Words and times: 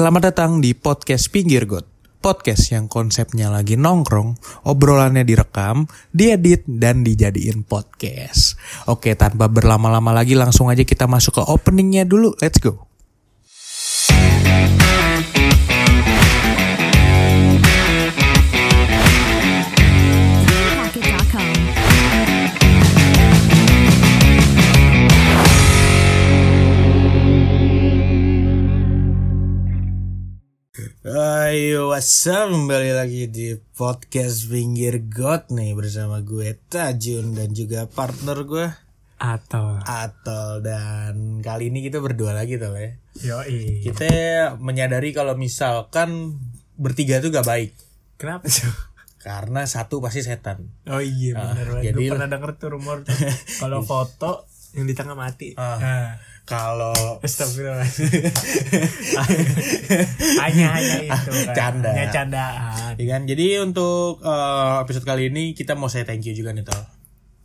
Selamat 0.00 0.32
datang 0.32 0.64
di 0.64 0.72
podcast 0.72 1.28
Pinggir 1.28 1.68
Got. 1.68 1.84
Podcast 2.24 2.72
yang 2.72 2.88
konsepnya 2.88 3.52
lagi 3.52 3.76
nongkrong, 3.76 4.32
obrolannya 4.64 5.28
direkam, 5.28 5.84
diedit, 6.08 6.64
dan 6.64 7.04
dijadiin 7.04 7.68
podcast. 7.68 8.56
Oke, 8.88 9.12
tanpa 9.12 9.52
berlama-lama 9.52 10.16
lagi 10.16 10.32
langsung 10.32 10.72
aja 10.72 10.88
kita 10.88 11.04
masuk 11.04 11.36
ke 11.36 11.42
openingnya 11.44 12.08
dulu. 12.08 12.32
Let's 12.40 12.56
go. 12.64 12.88
Ayo, 31.50 31.90
what's 31.90 32.30
up? 32.30 32.46
Kembali 32.46 32.94
lagi 32.94 33.26
di 33.26 33.46
podcast 33.74 34.46
Pinggir 34.46 35.02
Got 35.04 35.50
nih 35.50 35.74
bersama 35.74 36.22
gue 36.22 36.54
Tajun 36.68 37.34
dan 37.34 37.50
juga 37.50 37.90
partner 37.90 38.38
gue 38.44 38.66
atau 39.18 39.82
Atol 39.82 40.62
dan 40.62 41.42
kali 41.42 41.68
ini 41.68 41.82
kita 41.82 41.98
berdua 41.98 42.32
lagi 42.32 42.54
tuh 42.54 42.70
ya. 42.72 42.94
yoi 43.20 43.82
Kita 43.82 44.06
menyadari 44.56 45.10
kalau 45.10 45.34
misalkan 45.34 46.38
bertiga 46.78 47.18
tuh 47.18 47.28
gak 47.28 47.44
baik 47.44 47.74
kenapa 48.14 48.46
sih 48.46 48.70
karena 49.26 49.66
satu 49.66 49.98
pasti 49.98 50.22
setan. 50.22 50.70
oh 50.86 51.02
iya 51.02 51.34
benar 51.34 51.66
banget 51.68 51.84
jadi- 51.90 51.98
Gue 51.98 52.14
pernah 52.14 52.30
denger 52.30 52.50
tuh 52.56 52.68
rumor 52.70 52.98
kalau 53.60 53.82
foto 53.82 54.46
yang 54.72 54.86
di 54.86 54.94
tengah 54.94 55.18
mati 55.18 55.58
Ah. 55.58 55.76
nah, 55.76 56.08
Kalau 56.50 57.22
Astagfirullah 57.22 57.86
hanya 60.42 60.66
hanya 60.74 60.98
itu 61.14 61.30
kan. 61.46 61.54
Canda. 61.54 61.90
hanya 61.94 62.10
candaan 62.10 62.92
Ya 62.98 63.06
kan? 63.14 63.22
Jadi 63.30 63.62
untuk 63.62 64.18
eh, 64.18 64.72
episode 64.82 65.06
kali 65.06 65.30
ini 65.30 65.54
kita 65.54 65.78
mau 65.78 65.86
say 65.86 66.02
thank 66.02 66.26
you 66.26 66.34
juga 66.34 66.50
nih 66.50 66.66
Tol 66.66 66.99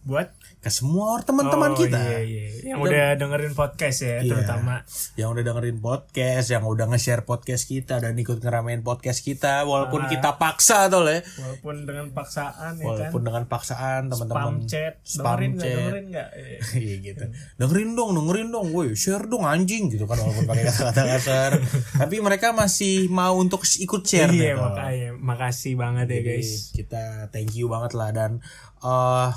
buat 0.05 0.29
ke 0.59 0.69
semua 0.69 1.17
teman-teman 1.19 1.73
Oh, 1.73 1.77
kita 1.77 1.97
iya, 1.97 2.21
iya. 2.21 2.45
yang 2.63 2.77
udah 2.79 3.13
dengerin 3.15 3.51
podcast 3.51 3.97
ya 3.99 4.17
Iya. 4.17 4.31
terutama 4.31 4.85
yang 5.15 5.29
udah 5.29 5.43
dengerin 5.43 5.77
podcast, 5.79 6.47
yang 6.47 6.63
udah 6.63 6.85
nge-share 6.87 7.21
podcast 7.21 7.65
kita 7.65 7.97
dan 7.97 8.13
ikut 8.13 8.37
ngeramein 8.37 8.79
podcast 8.79 9.19
kita 9.19 9.61
walaupun 9.63 10.05
Ah. 10.05 10.07
kita 10.07 10.29
paksa 10.35 10.85
Tol 10.87 11.05
ya. 11.05 11.25
walaupun 11.35 11.75
dengan 11.83 12.07
paksaan 12.11 12.73
ya 12.75 12.85
kan 12.85 12.85
Walaupun 12.87 13.21
dengan 13.23 13.43
paksaan 13.45 14.01
spam 14.03 14.11
teman-teman 14.11 14.53
chat 14.63 14.93
spam 15.01 15.25
dengerin 15.25 15.53
chat. 15.55 15.73
dengerin 15.75 16.05
nggak 16.07 16.29
Eh, 16.31 16.57
Iya 16.83 16.95
gitu. 17.03 17.23
Dengerin 17.57 17.89
dong, 17.91 18.09
dengerin 18.13 18.49
dong, 18.49 18.67
woi, 18.71 18.93
share 18.93 19.25
dong 19.25 19.41
anjing 19.43 19.89
gitu 19.89 20.05
kan 20.05 20.15
walaupun 20.15 20.45
pakai 20.45 20.65
kata-kata 20.67 21.01
kasar. 21.07 21.51
Tapi 22.01 22.15
mereka 22.19 22.51
masih 22.51 23.05
mau 23.07 23.33
untuk 23.35 23.61
ikut 23.65 24.01
share 24.01 24.29
iya 24.29 24.53
makanya 24.53 25.13
makasih 25.15 25.73
banget 25.75 26.07
ya 26.07 26.21
guys 26.23 26.69
kita 26.71 27.03
thank 27.29 27.53
you 27.53 27.65
banget 27.65 27.91
lah 27.91 28.09
dan 28.09 28.37
eh 28.79 29.31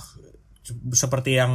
seperti 0.90 1.34
yang 1.34 1.52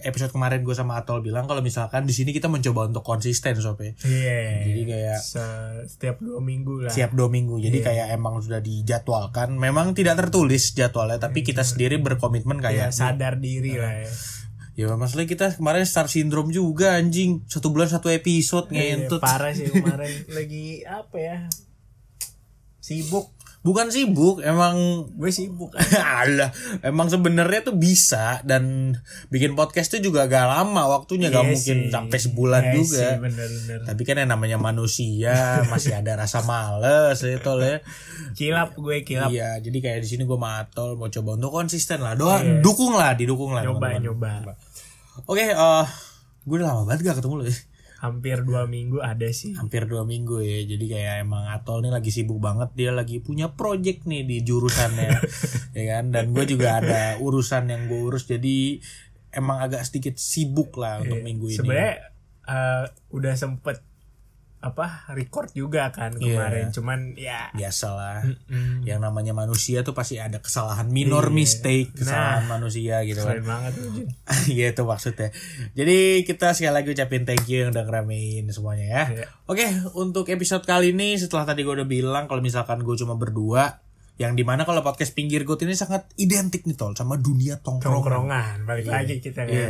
episode 0.00 0.30
kemarin 0.30 0.60
gue 0.60 0.72
sama 0.72 0.96
Atol 0.96 1.20
bilang 1.20 1.44
kalau 1.44 1.60
misalkan 1.60 2.04
di 2.04 2.10
sini 2.10 2.30
kita 2.30 2.46
mencoba 2.46 2.86
untuk 2.86 3.02
konsisten 3.02 3.54
sob 3.56 3.78
ya. 3.78 3.92
iya. 4.02 4.62
Jadi 4.64 4.82
kayak 4.84 5.18
Se- 5.18 5.84
setiap 5.88 6.18
dua 6.18 6.38
minggu 6.38 6.86
lah. 6.86 6.92
Siap 6.92 7.10
dua 7.10 7.26
minggu. 7.26 7.58
Jadi 7.58 7.78
kayak 7.78 8.10
emang 8.10 8.38
sudah 8.38 8.58
dijadwalkan. 8.58 9.54
Memang 9.54 9.92
tidak 9.92 10.18
tertulis 10.18 10.72
jadwalnya 10.72 11.18
tapi 11.18 11.42
kita 11.42 11.62
sendiri 11.62 11.98
berkomitmen 11.98 12.58
ya 12.58 12.64
kayak 12.64 12.90
sadar 12.90 13.38
diri 13.38 13.76
lah 13.76 14.02
ya. 14.02 14.10
Ya 14.72 14.88
maksudnya 14.96 15.28
kita 15.28 15.52
kemarin 15.60 15.84
star 15.84 16.08
syndrome 16.08 16.48
juga 16.48 16.96
anjing. 16.96 17.44
Satu 17.44 17.68
bulan 17.68 17.92
satu 17.92 18.08
episode 18.08 18.72
Iya, 18.72 18.96
ngentut. 19.04 19.20
parah 19.20 19.52
sih 19.52 19.68
kemarin. 19.68 20.08
Lagi 20.36 20.80
apa 20.82 21.16
ya? 21.18 21.36
Sibuk 22.80 23.30
bukan 23.62 23.88
sibuk 23.88 24.38
emang 24.40 24.74
gue 25.12 25.30
sibuk 25.30 25.70
Alah, 26.18 26.50
emang 26.80 27.06
sebenarnya 27.06 27.62
tuh 27.62 27.74
bisa 27.74 28.42
dan 28.42 28.94
bikin 29.28 29.54
podcast 29.54 29.86
tuh 29.88 30.00
juga 30.00 30.26
gak 30.26 30.46
lama 30.46 30.82
waktunya 30.88 31.26
gak 31.28 31.40
Iya 31.40 31.50
mungkin 31.50 31.76
sih. 31.80 31.88
sampai 31.88 32.18
sebulan 32.18 32.62
Iya 32.64 32.74
juga. 32.74 32.98
sih, 32.98 33.12
bener-bener 33.16 33.78
Tapi 33.84 34.02
kan 34.02 34.16
yang 34.16 34.30
namanya 34.30 34.58
manusia 34.58 35.34
masih 35.72 35.94
ada 35.94 36.14
rasa 36.16 36.42
males 36.42 37.18
itu 37.18 37.52
ya. 37.56 37.78
kilap 38.32 38.74
gue 38.74 38.96
kilap 39.02 39.30
Iya, 39.30 39.58
jadi 39.58 39.78
kayak 39.78 40.00
di 40.00 40.08
sini 40.08 40.22
gue 40.22 40.36
matol 40.36 40.94
mau 40.94 41.06
coba 41.06 41.30
untuk 41.32 41.50
konsisten 41.52 41.98
lah. 41.98 42.12
Doa, 42.12 42.42
dukung 42.58 42.92
lah, 42.92 43.14
didukung 43.14 43.50
lah. 43.50 43.62
Iya. 43.62 43.70
nyoba 43.70 43.86
teman-teman. 43.88 44.02
nyoba 44.04 44.52
Oke, 45.24 45.44
eh 45.46 45.86
gue 46.42 46.56
udah 46.56 46.68
lama 46.68 46.82
banget 46.84 47.06
gak 47.06 47.16
ketemu 47.18 47.34
lo 47.36 47.44
ya. 47.46 47.54
Hampir 48.02 48.42
dua 48.42 48.66
minggu 48.66 48.98
ada 48.98 49.30
sih 49.30 49.54
Hampir 49.54 49.86
dua 49.86 50.02
minggu 50.02 50.42
ya. 50.42 50.66
Jadi 50.66 50.90
kayak 50.90 51.22
emang 51.22 51.46
Atol 51.46 51.86
nih 51.86 51.94
lagi 51.94 52.10
sibuk 52.10 52.42
banget. 52.42 52.74
Dia 52.74 52.90
lagi 52.90 53.22
punya 53.22 53.54
project 53.54 54.10
nih 54.10 54.26
di 54.26 54.42
jurusannya, 54.42 55.10
ya 55.78 55.84
kan. 55.86 56.10
Dan 56.10 56.34
gue 56.34 56.44
juga 56.50 56.82
ada 56.82 57.22
urusan 57.22 57.70
yang 57.70 57.86
gue 57.86 58.02
urus. 58.02 58.26
Jadi 58.26 58.82
emang 59.30 59.62
agak 59.62 59.86
sedikit 59.86 60.18
sibuk 60.18 60.74
lah 60.74 60.98
untuk 60.98 61.22
minggu 61.22 61.46
ini. 61.46 61.56
sebenarnya 61.62 61.94
eh, 62.50 62.84
udah 63.14 63.34
sempet 63.38 63.91
apa 64.62 64.86
record 65.10 65.50
juga 65.50 65.90
kan 65.90 66.14
Iya. 66.14 66.38
kemarin 66.38 66.66
cuman 66.70 66.98
ya 67.14 67.50
Biasalah. 67.50 68.22
mm, 68.46 68.86
Yang 68.86 69.00
namanya 69.00 69.32
manusia 69.32 69.82
tuh 69.82 69.90
pasti 69.90 70.16
ada 70.16 70.38
kesalahan 70.38 70.86
minor 70.86 71.26
Iya. 71.26 71.34
mistake, 71.34 71.90
kesalahan 71.92 72.46
manusia 72.46 73.02
gitu 73.02 73.20
kan. 73.20 73.42
banget. 73.42 73.74
Iya 74.54 74.70
itu 74.70 74.82
maksudnya. 74.82 75.34
Jadi 75.72 75.98
kita 76.22 76.50
sekali 76.52 76.72
lagi 76.72 76.88
ucapin 76.90 77.22
thank 77.22 77.44
you 77.46 77.60
yang 77.60 77.70
udah 77.70 77.82
ngeramein 77.82 78.46
semuanya 78.48 78.86
ya. 78.86 79.04
Iya. 79.12 79.26
Oke 79.44 79.66
untuk 79.92 80.26
episode 80.28 80.62
kali 80.62 80.90
ini 80.90 81.14
setelah 81.16 81.42
tadi 81.44 81.60
gue 81.60 81.74
udah 81.74 81.84
bilang 81.84 82.24
kalau 82.24 82.38
misalkan 82.38 82.80
gue 82.80 82.94
cuma 82.94 83.14
berdua, 83.14 83.82
yang 84.14 84.32
di 84.32 84.44
mana 84.44 84.62
kalau 84.62 84.78
podcast 84.80 85.10
pinggir 85.12 85.42
got 85.42 85.58
ini 85.60 85.72
sangat 85.72 86.06
identik 86.16 86.62
nih 86.62 86.74
tol 86.74 86.92
sama 86.92 87.16
dunia 87.16 87.58
tongkrongan. 87.58 87.96
tongkrongan 87.96 88.56
balik 88.62 88.86
lagi 88.86 89.18
kita 89.18 89.42
kan 89.42 89.50
Iya. 89.50 89.68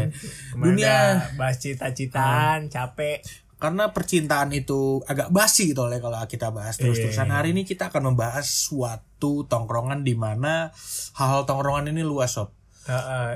Dunia- 0.52 1.31
bahas 1.32 1.56
cita-citaan 1.56 2.66
capek 2.66 3.22
Karena 3.62 3.94
percintaan 3.94 4.50
itu 4.50 4.98
agak 5.06 5.30
basi 5.30 5.70
gitu 5.70 5.86
ya 5.86 6.02
kalau 6.02 6.18
kita 6.26 6.50
bahas 6.50 6.74
terus-terusan. 6.82 7.30
Iya. 7.30 7.34
Hari 7.38 7.48
ini 7.54 7.62
kita 7.62 7.94
akan 7.94 8.10
membahas 8.10 8.42
suatu 8.42 9.46
tongkrongan 9.46 10.02
di 10.02 10.18
mana 10.18 10.74
hal-hal 11.14 11.46
tongkrongan 11.46 11.94
ini 11.94 12.02
luas 12.02 12.34
sob. 12.34 12.50
Uh, 12.82 12.94
uh, 12.98 13.30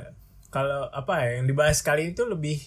kalau 0.50 0.90
apa 0.90 1.22
ya 1.22 1.30
yang 1.38 1.46
dibahas 1.46 1.78
kali 1.78 2.10
itu 2.10 2.26
lebih 2.26 2.58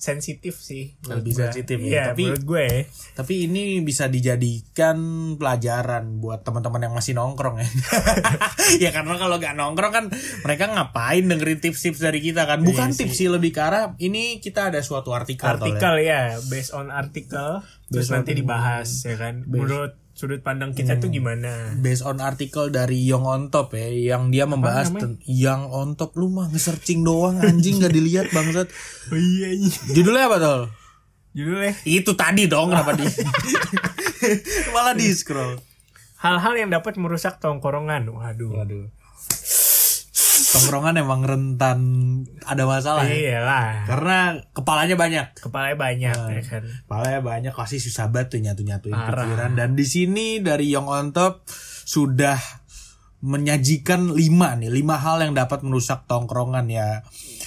sensitif 0.00 0.56
sih 0.56 0.96
Lebih 1.04 1.30
gue. 1.30 1.44
sensitif 1.44 1.76
ya, 1.76 1.84
iya, 1.84 2.04
tapi- 2.10 2.24
menurut 2.24 2.44
gue 2.48 2.66
Tapi 3.12 3.34
ini 3.44 3.84
bisa 3.84 4.08
dijadikan 4.08 4.96
pelajaran 5.36 6.18
buat 6.18 6.40
teman-teman 6.40 6.88
yang 6.88 6.94
masih 6.96 7.12
nongkrong 7.12 7.60
ya. 7.60 7.68
ya 8.88 8.90
karena 8.90 9.20
kalau 9.20 9.36
nggak 9.36 9.52
nongkrong 9.52 9.92
kan 9.92 10.04
mereka 10.40 10.64
ngapain 10.66 11.28
dengerin 11.28 11.60
tips-tips 11.60 12.00
dari 12.00 12.24
kita 12.24 12.48
kan? 12.48 12.64
Bukan 12.64 12.90
Iya 12.90 12.96
tips 12.96 13.12
sih 13.14 13.28
lebih 13.28 13.52
ke 13.52 13.60
arah 13.60 13.92
ini 14.00 14.40
kita 14.40 14.72
ada 14.72 14.80
suatu 14.80 15.12
artikel. 15.12 15.44
Ya. 15.44 15.52
artikel 15.52 15.94
ya 16.00 16.22
based 16.48 16.72
on 16.72 16.88
artikel 16.88 17.60
terus 17.90 18.08
nanti 18.08 18.32
dibahas 18.32 18.88
ya 19.04 19.20
kan 19.20 19.44
menurut 19.44 19.99
sudut 20.20 20.38
pandang 20.38 20.70
kita 20.70 20.92
Hmm. 20.92 21.00
tuh 21.00 21.08
gimana 21.08 21.72
Based 21.74 22.02
on 22.02 22.20
artikel 22.20 22.68
dari 22.68 23.00
Young 23.00 23.24
on 23.24 23.48
Top 23.48 23.72
ya 23.72 23.88
yang 23.88 24.28
dia 24.28 24.44
membahas 24.44 24.92
Young 25.24 25.64
on 25.66 25.94
Top 25.94 26.12
lu 26.14 26.28
mah 26.28 26.46
nge-searching 26.46 27.00
doang 27.00 27.40
anjing 27.40 27.80
nggak 27.80 27.88
dilihat 27.90 28.26
bangsat. 28.28 28.68
oh 29.10 29.16
iya 29.16 29.48
iya 29.50 29.72
Judulnya 29.90 30.24
apa 30.26 30.36
tol? 30.36 30.62
judulnya 31.30 31.72
Itu 31.82 32.12
tadi 32.12 32.44
dong 32.44 32.68
kenapa 32.68 32.92
di 32.92 33.08
malah 34.74 34.92
di 34.92 35.08
scroll. 35.10 35.56
hal-hal 36.18 36.52
yang 36.54 36.68
dapat 36.68 36.94
merusak 36.94 37.38
tongkrongan 37.38 38.04
waduh 38.06 38.52
Waduh. 38.52 38.84
Tongkrongan 40.50 40.94
emang 40.96 41.20
rentan 41.20 41.78
ada 42.42 42.64
masalah 42.64 43.04
ya. 43.04 43.14
iyalah 43.38 43.86
Karena 43.86 44.16
kepalanya 44.50 44.94
banyak. 44.94 45.26
kepalanya 45.36 45.76
banyak 45.76 46.10
Ah. 46.12 46.28
ya 46.28 46.42
kan 46.42 46.62
Kepalanya 46.66 47.20
banyak 47.20 47.52
pasti 47.52 47.78
susah 47.78 48.06
banget 48.06 48.28
tuh 48.30 48.40
nyatu-nyatuin 48.40 48.90
pikiran. 48.90 49.50
Dan 49.52 49.70
di 49.72 49.84
sini 49.84 50.38
dari 50.38 50.66
Young 50.68 50.86
on 50.86 51.10
Top 51.10 51.46
sudah 51.84 52.38
menyajikan 53.20 54.10
lima 54.10 54.56
nih, 54.56 54.72
lima 54.72 54.96
hal 54.96 55.20
yang 55.20 55.32
dapat 55.32 55.60
merusak 55.60 56.06
tongkrongan 56.06 56.66
ya. 56.66 57.04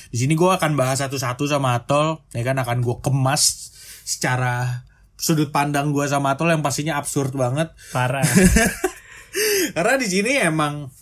Di 0.08 0.18
sini 0.18 0.34
gue 0.34 0.46
akan 0.48 0.74
bahas 0.74 1.00
satu-satu 1.00 1.44
sama 1.44 1.74
Atol, 1.76 2.22
ya 2.30 2.42
kan 2.42 2.56
akan 2.56 2.80
gue 2.80 2.96
kemas 3.00 3.74
secara 4.04 4.86
sudut 5.16 5.50
pandang 5.50 5.90
gue 5.90 6.06
sama 6.06 6.38
Atol 6.38 6.52
yang 6.52 6.62
pastinya 6.62 6.96
absurd 6.96 7.34
banget. 7.34 7.74
parah 7.90 8.22
Karena 9.76 9.96
di 9.98 10.06
sini 10.06 10.38
emang 10.38 10.94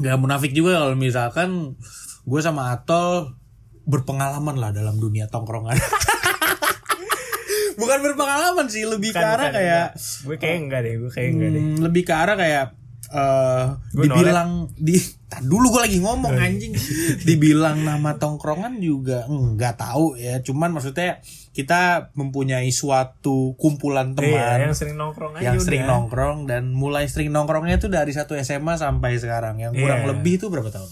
nggak 0.00 0.16
munafik 0.16 0.50
juga 0.50 0.80
kalau 0.80 0.96
misalkan 0.96 1.76
gue 2.24 2.40
sama 2.40 2.72
Atol 2.72 3.36
berpengalaman 3.84 4.56
lah 4.56 4.70
dalam 4.72 4.96
dunia 4.96 5.28
tongkrongan. 5.28 5.76
Bukan 7.80 7.98
berpengalaman 8.04 8.68
sih, 8.68 8.84
lebih 8.84 9.08
ke 9.10 9.16
Bukan, 9.16 9.24
arah 9.24 9.48
bukan, 9.48 9.56
kayak 9.56 9.84
enggak. 9.96 10.20
gue 10.20 10.36
kayak 10.36 10.56
enggak 10.60 10.80
deh 10.84 10.94
gue 11.00 11.10
kayak 11.10 11.28
enggak 11.32 11.50
deh 11.50 11.62
hmm, 11.64 11.76
lebih 11.80 12.02
ke 12.04 12.12
arah 12.12 12.36
kayak 12.36 12.64
eh 13.10 13.66
Gua 13.90 14.04
dibilang 14.06 14.70
di 14.72 14.94
Tar 15.26 15.42
dulu 15.42 15.70
gue 15.70 15.82
lagi 15.86 15.98
ngomong 15.98 16.34
anjing. 16.34 16.74
Dibilang 17.22 17.82
nama 17.82 18.18
tongkrongan 18.18 18.78
juga 18.78 19.30
nggak 19.30 19.74
tahu 19.76 20.18
ya. 20.18 20.42
Cuman 20.42 20.74
maksudnya 20.74 21.22
kita 21.50 22.10
mempunyai 22.14 22.66
suatu 22.70 23.54
kumpulan 23.54 24.14
teman 24.14 24.34
Iya, 24.34 24.66
yang 24.66 24.74
sering 24.74 24.94
nongkrong 24.94 25.38
aja 25.38 25.44
yang 25.44 25.54
udah. 25.54 25.66
sering 25.66 25.84
nongkrong 25.86 26.38
dan 26.46 26.70
mulai 26.70 27.06
sering 27.06 27.30
nongkrongnya 27.30 27.78
tuh 27.78 27.86
dari 27.88 28.10
satu 28.10 28.34
SMA 28.36 28.74
sampai 28.74 29.18
sekarang. 29.18 29.58
Yang 29.58 29.78
kurang 29.78 30.02
Iya. 30.02 30.08
lebih 30.10 30.32
itu 30.34 30.46
berapa 30.46 30.66
tahun? 30.66 30.90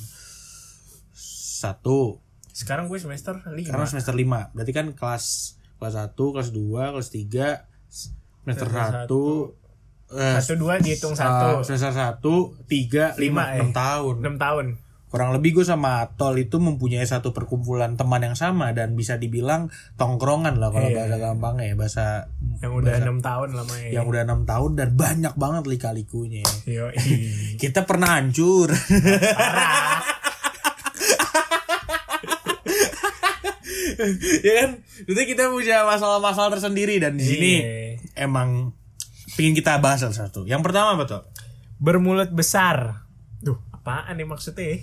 Satu. 1.58 2.22
Sekarang 2.52 2.86
gue 2.86 2.98
semester 2.98 3.38
5. 3.38 3.70
karena 3.70 3.86
semester 3.86 4.14
lima. 4.14 4.50
Berarti 4.52 4.70
kan 4.70 4.86
kelas 4.92 5.54
kelas 5.78 5.94
satu 5.94 6.30
kelas 6.30 6.50
dua 6.50 6.90
kelas 6.90 7.10
tiga 7.10 7.66
semester 7.86 8.66
satu 8.66 9.22
eh, 9.50 9.67
satu 10.08 10.56
dua 10.56 10.76
dihitung 10.76 11.12
uh, 11.12 11.18
satu. 11.18 11.48
semester 11.62 11.92
satu 11.92 12.34
tiga 12.64 13.12
lima 13.14 13.52
Lima, 13.52 13.54
enam 13.54 13.68
eh. 13.68 13.74
tahun 13.74 14.14
6 14.18 14.36
tahun. 14.38 14.66
kurang 15.06 15.32
lebih 15.32 15.50
gue 15.54 15.64
sama 15.64 16.02
Atol 16.02 16.36
itu 16.38 16.56
mempunyai 16.58 17.00
satu 17.02 17.30
perkumpulan 17.30 17.92
teman 17.94 18.20
yang 18.22 18.32
sama 18.34 18.72
dan 18.72 18.92
bisa 18.92 19.16
dibilang 19.16 19.68
tongkrongan 19.96 20.56
lah 20.56 20.68
kalau 20.68 20.84
Iya. 20.86 20.96
bahasa 20.98 21.16
gampangnya 21.18 21.64
ya 21.64 21.74
bahasa 21.74 22.04
Yang 22.58 22.72
udah 22.74 22.92
enam 22.98 23.18
tahun 23.18 23.48
lamanya. 23.54 23.88
yang 23.90 24.04
udah 24.04 24.22
enam 24.22 24.40
tahun 24.44 24.70
dan 24.74 24.88
banyak 24.94 25.34
banget 25.34 25.64
lika-likunya 25.66 26.44
Yo, 26.64 26.92
kita 27.62 27.84
pernah 27.84 28.16
hancur 28.16 28.68
ya 34.38 34.52
kan 34.56 34.70
itu 35.00 35.20
kita 35.26 35.48
punya 35.48 35.82
masalah-masalah 35.84 36.52
tersendiri 36.52 36.98
dan 36.98 37.14
di 37.14 37.24
sini 37.24 37.52
Iya. 37.56 37.64
emang 38.20 38.72
pengen 39.36 39.52
kita 39.52 39.76
bahas 39.82 40.04
satu 40.04 40.48
yang 40.48 40.64
pertama 40.64 40.96
apa 40.96 41.04
tuh 41.04 41.22
bermulut 41.78 42.34
besar. 42.34 43.06
Duh, 43.38 43.54
apaan 43.70 44.18
nih 44.18 44.26
maksudnya? 44.26 44.82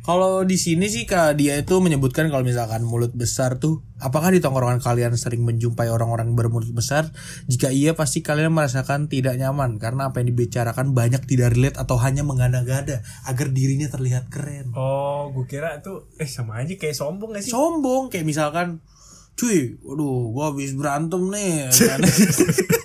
Kalau 0.00 0.40
di 0.48 0.56
sini 0.56 0.88
sih 0.88 1.04
kak 1.04 1.36
dia 1.36 1.60
itu 1.60 1.76
menyebutkan 1.84 2.32
kalau 2.32 2.40
misalkan 2.40 2.80
mulut 2.80 3.12
besar 3.12 3.60
tuh, 3.60 3.84
apakah 4.00 4.32
di 4.32 4.40
tongkrongan 4.40 4.80
kalian 4.80 5.12
sering 5.20 5.44
menjumpai 5.44 5.92
orang-orang 5.92 6.32
bermulut 6.32 6.72
besar? 6.72 7.12
Jika 7.44 7.68
iya 7.68 7.92
pasti 7.92 8.24
kalian 8.24 8.56
merasakan 8.56 9.12
tidak 9.12 9.36
nyaman 9.36 9.76
karena 9.76 10.08
apa 10.08 10.24
yang 10.24 10.32
dibicarakan 10.32 10.96
banyak 10.96 11.28
tidak 11.28 11.52
relate 11.52 11.76
atau 11.76 12.00
hanya 12.00 12.24
mengada-gada 12.24 13.04
agar 13.28 13.52
dirinya 13.52 13.92
terlihat 13.92 14.32
keren. 14.32 14.72
Oh, 14.72 15.28
gue 15.36 15.44
kira 15.44 15.84
tuh 15.84 16.08
eh 16.16 16.26
sama 16.26 16.64
aja 16.64 16.72
kayak 16.72 16.96
sombong 16.96 17.36
gak 17.36 17.44
sih? 17.44 17.52
Sombong 17.52 18.08
kayak 18.08 18.24
misalkan, 18.24 18.80
cuy, 19.36 19.76
waduh, 19.84 20.32
gua 20.32 20.56
habis 20.56 20.72
berantem 20.72 21.20
nih. 21.28 21.68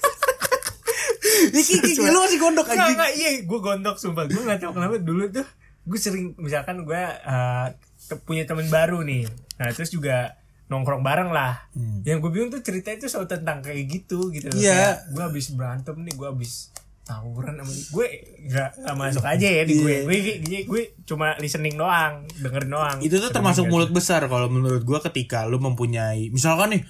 Ini 1.55 1.63
kayak 1.95 2.11
lu 2.11 2.19
masih 2.19 2.39
gondok 2.43 2.67
anjing. 2.67 2.95
enggak, 2.99 3.11
iya, 3.15 3.29
gue 3.41 3.59
gondok 3.63 3.95
sumpah. 3.95 4.27
Gue 4.27 4.43
gak 4.43 4.59
tau 4.59 4.75
kenapa 4.75 4.99
dulu 4.99 5.31
tuh 5.31 5.47
gue 5.85 5.99
sering 6.01 6.35
misalkan 6.35 6.83
gue 6.83 7.01
uh, 7.23 7.67
te- 7.95 8.19
punya 8.27 8.43
temen 8.43 8.67
baru 8.67 8.99
nih. 9.01 9.23
Nah, 9.55 9.71
terus 9.71 9.89
juga 9.89 10.35
nongkrong 10.67 11.05
bareng 11.05 11.29
lah. 11.31 11.71
Yang 12.03 12.17
gue 12.25 12.31
bingung 12.33 12.51
tuh 12.51 12.59
cerita 12.59 12.91
itu 12.91 13.07
selalu 13.07 13.27
tentang 13.31 13.63
kayak 13.63 13.85
gitu 13.87 14.33
gitu. 14.35 14.51
Hmm. 14.51 14.59
Iya. 14.59 15.07
Gue 15.13 15.23
habis 15.23 15.53
berantem 15.55 15.95
nih, 16.03 16.13
gue 16.13 16.27
habis 16.27 16.75
tawuran 17.05 17.61
sama 17.61 17.69
gue 17.69 18.07
gak, 18.49 18.69
masuk 18.97 19.21
aja 19.21 19.45
ya 19.45 19.61
di 19.61 19.77
gue. 19.77 19.93
Iya. 19.93 20.09
Gue, 20.09 20.17
gue, 20.41 20.59
gue 20.65 20.81
cuma 21.05 21.37
listening 21.37 21.77
doang, 21.77 22.25
dengerin 22.41 22.65
doang. 22.73 22.97
itu 22.97 23.21
tuh 23.21 23.29
termasuk 23.29 23.69
mulut 23.69 23.93
besar 23.93 24.25
kalau 24.25 24.49
menurut 24.49 24.81
gua 24.81 24.97
ketika 25.05 25.45
lu 25.45 25.61
mempunyai 25.61 26.33
misalkan 26.33 26.73
nih 26.73 26.81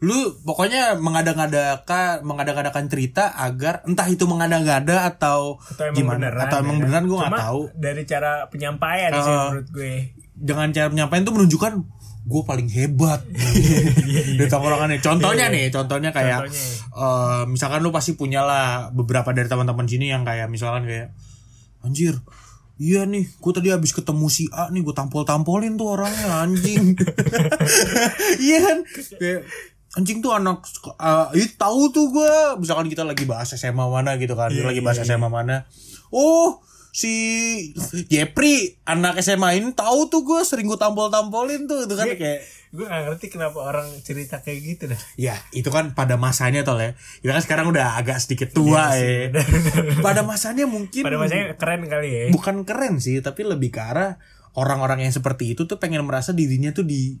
lu 0.00 0.16
pokoknya 0.40 0.96
mengada-ngadakan 0.96 2.24
mengada-ngadakan 2.24 2.88
cerita 2.88 3.36
agar 3.36 3.84
entah 3.84 4.04
itu 4.04 4.24
mengada-ngada 4.24 5.04
atau, 5.06 5.60
Atau 5.60 5.84
emang 5.86 5.96
gimana 6.16 6.16
beneran, 6.26 6.44
atau 6.44 6.58
emang 6.58 6.72
ya 6.72 6.82
beneran 6.82 7.04
gua 7.04 7.18
nggak 7.20 7.36
tahu 7.38 7.60
Dari 7.76 8.02
cara 8.04 8.32
penyampaian 8.46 9.10
sih 9.12 9.20
Uh, 9.22 9.44
menurut 9.50 9.68
gue. 9.70 9.94
dengan 10.34 10.66
cara 10.70 10.88
penyampaian 10.88 11.22
tuh 11.22 11.34
menunjukkan 11.34 11.72
gue 12.22 12.42
paling 12.44 12.68
hebat 12.70 13.20
di 14.38 14.44
tongkrongannya 14.46 15.00
contohnya 15.00 15.48
nih 15.48 15.68
contohnya 15.68 16.10
kayak 16.10 16.44
Contohnya. 16.44 16.64
eh, 16.94 17.42
misalkan 17.44 17.80
lu 17.80 17.88
pasti 17.90 18.12
punya 18.12 18.40
lah 18.40 18.68
beberapa 18.90 19.30
dari 19.30 19.48
teman-teman 19.48 19.84
sini 19.84 20.08
yang 20.08 20.22
kayak 20.22 20.48
misalkan 20.48 20.84
kayak 20.84 21.12
anjir 21.80 22.16
Iya 22.76 23.04
nih, 23.04 23.28
gue 23.28 23.52
tadi 23.52 23.68
habis 23.68 23.92
ketemu 23.92 24.24
si 24.32 24.48
A 24.48 24.72
nih, 24.72 24.80
gue 24.80 24.96
tampol-tampolin 24.96 25.76
tuh 25.76 26.00
orangnya 26.00 26.40
anjing. 26.40 26.96
Iya 28.40 28.58
kan? 28.64 28.78
Kayak 29.20 29.40
anjing 29.98 30.22
tuh 30.22 30.30
anak 30.36 30.62
uh, 30.98 31.34
itu 31.34 31.54
tahu 31.58 31.90
tuh 31.90 32.12
gue. 32.14 32.34
Misalkan 32.62 32.86
kita 32.86 33.02
lagi 33.02 33.26
bahas 33.26 33.50
SMA 33.54 33.86
mana 33.86 34.14
gitu 34.20 34.38
kan, 34.38 34.50
kita 34.52 34.70
lagi 34.70 34.82
bahas 34.84 35.02
SMA 35.02 35.26
mana. 35.26 35.66
Oh, 36.14 36.62
si 36.90 37.14
Jepri 38.10 38.82
anak 38.86 39.22
SMA 39.22 39.58
ini 39.62 39.70
tahu 39.74 40.10
tuh 40.10 40.22
gue 40.26 40.40
sering 40.42 40.66
gue 40.66 40.78
tampol-tampolin 40.78 41.70
tuh, 41.70 41.86
itu 41.86 41.94
kan 41.94 42.06
kayak 42.06 42.42
Gue 42.70 42.86
gak 42.86 43.02
ngerti 43.02 43.34
kenapa 43.34 43.66
orang 43.66 43.90
cerita 44.06 44.46
kayak 44.46 44.58
gitu 44.62 44.84
dah. 44.94 45.00
Ya 45.18 45.34
itu 45.50 45.66
kan 45.74 45.90
pada 45.98 46.14
masanya 46.14 46.62
tol 46.62 46.78
ya 46.78 46.94
Kita 47.18 47.34
kan 47.34 47.42
sekarang 47.42 47.66
udah 47.74 47.98
agak 47.98 48.22
sedikit 48.22 48.54
tua 48.54 48.94
ya 48.94 49.34
Pada 50.06 50.22
masanya 50.22 50.70
mungkin 50.70 51.02
Pada 51.02 51.18
masanya 51.18 51.58
keren 51.58 51.90
kali 51.90 52.08
ya. 52.14 52.22
Bukan 52.30 52.62
keren 52.62 53.02
sih 53.02 53.18
Tapi 53.18 53.42
lebih 53.42 53.74
ke 53.74 53.82
arah 53.82 54.22
Orang-orang 54.54 55.02
yang 55.02 55.10
seperti 55.10 55.58
itu 55.58 55.66
tuh 55.66 55.82
pengen 55.82 56.06
merasa 56.06 56.30
dirinya 56.30 56.70
tuh 56.70 56.86
di 56.86 57.18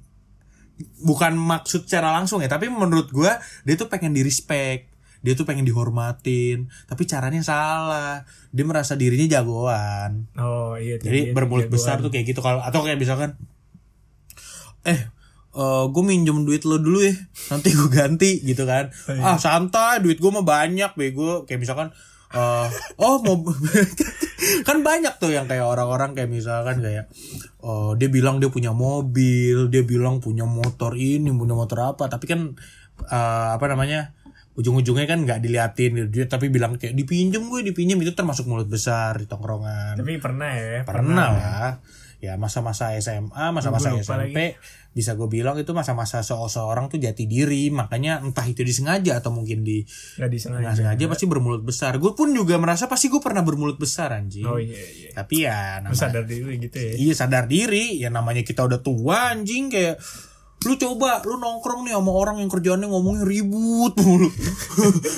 Bukan 1.00 1.36
maksud 1.36 1.84
secara 1.86 2.10
langsung 2.12 2.40
ya 2.40 2.48
Tapi 2.48 2.68
menurut 2.68 3.08
gua 3.10 3.36
Dia 3.62 3.74
tuh 3.76 3.86
pengen 3.86 4.12
di 4.12 4.20
respect 4.20 4.88
Dia 5.20 5.36
tuh 5.36 5.44
pengen 5.44 5.64
dihormatin 5.64 6.68
Tapi 6.86 7.02
caranya 7.04 7.40
salah 7.40 8.24
Dia 8.50 8.64
merasa 8.64 8.96
dirinya 8.96 9.40
jagoan 9.40 10.26
Oh 10.36 10.74
iya. 10.76 10.96
jadi 10.96 11.30
dia 11.30 11.36
bermulut 11.36 11.68
jagoan. 11.68 11.76
besar 11.76 11.96
tuh 12.00 12.08
kayak 12.08 12.32
gitu 12.32 12.40
kalau 12.40 12.60
atau 12.60 12.80
kayak 12.80 12.96
misalkan 12.96 13.36
eh 14.80 15.12
gue 15.90 16.04
minjem 16.06 16.46
duit 16.46 16.62
lo 16.62 16.78
dulu 16.78 17.02
ya 17.02 17.12
nanti 17.50 17.74
gue 17.74 17.90
ganti 17.90 18.38
gitu 18.40 18.62
kan 18.64 18.94
ah 19.18 19.34
santai 19.34 19.98
duit 19.98 20.22
gue 20.22 20.30
mah 20.30 20.46
banyak 20.46 20.94
bego 20.94 21.42
kayak 21.42 21.58
misalkan 21.58 21.90
eh 22.30 22.68
oh 23.02 23.18
mau 23.26 23.42
kan 24.68 24.78
banyak 24.86 25.18
tuh 25.18 25.34
yang 25.34 25.50
kayak 25.50 25.66
orang-orang 25.66 26.14
kayak 26.14 26.30
misalkan 26.30 26.78
kayak 26.78 27.10
oh 27.58 27.98
dia 27.98 28.06
bilang 28.06 28.38
dia 28.38 28.46
punya 28.54 28.70
mobil 28.70 29.66
dia 29.66 29.82
bilang 29.82 30.22
punya 30.22 30.46
motor 30.46 30.94
ini 30.94 31.26
punya 31.34 31.54
motor 31.58 31.94
apa. 31.94 32.06
Tapi 32.06 32.24
kan 32.30 32.54
eh, 33.10 33.48
apa 33.50 33.66
namanya 33.66 34.14
ujung-ujungnya 34.54 35.06
kan 35.10 35.18
nggak 35.26 35.40
diliatin 35.42 35.90
gitu. 35.98 36.08
Dia 36.10 36.24
tapi 36.30 36.54
bilang 36.54 36.78
kayak 36.78 36.94
dipinjem 36.94 37.50
gue 37.50 37.60
dipinjem 37.66 37.98
itu 37.98 38.14
termasuk 38.14 38.46
mulut 38.46 38.70
besar 38.70 39.18
di 39.18 39.26
tongkrongan. 39.26 39.98
Tapi 39.98 40.22
pernah 40.22 40.50
ya. 40.54 40.86
pernah 40.86 41.28
lah. 41.34 41.70
Ya 42.20 42.36
masa-masa 42.36 42.92
SMA 43.00 43.50
masa-masa 43.50 43.96
SMP 43.96 44.60
bisa 44.90 45.14
gue 45.14 45.26
bilang 45.26 45.54
itu 45.54 45.70
masa-masa 45.70 46.18
se- 46.20 46.34
seorang 46.34 46.86
tuh 46.86 46.98
jati 46.98 47.24
diri 47.24 47.70
makanya 47.70 48.18
entah 48.18 48.42
itu 48.42 48.60
disengaja 48.60 49.16
atau 49.16 49.30
mungkin 49.30 49.62
di 49.62 49.86
Gak 50.16 50.26
disengaja. 50.26 50.62
nggak 50.62 50.76
sengaja 50.76 51.04
pasti 51.06 51.24
bermulut 51.24 51.62
besar 51.62 51.96
gue 51.96 52.10
pun 52.10 52.30
juga 52.30 52.56
merasa 52.56 52.84
pasti 52.84 53.06
gue 53.06 53.18
pernah 53.18 53.40
bermulut 53.40 53.76
besar 53.76 54.10
anjing 54.12 54.42
Oh 54.42 54.56
iya 54.56 54.74
iya. 54.74 55.10
tapi 55.12 55.42
ya 55.42 55.78
Lu 55.78 55.84
nama, 55.86 55.94
sadar 55.94 56.24
diri 56.24 56.58
gitu 56.58 56.74
ya. 56.74 56.92
iya 56.96 57.12
sadar 57.12 57.44
diri 57.44 57.96
ya 57.96 58.08
namanya 58.08 58.42
kita 58.42 58.62
udah 58.62 58.78
tua 58.78 59.30
anjing 59.30 59.68
kayak 59.68 59.94
lu 60.60 60.76
coba 60.76 61.24
lu 61.24 61.36
nongkrong 61.36 61.82
nih 61.82 61.96
sama 61.96 62.12
orang 62.12 62.36
yang 62.36 62.48
kerjaannya 62.48 62.84
ngomongnya 62.86 63.24
ribut 63.24 63.96
mulu. 63.96 64.28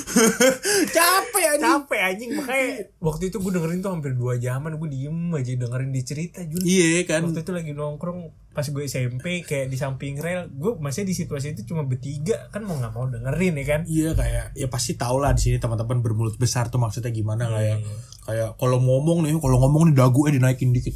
Capek 0.95 1.43
anjing. 1.51 1.63
Capek 1.63 1.99
anjing. 2.01 2.29
Makanya 2.33 2.67
waktu 2.97 3.23
itu 3.27 3.37
gue 3.37 3.51
dengerin 3.51 3.79
tuh 3.79 3.91
hampir 3.91 4.11
dua 4.13 4.37
jaman 4.37 4.75
gue 4.75 4.89
diem 4.89 5.17
aja 5.29 5.51
dengerin 5.53 5.91
di 5.91 6.01
cerita 6.01 6.39
Jun. 6.41 6.63
iya 6.63 7.03
kan. 7.03 7.27
Waktu 7.27 7.43
itu 7.43 7.51
lagi 7.51 7.71
nongkrong 7.71 8.19
pas 8.53 8.63
gue 8.63 8.85
SMP 8.85 9.41
kayak 9.41 9.67
di 9.67 9.75
samping 9.75 10.15
rel 10.15 10.45
gue 10.47 10.77
masih 10.77 11.03
di 11.03 11.11
situasi 11.11 11.51
itu 11.51 11.65
cuma 11.65 11.83
bertiga 11.83 12.47
kan 12.47 12.61
mau 12.61 12.77
nggak 12.77 12.93
mau 12.93 13.09
dengerin 13.09 13.53
ya 13.59 13.65
kan? 13.67 13.81
Iya 13.83 14.09
kayak 14.13 14.45
ya 14.53 14.67
pasti 14.69 14.95
tau 14.95 15.17
lah 15.17 15.33
di 15.33 15.41
sini 15.41 15.57
teman-teman 15.57 15.99
bermulut 15.99 16.37
besar 16.37 16.69
tuh 16.69 16.77
maksudnya 16.77 17.09
gimana 17.09 17.49
kayak 17.49 17.83
Iya. 17.83 17.95
kayak 18.23 18.49
kalau 18.55 18.79
ngomong 18.79 19.25
nih 19.25 19.35
kalau 19.37 19.59
ngomong 19.59 19.89
nih 19.89 19.95
dagunya 19.97 20.37
dinaikin 20.37 20.71
dikit 20.71 20.95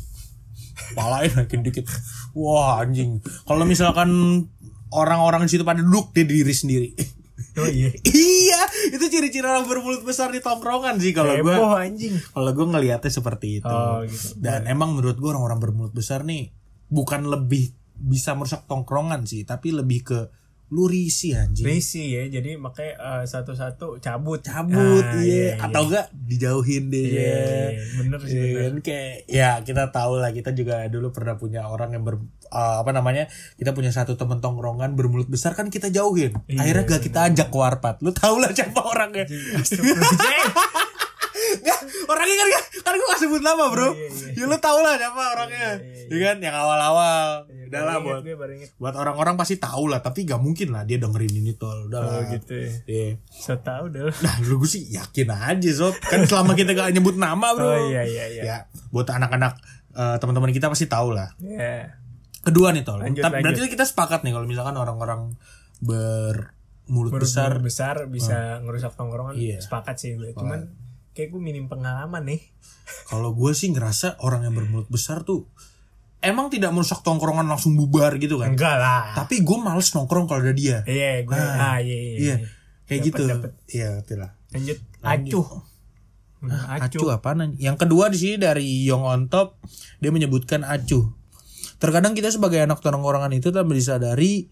palanya 0.97 1.45
naikin 1.45 1.61
dikit. 1.61 1.85
Wah 2.33 2.81
anjing. 2.81 3.21
Kalau 3.45 3.63
misalkan 3.69 4.09
orang-orang 4.89 5.45
di 5.45 5.53
situ 5.53 5.61
pada 5.61 5.85
duduk 5.85 6.09
dia 6.17 6.25
diri 6.25 6.53
sendiri. 6.53 6.89
Oh 7.61 7.69
iya. 7.69 7.93
Iya 8.47 8.61
itu 8.97 9.05
ciri-ciri 9.11 9.45
orang 9.45 9.67
bermulut 9.67 10.01
besar 10.01 10.31
di 10.33 10.41
tongkrongan 10.41 10.97
sih 10.97 11.13
kalau 11.13 11.37
gue 11.37 11.53
anjing. 11.53 12.17
Kalau 12.33 12.49
gue 12.55 12.65
ngelihatnya 12.65 13.11
seperti 13.11 13.61
itu. 13.61 13.69
Oh, 13.69 14.01
gitu. 14.07 14.39
dan 14.41 14.65
emang 14.65 14.97
menurut 14.97 15.19
gue 15.19 15.29
orang-orang 15.29 15.59
bermulut 15.61 15.93
besar 15.93 16.25
nih 16.25 16.49
bukan 16.87 17.27
lebih 17.27 17.75
bisa 17.97 18.37
merusak 18.37 18.69
tongkrongan 18.69 19.25
sih 19.25 19.43
tapi 19.43 19.73
lebih 19.73 19.99
ke 20.05 20.19
lu 20.67 20.83
risih 20.83 21.31
anjing 21.33 21.63
Risi 21.63 22.11
ya 22.11 22.27
jadi 22.27 22.55
makanya 22.55 22.93
eh, 22.97 23.23
satu-satu 23.23 23.97
cabut 23.97 24.41
cabut 24.41 24.99
Ah, 24.99 25.15
iya 25.17 25.55
atau 25.57 25.87
enggak 25.87 26.11
dijauhin 26.11 26.87
deh 26.87 27.07
Iya, 27.07 27.23
ya 27.23 27.39
iya, 27.71 27.81
bener 27.95 28.19
sih 28.21 28.35
Iya 28.35 28.43
bener. 28.43 28.59
kan 28.59 28.75
kayak 28.81 29.13
ya 29.25 29.49
kita 29.61 29.83
tahu 29.89 30.13
lah 30.17 30.29
kita 30.29 30.51
juga 30.51 30.83
dulu 30.85 31.09
pernah 31.09 31.33
punya 31.33 31.63
orang 31.65 31.91
yang 31.91 32.03
ber 32.03 32.19
eh, 32.43 32.77
apa 32.77 32.91
namanya 32.91 33.25
kita 33.55 33.71
punya 33.71 33.89
satu 33.89 34.13
temen 34.13 34.37
tongkrongan 34.37 34.91
bermulut 34.93 35.27
besar 35.27 35.51
kan 35.53 35.67
kita 35.67 35.87
jauhin 35.87 36.35
Iya, 36.45 36.59
akhirnya 36.59 36.83
gak 36.85 37.03
kita 37.05 37.19
ajak 37.25 37.47
ke 37.47 37.57
warpat 37.57 37.95
lu 37.99 38.11
tau 38.11 38.35
lah 38.35 38.51
siapa 38.51 38.81
orangnya. 38.81 39.23
Nggak, 41.57 41.79
orangnya 42.05 42.35
kan 42.35 42.47
kan 42.83 42.93
gue 42.93 43.07
gak 43.07 43.21
sebut 43.21 43.41
nama 43.41 43.63
bro. 43.67 43.87
Oh, 43.87 43.93
iya, 43.93 44.07
iya. 44.35 44.35
Ya 44.35 44.45
lu 44.45 44.57
tau 44.57 44.79
lah 44.79 44.95
siapa 44.95 45.21
orangnya. 45.31 45.79
iya, 45.79 46.11
Ya 46.11 46.17
kan 46.25 46.37
yang 46.39 46.55
awal-awal. 46.55 47.47
Udah 47.67 47.83
lah 47.83 47.95
buat 47.99 48.23
gue 48.23 48.35
buat 48.79 48.95
orang-orang 48.95 49.35
pasti 49.35 49.59
tahu 49.59 49.91
lah, 49.91 49.99
tapi 49.99 50.23
gak 50.23 50.39
mungkin 50.39 50.71
lah 50.71 50.87
dia 50.87 50.97
dengerin 50.97 51.33
ini 51.33 51.53
tol. 51.55 51.87
Udah 51.91 51.99
Oh 51.99 52.07
lah. 52.23 52.31
gitu 52.31 52.53
ya. 52.55 52.71
Iya. 52.87 53.09
So 53.27 53.59
tau 53.59 53.91
deh. 53.91 54.07
Nah, 54.25 54.35
lu 54.43 54.57
gue 54.57 54.69
sih 54.69 54.87
yakin 54.89 55.27
aja 55.29 55.69
sob. 55.75 55.95
Kan 55.99 56.23
selama 56.25 56.55
kita 56.55 56.71
gak 56.73 56.91
nyebut 56.91 57.19
nama 57.19 57.53
bro. 57.53 57.67
Oh 57.67 57.79
iya 57.91 58.07
iya 58.07 58.25
iya. 58.31 58.41
Ya, 58.43 58.57
buat 58.89 59.05
anak-anak 59.05 59.59
eh, 59.93 60.15
teman-teman 60.17 60.51
kita 60.51 60.71
pasti 60.71 60.87
tahu 60.87 61.11
lah. 61.11 61.31
Ya. 61.43 61.99
Kedua 62.41 62.71
nih 62.71 62.87
tol. 62.87 63.03
Lanjut, 63.03 63.23
berarti 63.27 63.67
kita 63.67 63.83
sepakat 63.83 64.23
nih 64.23 64.31
kalau 64.31 64.47
misalkan 64.47 64.79
orang-orang 64.79 65.35
bermulut 65.83 67.11
besar 67.17 67.59
Besar 67.59 67.61
besar 67.61 67.95
bisa 68.07 68.37
ngerusak 68.63 68.95
tongkrongan. 68.95 69.35
Iya. 69.35 69.59
Sepakat 69.59 69.95
sih 69.99 70.15
gue. 70.15 70.31
Cuman 70.31 70.71
kayak 71.11 71.33
gue 71.33 71.41
minim 71.41 71.65
pengalaman 71.65 72.23
nih. 72.23 72.41
Kalau 73.09 73.35
gue 73.35 73.51
sih 73.51 73.73
ngerasa 73.73 74.21
orang 74.23 74.47
yang 74.47 74.55
bermulut 74.55 74.87
besar 74.87 75.25
tuh 75.27 75.49
emang 76.19 76.49
tidak 76.49 76.73
merusak 76.73 77.01
tongkrongan 77.01 77.45
langsung 77.45 77.73
bubar 77.73 78.17
gitu 78.17 78.41
kan. 78.41 78.53
Enggak 78.53 78.77
lah. 78.77 79.13
Tapi 79.13 79.41
gue 79.41 79.57
males 79.57 79.87
nongkrong 79.91 80.25
kalau 80.25 80.41
ada 80.41 80.53
dia. 80.53 80.81
Iya 80.83 81.23
gue. 81.23 81.35
Ah, 81.35 81.75
Ah, 81.75 81.77
iya 81.79 81.95
iya. 81.95 82.13
Iya, 82.13 82.15
iya. 82.17 82.35
kayak 82.85 82.99
Dapet, 82.99 83.07
gitu. 83.07 83.23
dapet. 83.27 83.51
Iya, 83.69 83.87
betul 84.01 84.17
lah. 84.21 84.31
Lanjut. 84.53 84.77
Acuh. 85.01 85.47
Hmm, 86.37 86.53
Acuh 86.53 87.09
apaan? 87.09 87.57
Yang 87.57 87.77
kedua 87.81 88.13
di 88.13 88.17
sini 88.21 88.35
dari 88.37 88.85
Young 88.85 89.01
on 89.01 89.21
Top 89.25 89.57
dia 89.97 90.13
menyebutkan 90.13 90.61
acuh. 90.61 91.09
Terkadang 91.77 92.13
kita 92.13 92.29
sebagai 92.29 92.61
anak 92.61 92.81
tongkrongan 92.81 93.33
itu 93.33 93.49
tanpa 93.49 93.73
disadari 93.73 94.49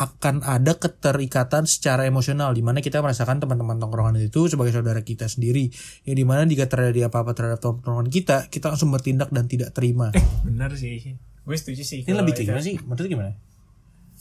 akan 0.00 0.40
ada 0.40 0.80
keterikatan 0.80 1.68
secara 1.68 2.08
emosional 2.08 2.56
di 2.56 2.64
mana 2.64 2.80
kita 2.80 3.04
merasakan 3.04 3.36
teman-teman 3.44 3.76
tongkrongan 3.76 4.16
itu 4.16 4.48
sebagai 4.48 4.72
saudara 4.72 5.04
kita 5.04 5.28
sendiri 5.28 5.68
yang 6.08 6.16
di 6.16 6.24
mana 6.24 6.48
jika 6.48 6.64
terjadi 6.64 7.12
apa-apa 7.12 7.36
terhadap 7.36 7.60
tongkrongan 7.60 8.08
kita 8.08 8.48
kita 8.48 8.72
langsung 8.72 8.88
bertindak 8.88 9.28
dan 9.28 9.44
tidak 9.44 9.76
terima 9.76 10.08
Bener 10.48 10.72
sih. 10.72 11.20
Gue 11.44 11.56
setuju 11.60 11.84
sih. 11.84 12.00
ini 12.08 12.16
lebih 12.16 12.32
kayak 12.32 12.48
gimana 12.48 12.64
sih 12.64 12.76
menurut 12.80 13.08
gimana 13.12 13.32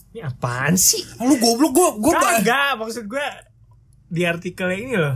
Ini 0.10 0.26
apaan 0.26 0.76
sih? 0.76 1.06
Ah, 1.22 1.24
lu 1.30 1.38
goblok 1.38 1.72
gua 1.72 1.90
gua 2.02 2.14
Kagak, 2.18 2.82
maksud 2.82 3.06
gue 3.06 3.28
di 4.10 4.26
artikel 4.26 4.68
ini 4.74 4.98
loh. 4.98 5.14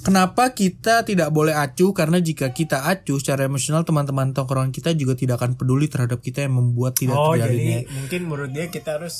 Kenapa 0.00 0.56
kita 0.56 1.04
tidak 1.04 1.28
boleh 1.28 1.52
acuh? 1.52 1.92
Karena 1.92 2.24
jika 2.24 2.56
kita 2.56 2.88
acuh 2.88 3.20
secara 3.20 3.44
emosional, 3.44 3.84
teman-teman 3.84 4.32
tongkrongan 4.32 4.72
kita 4.72 4.96
juga 4.96 5.12
tidak 5.12 5.44
akan 5.44 5.60
peduli 5.60 5.92
terhadap 5.92 6.24
kita 6.24 6.48
yang 6.48 6.56
membuat 6.56 6.96
tidak 6.96 7.20
oh, 7.20 7.36
terjadinya. 7.36 7.84
jadi 7.84 7.92
mungkin 8.00 8.20
menurut 8.24 8.50
dia 8.56 8.72
kita 8.72 8.96
harus 8.96 9.16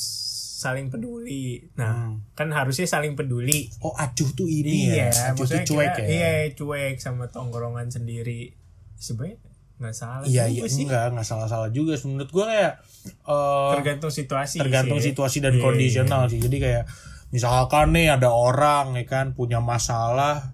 saling 0.60 0.92
peduli. 0.92 1.72
Nah, 1.74 2.12
Hmm. 2.12 2.20
kan 2.36 2.52
harusnya 2.52 2.84
saling 2.84 3.16
peduli. 3.16 3.72
Oh 3.80 3.96
acuh 3.96 4.28
tuh 4.30 4.44
ini 4.44 4.92
iya, 4.92 5.08
ya, 5.08 5.32
acuh 5.32 5.48
tuh 5.48 5.56
cuek 5.64 5.88
kita- 5.90 6.04
ya. 6.04 6.08
Iya, 6.12 6.32
cuek 6.52 7.00
sama 7.00 7.24
tongkrongan 7.26 7.88
sendiri. 7.88 8.52
Sebenarnya 8.94 9.40
nggak 9.80 9.94
salah 9.96 10.20
Iya 10.22 10.44
juga 10.44 10.52
iya 10.52 10.64
sih. 10.68 10.84
enggak 10.84 11.04
enggak 11.08 11.24
salah-salah 11.26 11.70
juga. 11.70 11.96
Menurut 12.04 12.28
gua 12.28 12.44
kayak 12.46 12.72
eh, 13.24 13.70
Tergantung 13.74 14.12
situasi. 14.12 14.60
tergantung 14.60 15.00
sih. 15.00 15.16
situasi 15.16 15.40
dan 15.40 15.56
Iya, 15.56 15.62
kondisional 15.62 16.28
sih. 16.28 16.36
Jadi 16.38 16.56
kayak 16.60 16.84
misalkan 17.30 17.96
nih 17.96 18.12
ada 18.12 18.28
orang 18.28 18.92
ya 18.94 19.04
kan 19.04 19.32
punya 19.32 19.64
masalah 19.64 20.52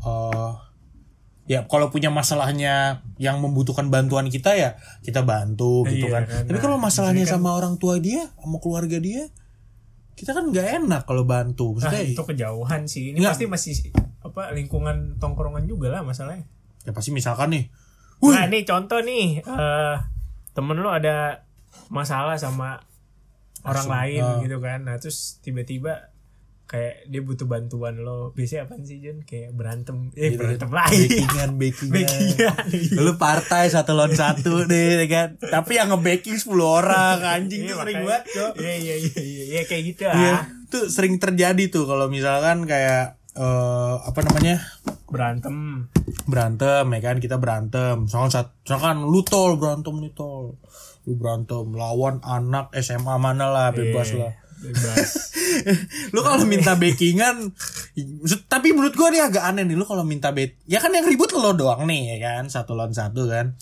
eh 0.00 0.52
ya 1.50 1.66
kalau 1.66 1.90
punya 1.90 2.14
masalahnya 2.14 3.02
yang 3.18 3.42
membutuhkan 3.42 3.90
bantuan 3.90 4.30
kita 4.30 4.54
ya 4.54 4.78
kita 5.02 5.26
bantu 5.26 5.82
gitu 5.90 6.06
Iya, 6.06 6.22
kan. 6.22 6.24
kan. 6.30 6.42
Tapi 6.46 6.58
kalau 6.62 6.78
Nah, 6.78 6.86
masalahnya 6.86 7.26
maksudnya 7.26 7.42
sama 7.42 7.58
orang 7.58 7.74
tua 7.74 7.98
dia, 7.98 8.30
sama 8.38 8.62
keluarga 8.62 9.02
dia, 9.02 9.26
kita 10.14 10.30
kan 10.30 10.46
nggak 10.46 10.86
enak 10.86 11.02
kalau 11.10 11.26
bantu. 11.26 11.74
Ah, 11.82 11.90
Maksudnya 11.90 12.02
itu 12.06 12.22
kejauhan 12.22 12.86
sih. 12.86 13.10
Ini 13.10 13.18
Nggak. 13.18 13.34
pasti 13.34 13.44
masih 13.50 13.74
apa 14.22 14.54
lingkungan 14.54 15.18
tongkrongan 15.18 15.66
juga 15.66 15.90
lah 15.90 16.06
masalahnya. 16.06 16.46
ya 16.80 16.94
pasti 16.96 17.10
misalkan 17.10 17.50
nih, 17.50 17.64
Wih. 18.22 18.32
Nah, 18.32 18.46
nih 18.46 18.62
contoh 18.64 19.02
nih 19.02 19.42
eh 19.42 19.96
temen 20.54 20.78
lu 20.78 20.86
ada 20.88 21.44
masalah 21.90 22.38
sama 22.38 22.78
orang 23.66 23.88
lain 23.90 24.22
ah. 24.22 24.38
gitu 24.40 24.62
kan. 24.62 24.86
Nah, 24.86 24.96
terus 25.02 25.42
tiba-tiba 25.42 26.09
kayak 26.70 27.02
dia 27.04 27.18
butuh 27.18 27.44
bantuan 27.44 27.98
lo. 27.98 28.30
Biasanya 28.30 28.70
apa 28.70 28.78
sih 28.80 29.02
Jon? 29.02 29.18
Kayak 29.20 29.50
berantem. 29.52 30.14
Eh, 30.14 30.30
Gitu, 30.30 30.38
berantem 30.38 30.70
lagi. 30.70 31.02
backingan 31.02 31.50
backingan. 31.58 31.90
Backingan. 31.98 32.64
Lu 32.96 33.12
partai 33.16 33.66
satu 33.66 33.90
lawan 33.92 34.14
satu 34.14 34.64
deh 34.64 35.02
ya 35.02 35.06
kan. 35.06 35.28
Tapi 35.36 35.72
yang 35.74 35.90
nge-backing 35.90 36.38
10 36.38 36.46
orang 36.62 37.18
anjing 37.34 37.66
Iya, 37.66 37.74
tuh 37.74 37.82
sering 37.82 37.98
banget, 38.00 38.22
Cok. 38.30 38.52
Iya, 38.54 38.74
iya, 38.76 38.94
iya, 38.96 39.18
iya, 39.18 39.44
iya, 39.50 39.62
kayak 39.66 39.82
gitu 39.84 40.02
Iya, 40.06 40.30
ah. 40.30 40.40
tuh 40.66 40.86
sering 40.86 41.18
terjadi 41.18 41.64
tuh 41.66 41.84
kalau 41.84 42.06
misalkan 42.06 42.62
kayak 42.64 43.18
eh 43.32 43.94
apa 44.00 44.20
namanya? 44.22 44.62
Berantem. 45.06 45.90
berantem 46.22 46.86
ya 46.86 47.00
kan 47.00 47.18
kita 47.18 47.34
berantem 47.34 48.06
misalkan 48.06 48.30
saat 48.30 48.54
misalkan 48.62 49.02
lu 49.02 49.22
tol 49.22 49.58
berantem 49.58 49.90
nih 49.98 50.14
tol 50.14 50.54
lu 51.02 51.12
berantem 51.14 51.66
lawan 51.70 52.22
anak 52.22 52.70
SMA 52.76 53.18
mana 53.18 53.50
lah 53.50 53.74
bebas 53.74 54.14
Iya, 54.14 54.18
lah 54.20 54.32
Bebas. 54.60 55.10
lu 56.14 56.20
kalau 56.20 56.44
minta 56.44 56.76
backingan 56.76 57.52
tapi 58.46 58.76
menurut 58.76 58.92
gua 58.92 59.08
nih 59.08 59.24
agak 59.24 59.44
aneh 59.48 59.64
nih 59.64 59.76
lu 59.76 59.88
kalau 59.88 60.04
minta 60.04 60.30
bet 60.36 60.60
ya 60.68 60.78
kan 60.84 60.92
yang 60.92 61.08
ribut 61.08 61.32
lo 61.32 61.56
doang 61.56 61.88
nih 61.88 62.16
ya 62.16 62.18
kan 62.20 62.52
satu 62.52 62.76
lawan 62.76 62.92
satu 62.92 63.24
kan 63.24 63.56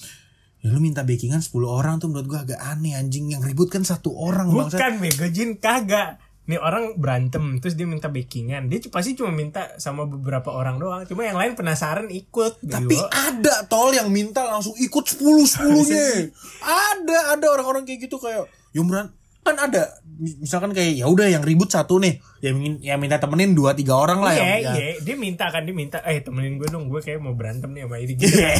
ya 0.58 0.74
lu 0.74 0.82
minta 0.82 1.06
backingan 1.06 1.38
10 1.38 1.54
orang 1.62 2.02
tuh 2.02 2.10
menurut 2.10 2.26
gua 2.26 2.40
agak 2.42 2.58
aneh 2.58 2.98
anjing 2.98 3.30
yang 3.30 3.42
ribut 3.46 3.70
kan 3.70 3.86
satu 3.86 4.10
orang 4.10 4.50
bangsa 4.50 4.74
Bukan 4.74 4.92
bego 4.98 5.26
Jin 5.30 5.50
kagak. 5.62 6.18
Nih 6.48 6.56
orang 6.56 6.96
berantem 6.96 7.60
terus 7.60 7.76
dia 7.76 7.84
minta 7.84 8.08
backingan. 8.08 8.72
Dia 8.72 8.80
pasti 8.88 9.12
cuma 9.12 9.28
minta 9.28 9.76
sama 9.76 10.08
beberapa 10.08 10.48
orang 10.48 10.80
doang. 10.80 11.04
Cuma 11.04 11.28
yang 11.28 11.36
lain 11.36 11.52
penasaran 11.52 12.08
ikut. 12.08 12.64
tapi 12.64 12.96
bego. 12.96 13.04
ada 13.04 13.68
tol 13.68 13.92
yang 13.92 14.08
minta 14.08 14.48
langsung 14.48 14.72
ikut 14.80 15.04
10 15.04 15.20
10-nya. 15.46 16.32
ada 16.96 17.18
ada 17.36 17.46
orang-orang 17.52 17.84
kayak 17.84 18.08
gitu 18.08 18.16
kayak 18.16 18.48
beran 18.72 19.12
kan 19.48 19.56
ada 19.64 19.82
misalkan 20.18 20.70
kayak 20.70 20.92
ya 20.94 21.06
udah 21.06 21.26
yang 21.26 21.40
ribut 21.40 21.66
satu 21.66 21.96
nih 21.96 22.18
yang 22.40 22.58
ingin 22.58 22.74
yang 22.84 22.98
minta 22.98 23.16
temenin 23.16 23.54
dua 23.54 23.72
tiga 23.72 23.94
orang 23.94 24.18
lah 24.18 24.34
Iya, 24.34 24.42
yang 24.60 24.74
iya, 24.74 24.88
dia 24.98 25.14
minta 25.14 25.46
kan 25.46 25.62
dia 25.62 25.72
minta, 25.72 26.02
eh 26.02 26.20
temenin 26.20 26.58
gue 26.58 26.66
dong, 26.66 26.86
gue 26.86 26.98
kayak 26.98 27.18
mau 27.18 27.32
berantem 27.32 27.70
nih 27.70 27.82
sama 27.82 27.96
ini 27.96 28.12
gitu. 28.12 28.34
kan. 28.34 28.54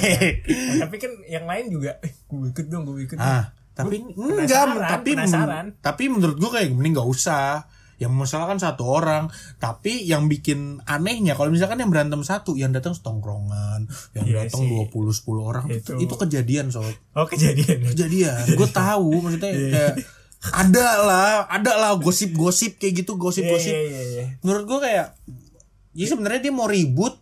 Nah, 0.71 0.77
tapi 0.87 0.97
kan 0.97 1.13
yang 1.27 1.45
lain 1.45 1.67
juga, 1.69 1.99
eh 1.99 2.15
gue 2.15 2.47
ikut 2.49 2.67
dong, 2.69 2.83
gue 2.85 3.05
ikut. 3.05 3.17
dong. 3.17 3.27
ah 3.27 3.45
tapi 3.75 4.03
enggak 4.03 4.43
penasaran, 4.67 4.89
tapi 4.89 5.11
penasaran. 5.15 5.65
tapi 5.79 6.03
menurut 6.09 6.35
gua 6.35 6.51
kayak 6.53 6.75
mending 6.75 6.95
nggak 6.95 7.07
usah 7.09 7.63
yang 7.99 8.11
masalah 8.11 8.47
kan 8.47 8.59
satu 8.59 8.83
orang 8.83 9.27
tapi 9.57 10.03
yang 10.03 10.27
bikin 10.27 10.79
anehnya 10.83 11.35
kalau 11.35 11.51
misalkan 11.51 11.79
yang 11.79 11.87
berantem 11.87 12.23
satu 12.23 12.55
yang 12.55 12.71
datang 12.71 12.95
setongkrongan 12.95 13.87
yang 14.15 14.27
Iya 14.27 14.35
datang 14.47 14.67
dua 14.67 14.87
puluh 14.87 15.11
sepuluh 15.11 15.47
orang 15.47 15.67
Itu. 15.67 15.95
itu, 15.95 16.11
kejadian 16.13 16.71
sob 16.71 16.87
Oh 17.15 17.27
kejadian. 17.27 17.87
kejadian 17.87 18.51
gue 18.51 18.69
tahu 18.83 19.19
maksudnya 19.19 19.51
Iya. 19.51 19.71
kayak 19.71 19.95
ada 20.41 20.87
lah 21.01 21.29
ada 21.47 21.73
lah 21.75 21.93
gosip-gosip 21.97 22.77
kayak 22.77 23.03
gitu 23.03 23.13
Iya, 23.13 23.21
gosip-gosip 23.21 23.71
iya, 23.71 23.83
iya, 23.83 24.03
iya. 24.05 24.25
menurut 24.41 24.65
gue 24.65 24.79
kayak 24.81 25.07
ya 25.93 26.07
sebenarnya 26.07 26.41
dia 26.41 26.53
mau 26.53 26.65
ribut 26.65 27.19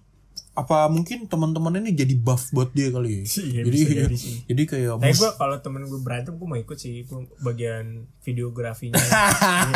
apa 0.53 0.89
mungkin 0.89 1.25
teman-teman 1.25 1.81
ini 1.81 1.93
jadi 1.93 2.17
buff 2.17 2.49
buat 2.49 2.73
dia 2.73 2.89
kali 2.89 3.21
ya 3.21 3.25
Iya, 3.29 3.61
jadi 3.63 3.69
bisa 3.71 3.93
jadi 3.95 4.17
sih. 4.25 4.37
jadi 4.45 4.63
kayak 4.65 4.89
Tapi 4.97 5.13
gue 5.15 5.31
kalau 5.35 5.57
temen 5.61 5.85
gue 5.85 6.01
berantem, 6.01 6.33
gue 6.33 6.49
mau 6.49 6.57
ikut 6.57 6.73
sih, 6.75 7.05
gue 7.05 7.19
bagian 7.41 8.09
videografinya. 8.21 8.97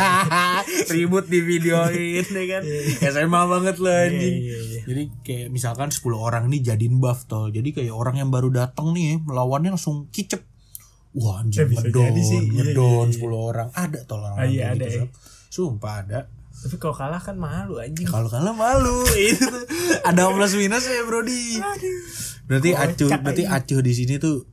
ribut 0.89 1.25
di 1.27 1.39
videoin 1.39 2.25
ya 2.33 2.45
kan 2.49 2.61
SMA 3.03 3.41
banget 3.47 3.77
lah 3.77 3.97
anjing 4.05 4.35
Iya, 4.37 4.41
iya, 4.41 4.57
iya. 4.59 4.81
jadi 4.85 5.03
kayak 5.21 5.47
misalkan 5.49 5.89
10 5.89 6.01
orang 6.13 6.49
nih 6.49 6.61
jadiin 6.63 6.97
buff 6.97 7.25
tol 7.25 7.49
jadi 7.49 7.69
kayak 7.71 7.93
orang 7.93 8.17
yang 8.17 8.29
baru 8.29 8.49
datang 8.49 8.89
nih 8.91 9.21
melawannya 9.21 9.73
langsung 9.73 10.09
kicep 10.09 10.41
wah 11.13 11.39
anjing 11.39 11.59
Ya, 11.59 11.67
bisa 11.67 11.83
ngedon 11.83 12.13
sih. 12.17 12.39
Iya, 12.41 12.51
ngedon 12.65 13.07
iya, 13.07 13.13
iya. 13.13 13.27
10 13.27 13.49
orang 13.49 13.69
ada 13.73 13.99
tol 14.03 14.19
orang 14.19 14.37
Ah, 14.37 14.45
iya, 14.45 14.71
ada, 14.71 14.81
gitu 14.81 14.87
ya. 14.87 15.03
Sob. 15.03 15.09
sumpah 15.49 15.93
ada 15.99 16.19
Tapi 16.53 16.75
kalau 16.77 16.93
kalah 16.93 17.17
kan 17.17 17.35
malu 17.35 17.75
anjing. 17.77 18.05
kalau 18.05 18.27
kalah 18.27 18.53
malu 18.53 19.01
itu 19.19 19.41
tuh 19.41 19.65
ada 20.01 20.29
plus 20.29 20.53
minus 20.53 20.85
ya 20.85 21.01
Brody 21.01 21.57
berarti 22.43 22.69
Kocak 22.69 22.85
acuh 22.91 23.09
berarti 23.17 23.43
acuh 23.45 23.79
di 23.79 23.93
sini 23.93 24.15
tuh 24.17 24.45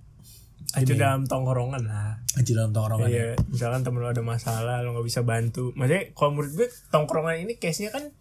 Acuh 0.71 0.95
dalam 0.95 1.25
tongkrongan 1.25 1.81
lah. 1.83 2.21
acuh 2.31 2.53
dalam 2.55 2.71
tongkrongan 2.71 3.09
ya. 3.09 3.17
Iya, 3.25 3.29
misalkan 3.49 3.81
temen 3.81 3.99
lo 3.99 4.13
ada 4.13 4.21
masalah, 4.21 4.85
lo 4.85 4.93
nggak 4.93 5.07
bisa 5.07 5.25
bantu. 5.25 5.73
Maksudnya 5.73 6.13
kalau 6.13 6.31
menurut 6.31 6.53
gue 6.55 6.69
tongkrongan 6.87 7.41
ini 7.41 7.57
case-nya 7.57 7.89
kan 7.89 8.13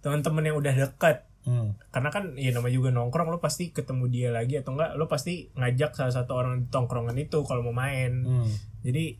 teman-teman 0.00 0.42
yang 0.44 0.54
udah 0.54 0.70
dekat. 0.72 1.25
Hmm. 1.46 1.78
Karena 1.94 2.10
kan 2.10 2.34
ya 2.34 2.50
namanya 2.50 2.74
juga 2.74 2.90
nongkrong 2.90 3.30
lo 3.30 3.38
pasti 3.38 3.70
ketemu 3.70 4.04
dia 4.10 4.28
lagi 4.34 4.58
atau 4.58 4.74
enggak 4.74 4.98
lo 4.98 5.06
pasti 5.06 5.46
ngajak 5.54 5.94
salah 5.94 6.14
satu 6.14 6.34
orang 6.34 6.66
di 6.66 6.68
tongkrongan 6.68 7.14
itu 7.16 7.46
kalau 7.46 7.62
mau 7.62 7.74
main. 7.74 8.26
Hmm. 8.26 8.50
Jadi 8.82 9.14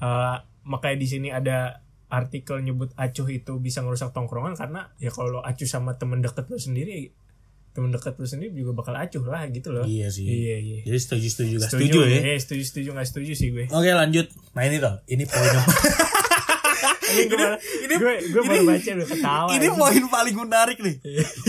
eh, 0.00 0.36
makanya 0.66 0.96
di 0.96 1.06
sini 1.06 1.28
ada 1.28 1.84
artikel 2.08 2.64
nyebut 2.64 2.96
acuh 2.96 3.28
itu 3.28 3.60
bisa 3.60 3.84
ngerusak 3.84 4.16
tongkrongan 4.16 4.56
karena 4.56 4.88
ya 4.96 5.12
kalau 5.12 5.38
lo 5.38 5.40
acuh 5.44 5.68
sama 5.68 6.00
temen 6.00 6.24
deket 6.24 6.48
lo 6.48 6.56
sendiri 6.56 7.12
temen 7.76 7.92
deket 7.92 8.16
lo 8.16 8.24
sendiri 8.24 8.56
juga 8.56 8.72
bakal 8.72 8.96
acuh 8.96 9.20
lah 9.28 9.44
gitu 9.52 9.68
loh. 9.68 9.84
Iya 9.84 10.08
sih. 10.08 10.24
Iya 10.24 10.56
iya. 10.64 10.78
Jadi 10.88 10.96
setuju 10.96 11.28
setuju 11.28 11.54
gak 11.60 11.70
setuju, 11.76 11.98
ya. 12.08 12.20
Eh, 12.32 12.38
setuju 12.40 12.62
setuju 12.64 12.88
nggak 12.96 13.08
setuju 13.12 13.32
sih 13.36 13.48
gue. 13.52 13.64
Oke 13.68 13.92
lanjut. 13.92 14.32
Nah 14.56 14.64
ini 14.64 14.80
tuh, 14.80 14.96
ini 15.12 15.28
poin 15.28 15.44
Ini 17.16 17.24
gue 17.26 17.38
baru, 17.38 17.56
ini- 17.56 17.96
gue, 17.96 18.14
gue 18.28 18.42
baru 18.42 18.56
ini- 18.58 18.68
baca 18.68 18.90
udah 18.92 19.08
ketawa. 19.08 19.48
ini 19.48 19.56
anjing. 19.58 19.74
poin 19.74 20.04
paling 20.06 20.36
menarik 20.38 20.78
nih. 20.78 20.96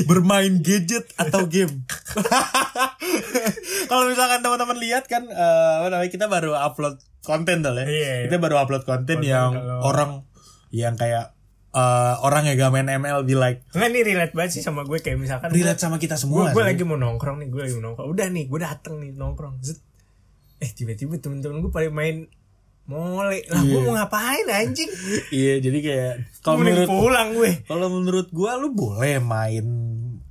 Bermain 0.03 0.53
gadget 0.59 1.05
atau 1.15 1.43
game. 1.45 1.83
Kalau 3.89 4.03
misalkan 4.05 4.39
teman-teman 4.39 4.77
lihat 4.77 5.05
kan 5.05 5.27
apa 5.27 5.87
namanya 5.89 6.09
kita 6.09 6.25
baru 6.25 6.55
upload 6.55 6.95
konten 7.21 7.59
tuh 7.59 7.73
ya. 7.73 7.83
Iya. 7.83 8.13
Kita 8.25 8.37
baru 8.37 8.55
upload 8.57 8.83
konten, 8.83 9.17
Konten 9.17 9.25
yang 9.25 9.51
kalau- 9.53 9.81
orang 9.85 10.11
yang 10.69 10.93
kayak 10.93 11.33
eh, 11.69 12.15
orang 12.19 12.43
yang 12.43 12.55
gak 12.57 12.71
main 12.73 12.89
ML 12.89 13.21
be 13.21 13.33
like 13.33 13.63
Enggak 13.69 13.89
nih 13.89 14.03
relate 14.05 14.33
banget 14.33 14.51
sih 14.51 14.61
sama 14.61 14.81
gue 14.81 14.97
kayak 14.97 15.15
misalkan 15.15 15.47
relate 15.49 15.77
sama 15.77 15.95
kita 15.95 16.15
semua. 16.15 16.49
gue 16.49 16.55
sih. 16.55 16.65
lagi 16.65 16.83
mau 16.83 16.95
nongkrong 16.95 17.37
nih 17.37 17.47
gue 17.47 17.61
lagi 17.61 17.73
mau 17.77 17.83
nongkrong 17.85 18.07
udah 18.09 18.27
nih 18.27 18.45
gue 18.45 18.59
dateng 18.59 18.95
nih 18.97 19.11
nongkrong 19.13 19.61
Zet. 19.61 19.79
eh 20.57 20.69
tiba-tiba 20.69 21.15
temen-temen 21.17 21.59
gue 21.59 21.69
pada 21.69 21.87
main 21.87 22.25
mole. 22.87 23.43
Lah 23.45 23.61
gue 23.61 23.79
mau 23.79 23.93
ngapain 23.93 24.47
anjing? 24.47 24.87
Iya, 25.35 25.59
jadi 25.59 25.79
kayak 25.79 26.13
kalau 26.39 26.63
menurut 26.63 26.87
pulang 26.87 27.29
gue 27.35 27.51
kalau 27.67 27.87
menurut 27.91 28.27
gua 28.31 28.55
lu 28.55 28.71
boleh 28.71 29.19
main 29.19 29.65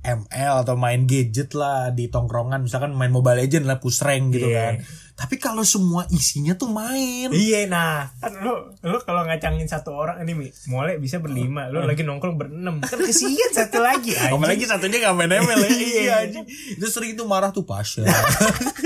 ML 0.01 0.53
atau 0.63 0.73
main 0.73 1.03
gadget 1.03 1.51
lah 1.51 1.91
di 1.91 2.07
tongkrongan. 2.07 2.63
Misalkan 2.63 2.95
main 2.95 3.11
Mobile 3.11 3.43
Legend 3.43 3.67
lah 3.67 3.77
push 3.77 4.01
rank 4.01 4.31
gitu 4.31 4.47
Iya. 4.47 4.57
kan. 4.57 4.73
Tapi 5.17 5.41
kalau 5.41 5.65
semua 5.65 6.05
isinya 6.13 6.53
tuh 6.53 6.69
main. 6.69 7.33
Iya 7.33 7.65
nah 7.65 8.13
kan 8.21 8.37
lo 8.37 8.77
lo 8.85 9.01
kalau 9.01 9.25
ngacangin 9.25 9.65
satu 9.65 9.89
orang 9.97 10.21
ini 10.21 10.53
mole 10.69 11.01
bisa 11.01 11.17
berlima 11.17 11.73
lo 11.73 11.81
lagi 11.89 12.05
nongkrong 12.05 12.37
berenam 12.37 12.77
kan 12.85 13.01
kesian 13.01 13.49
satu 13.49 13.81
lagi 13.81 14.13
anjing. 14.21 14.37
Apalagi 14.37 14.69
satunya 14.69 15.01
gak 15.01 15.17
main 15.17 15.33
ML 15.33 15.57
ya. 15.57 15.69
Iya. 15.73 15.73
iya 15.81 16.13
anjing. 16.21 16.45
Itu 16.77 16.85
sering 16.85 17.17
itu 17.17 17.25
marah 17.25 17.49
tuh 17.49 17.65
Pasha. 17.65 18.05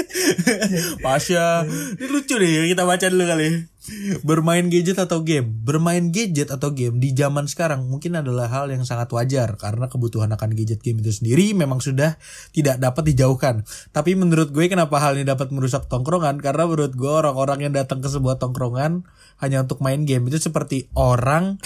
Pasha. 1.05 1.67
Ini 1.99 2.07
lucu 2.07 2.39
deh 2.39 2.71
kita 2.71 2.87
baca 2.87 3.05
dulu 3.11 3.27
kali. 3.27 3.67
Bermain 4.27 4.69
gadget 4.69 5.01
atau 5.01 5.25
game? 5.25 5.49
Bermain 5.65 6.13
gadget 6.13 6.53
atau 6.53 6.69
game 6.71 7.01
di 7.01 7.17
zaman 7.17 7.49
sekarang 7.49 7.89
mungkin 7.89 8.13
adalah 8.13 8.45
hal 8.49 8.69
yang 8.69 8.85
sangat 8.85 9.09
wajar 9.09 9.57
karena 9.57 9.89
kebutuhan 9.89 10.29
akan 10.29 10.53
gadget 10.53 10.85
game 10.85 11.01
itu 11.01 11.09
sendiri 11.09 11.57
memang 11.57 11.81
sudah 11.81 12.15
tidak 12.53 12.77
dapat 12.77 13.09
dijauhkan. 13.09 13.65
Tapi 13.89 14.13
menurut 14.13 14.53
gue 14.53 14.69
kenapa 14.69 15.01
hal 15.01 15.17
ini 15.17 15.25
dapat 15.25 15.49
merusak 15.49 15.89
tongkrongan? 15.89 16.37
Karena 16.39 16.69
menurut 16.69 16.93
gue 16.93 17.09
orang-orang 17.09 17.65
yang 17.69 17.73
datang 17.73 17.99
ke 17.99 18.09
sebuah 18.09 18.37
tongkrongan 18.37 19.03
hanya 19.41 19.65
untuk 19.65 19.81
main 19.81 20.05
game 20.05 20.29
itu 20.29 20.37
seperti 20.37 20.85
orang 20.93 21.57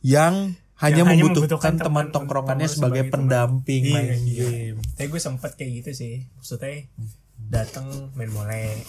yang 0.00 0.56
hanya 0.80 1.06
Yang 1.06 1.08
membutuhkan, 1.16 1.38
membutuhkan 1.38 1.74
teman 1.78 1.86
teman- 1.86 2.12
tongkrongannya 2.12 2.68
sebagai 2.68 3.04
sebagai 3.06 3.12
teman. 3.12 3.14
pendamping 3.30 3.82
Iya, 3.84 3.94
main 3.94 4.20
iya. 4.26 4.36
game. 4.48 4.78
Tapi 4.96 5.06
gue 5.06 5.20
sempet 5.22 5.50
kayak 5.54 5.70
gitu 5.80 5.90
sih 5.94 6.14
Maksudnya 6.34 6.88
datang 7.36 7.86
main 8.16 8.32
mole 8.32 8.80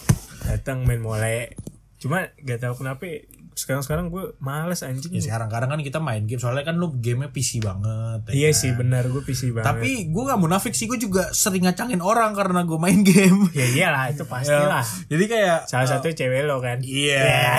datang 0.42 0.82
main 0.82 0.98
mole 0.98 1.52
Cuma 1.96 2.28
gak 2.36 2.60
tahu 2.60 2.74
kenapa 2.78 3.04
sekarang-sekarang 3.52 4.12
gue 4.12 4.36
males 4.36 4.80
anjing 4.80 5.10
Ya 5.10 5.22
sekarang 5.22 5.48
kadang 5.48 5.70
kan 5.70 5.80
kita 5.80 5.96
main 5.96 6.22
game 6.22 6.36
soalnya 6.36 6.60
kan 6.62 6.76
lu 6.76 6.92
gamenya 6.94 7.30
PC 7.30 7.58
banget. 7.58 8.20
ya 8.28 8.32
Iya 8.36 8.50
kan? 8.50 8.60
sih 8.60 8.70
benar 8.70 9.02
gue 9.06 9.22
PC 9.22 9.42
banget 9.50 9.64
Tapi 9.66 9.90
gue 10.06 10.22
gak 10.22 10.36
munafik 10.36 10.72
sih 10.72 10.84
gue 10.84 10.96
juga 10.96 11.32
sering 11.32 11.64
ngacangin 11.64 11.98
orang 11.98 12.32
karena 12.32 12.60
gue 12.62 12.76
main 12.76 13.00
game. 13.00 13.48
Ya 13.50 13.64
iyalah 13.66 14.04
itu 14.08 14.24
pastilah 14.24 14.84
Jadi 15.08 15.24
kayak 15.24 15.58
Salah 15.64 15.88
satu 15.88 16.12
cewek 16.12 16.44
lo 16.44 16.60
kan 16.60 16.84
Iya. 16.84 17.56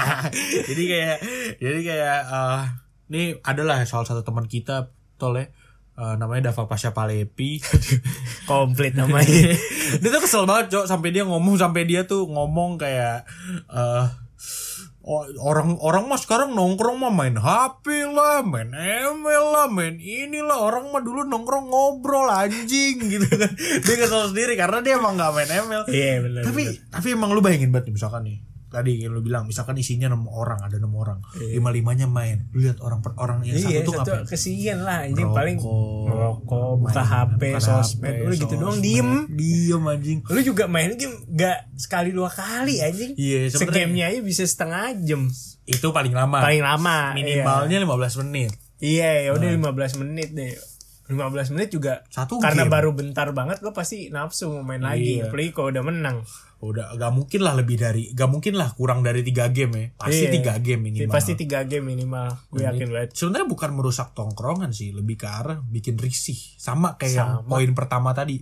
jadi 0.68 0.82
kayak 0.82 1.16
jadi 1.56 1.80
kayak 1.82 2.18
eh 2.26 2.62
nih 3.06 3.26
adalah 3.40 3.84
salah 3.84 4.02
satu 4.02 4.24
teman 4.24 4.48
kita 4.48 4.90
tol 5.14 5.36
eh, 5.96 6.14
namanya 6.20 6.52
Dava 6.52 6.68
Pasha 6.68 6.92
Palepi. 6.92 7.58
Komplit 8.50 8.94
namanya. 8.94 9.56
Dia 10.00 10.08
tuh 10.12 10.22
kesel 10.22 10.44
banget 10.44 10.72
cok. 10.72 10.84
Sampai 10.86 11.10
dia 11.10 11.24
ngomong 11.24 11.56
sampai 11.56 11.88
dia 11.88 12.04
tuh 12.04 12.28
ngomong 12.28 12.76
kayak 12.76 13.24
eh 13.72 14.06
oh, 15.06 15.24
orang 15.38 15.78
orang 15.78 16.04
mah 16.10 16.18
sekarang 16.18 16.52
nongkrong 16.52 16.98
mah 16.98 17.14
main 17.14 17.38
HP 17.38 18.10
lah, 18.10 18.42
main 18.42 18.74
ML 18.74 19.44
lah, 19.54 19.66
main 19.70 20.02
inilah 20.02 20.58
orang 20.58 20.90
mah 20.90 21.00
dulu 21.00 21.22
nongkrong 21.22 21.70
ngobrol 21.70 22.26
anjing 22.26 22.98
gitu 23.14 23.30
kan. 23.30 23.52
Dia 23.56 23.94
kesel 23.96 24.34
sendiri 24.34 24.58
karena 24.58 24.82
dia 24.82 24.98
emang 24.98 25.14
nggak 25.14 25.32
main 25.32 25.50
ML. 25.50 25.82
Iya 25.88 26.12
benar 26.26 26.42
Tapi 26.50 26.62
tapi 26.90 27.08
emang 27.14 27.30
lu 27.32 27.40
bayangin 27.40 27.70
banget 27.70 27.88
nih, 27.90 27.94
misalkan 27.96 28.26
nih 28.26 28.38
tadi 28.66 28.98
yang 28.98 29.14
lu 29.14 29.20
bilang 29.20 29.46
misalkan 29.46 29.74
isinya 29.74 30.10
enam 30.10 30.26
orang 30.26 30.58
ada 30.60 30.76
enam 30.76 30.90
orang. 30.92 31.22
Lima 31.38 31.70
limanya 31.70 32.04
main. 32.04 32.50
Lu 32.50 32.62
lihat 32.62 32.78
orang 32.80 33.00
per 33.00 33.14
orang 33.16 33.42
yang 33.42 33.56
Iya 33.56 33.80
satu 33.80 33.86
tuh 33.86 33.94
satu 33.96 34.10
ngapain? 34.12 34.26
kesian 34.26 34.78
lah 34.82 34.98
anjing 35.06 35.28
paling 35.30 35.56
ngerokok 35.56 36.70
buka 36.80 37.02
HP 37.02 37.40
sosmed 37.58 38.14
udah 38.26 38.36
gitu 38.36 38.54
doang 38.56 38.78
diem. 38.78 39.10
Diem 39.30 39.82
anjing. 39.82 40.18
Lu 40.26 40.40
juga 40.42 40.64
main 40.66 40.92
game 40.94 41.16
gak 41.28 41.72
sekali 41.74 42.10
dua 42.10 42.28
kali 42.28 42.80
anjing. 42.80 43.14
Iya, 43.14 43.50
segamenya 43.50 44.10
aja 44.10 44.20
bisa 44.20 44.42
setengah 44.42 44.92
jam. 45.00 45.30
Itu 45.64 45.90
paling 45.90 46.12
lama. 46.12 46.38
Paling 46.38 46.62
lama 46.62 47.12
minimalnya 47.12 47.78
15 47.78 48.22
menit. 48.22 48.52
Iya 48.76 49.24
ya 49.24 49.30
udah 49.32 49.48
15 49.50 50.00
menit 50.00 50.30
deh. 50.30 50.52
15 51.06 51.54
menit 51.54 51.70
juga 51.70 52.02
Satu 52.10 52.42
karena 52.42 52.66
game. 52.66 52.72
baru 52.74 52.90
bentar 52.90 53.30
banget 53.30 53.62
lo 53.62 53.70
pasti 53.70 54.10
nafsu 54.10 54.50
mau 54.50 54.66
main 54.66 54.82
lagi. 54.82 55.22
Iya. 55.22 55.30
apalagi 55.30 55.50
kalau 55.54 55.70
udah 55.70 55.84
menang 55.86 56.16
udah 56.56 56.96
gak 56.96 57.12
mungkin 57.12 57.40
lah 57.40 57.52
lebih 57.52 57.76
dari 57.76 58.08
gak 58.10 58.26
mungkin 58.26 58.56
lah 58.56 58.72
kurang 58.72 59.04
dari 59.04 59.20
tiga 59.20 59.48
game 59.48 59.72
ya. 59.72 59.86
Pasti 59.94 60.24
Iya. 60.24 60.32
tiga 60.32 60.52
game 60.56 60.82
minimal. 60.82 61.12
Pasti 61.12 61.32
tiga 61.34 61.60
game 61.62 61.86
minimal. 61.86 62.28
Gue 62.48 62.64
yakin 62.64 62.88
banget 62.88 63.10
sebenarnya 63.12 63.44
bukan 63.46 63.70
merusak 63.72 64.08
tongkrongan 64.12 64.72
sih 64.72 64.90
lebih 64.90 65.16
ke 65.16 65.28
arah 65.28 65.60
bikin 65.62 65.96
risih. 65.96 66.36
Sama 66.56 66.96
kayak 66.96 67.12
yang 67.14 67.30
Sama. 67.40 67.48
poin 67.50 67.70
pertama 67.70 68.10
tadi. 68.10 68.40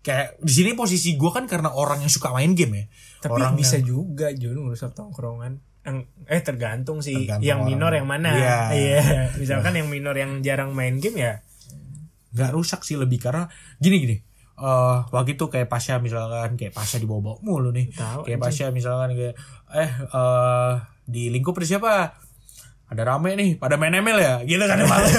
Kayak 0.00 0.38
di 0.38 0.52
sini 0.54 0.70
posisi 0.72 1.14
gue 1.14 1.30
kan 1.30 1.44
karena 1.44 1.74
orang 1.74 1.98
yang 1.98 2.08
suka 2.08 2.30
main 2.30 2.54
game 2.54 2.74
ya. 2.76 2.84
Tapi 3.20 3.32
orang 3.32 3.54
bisa 3.54 3.74
yang- 3.76 3.86
juga 3.88 4.30
Jun 4.30 4.62
merusak 4.62 4.94
tongkrongan. 4.94 5.58
Yang 5.82 5.96
eh 6.24 6.42
tergantung 6.42 6.98
sih 6.98 7.14
Tergantung 7.16 7.42
yang 7.42 7.58
orang. 7.60 7.68
minor 7.68 7.92
yang 7.92 8.06
mana. 8.06 8.30
Iya. 8.32 8.58
iya. 8.78 9.02
Misalkan 9.34 9.74
yang 9.74 9.86
minor 9.86 10.14
yang 10.14 10.38
jarang 10.40 10.70
main 10.70 10.98
game 10.98 11.18
ya. 11.20 11.42
Nggak 12.30 12.50
rusak 12.52 12.80
sih 12.82 12.94
lebih 12.94 13.18
karena 13.18 13.50
gini 13.76 13.96
gini 13.98 14.16
eh 14.56 14.98
waktu 15.12 15.36
itu 15.36 15.52
kayak 15.52 15.68
Pasha 15.68 16.00
misalkan 16.00 16.56
kayak 16.56 16.72
Pasha 16.72 16.96
dibawa-bawa 16.96 17.44
mulu 17.44 17.70
nih. 17.76 17.92
Tahu, 17.92 18.24
kayak 18.24 18.40
Pasha 18.40 18.72
misalkan 18.72 19.12
kayak 19.12 19.36
eh 19.76 19.90
eh 19.92 20.72
di 21.04 21.28
lingkup 21.28 21.60
siapa? 21.60 22.24
Ada 22.86 23.02
rame 23.02 23.34
nih 23.34 23.58
pada 23.58 23.74
main 23.74 23.98
ML 23.98 24.18
ya? 24.22 24.34
Gitu 24.46 24.62
kan. 24.62 24.78
Malah 24.78 25.10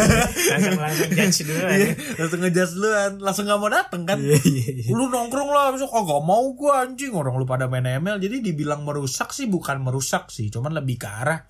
langsung 0.56 0.80
langsung 0.88 1.10
judge 1.12 1.40
dulu 1.44 1.68
Iya, 1.68 1.90
langsung 2.16 2.40
ngejudge 2.40 2.74
duluan. 2.80 3.12
Langsung 3.20 3.44
nggak 3.44 3.60
mau 3.60 3.70
dateng 3.70 4.02
kan. 4.08 4.18
Iya, 4.24 4.40
iya, 4.40 4.68
iya. 4.72 4.92
lu 4.96 5.12
nongkrong 5.12 5.52
lah 5.52 5.76
besok. 5.76 5.92
Oh 5.92 6.08
gak 6.08 6.24
mau 6.24 6.48
gua 6.56 6.88
anjing. 6.88 7.12
Orang 7.12 7.36
lu 7.36 7.44
pada 7.44 7.68
main 7.68 7.84
ML 7.84 8.24
jadi 8.24 8.40
dibilang 8.40 8.88
merusak 8.88 9.36
sih 9.36 9.52
bukan 9.52 9.84
merusak 9.84 10.32
sih. 10.32 10.48
Cuman 10.48 10.80
lebih 10.80 10.96
ke 10.96 11.12
arah 11.12 11.44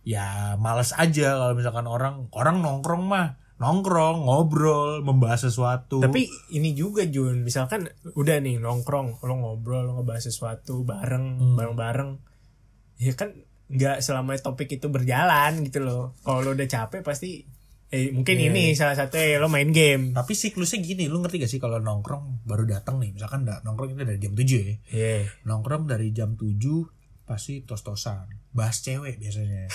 ya 0.00 0.56
males 0.56 0.96
aja 0.96 1.36
kalau 1.36 1.54
misalkan 1.54 1.86
orang 1.86 2.26
orang 2.32 2.64
nongkrong 2.64 3.04
mah 3.04 3.36
nongkrong 3.60 4.24
ngobrol 4.24 5.00
membahas 5.00 5.44
sesuatu 5.44 6.00
Tapi 6.00 6.24
ini 6.50 6.72
juga 6.72 7.04
Jun, 7.04 7.44
misalkan 7.44 7.84
udah 8.10 8.36
nih 8.38 8.56
nongkrong, 8.56 9.20
lo 9.20 9.34
ngobrol, 9.36 9.84
lo 9.84 9.92
ngebahas 9.94 10.24
sesuatu 10.24 10.80
bareng, 10.82 11.36
Hmm. 11.36 11.54
bareng-bareng. 11.54 12.10
Ya 12.96 13.12
kan 13.12 13.36
nggak 13.68 14.00
selama 14.00 14.34
topik 14.34 14.72
itu 14.72 14.88
berjalan 14.88 15.60
gitu 15.62 15.78
loh. 15.78 16.16
Kalau 16.20 16.40
lo 16.40 16.50
udah 16.50 16.64
capek 16.66 17.00
pasti 17.00 17.44
eh 17.86 18.08
mungkin 18.08 18.38
Iya. 18.38 18.48
ini 18.48 18.62
salah 18.72 18.94
satu 18.94 19.18
lo 19.36 19.46
main 19.46 19.68
game. 19.68 20.14
tapi 20.14 20.32
siklusnya 20.32 20.78
gini 20.78 21.04
lu 21.04 21.18
ngerti 21.18 21.42
gak 21.42 21.50
sih 21.50 21.58
kalau 21.58 21.76
nongkrong 21.76 22.46
baru 22.46 22.62
datang 22.64 22.96
nih 22.96 23.10
misalkan 23.12 23.42
da- 23.42 23.58
nongkrong 23.60 23.92
kita 23.92 24.06
dari 24.06 24.16
jam 24.16 24.30
7 24.32 24.62
ya 24.62 24.74
Iya. 24.88 25.26
nongkrong 25.42 25.84
dari 25.84 26.14
jam 26.14 26.38
7 26.38 26.86
pasti 27.26 27.60
tos-tosan 27.60 28.39
bahas 28.50 28.82
cewek 28.82 29.22
biasanya. 29.22 29.70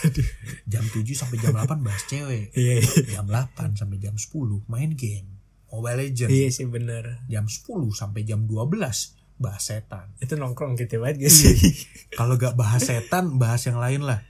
Jam 0.68 0.84
7 0.84 1.04
sampai 1.16 1.38
jam 1.40 1.56
8 1.56 1.80
bahas 1.80 2.04
cewek. 2.12 2.52
Iya. 2.52 2.84
jam 3.20 3.26
8 3.28 3.80
sampai 3.80 3.98
jam 4.00 4.16
10 4.20 4.68
main 4.68 4.92
game. 4.96 5.36
Mobile 5.72 6.08
Legend 6.08 6.32
Iya 6.32 6.48
sih 6.52 6.68
bener. 6.72 7.28
jam 7.28 7.48
10 7.52 7.68
sampai 7.92 8.24
jam 8.24 8.48
12 8.48 9.16
bahas 9.36 9.64
setan. 9.64 10.16
Itu 10.24 10.40
nongkrong 10.40 10.80
gitu 10.80 11.04
banget 11.04 11.28
gak 11.28 11.34
sih? 11.34 11.56
kalau 12.20 12.40
gak 12.40 12.56
bahas 12.56 12.84
setan 12.88 13.36
bahas 13.36 13.64
yang 13.68 13.80
lain 13.80 14.08
lah. 14.08 14.24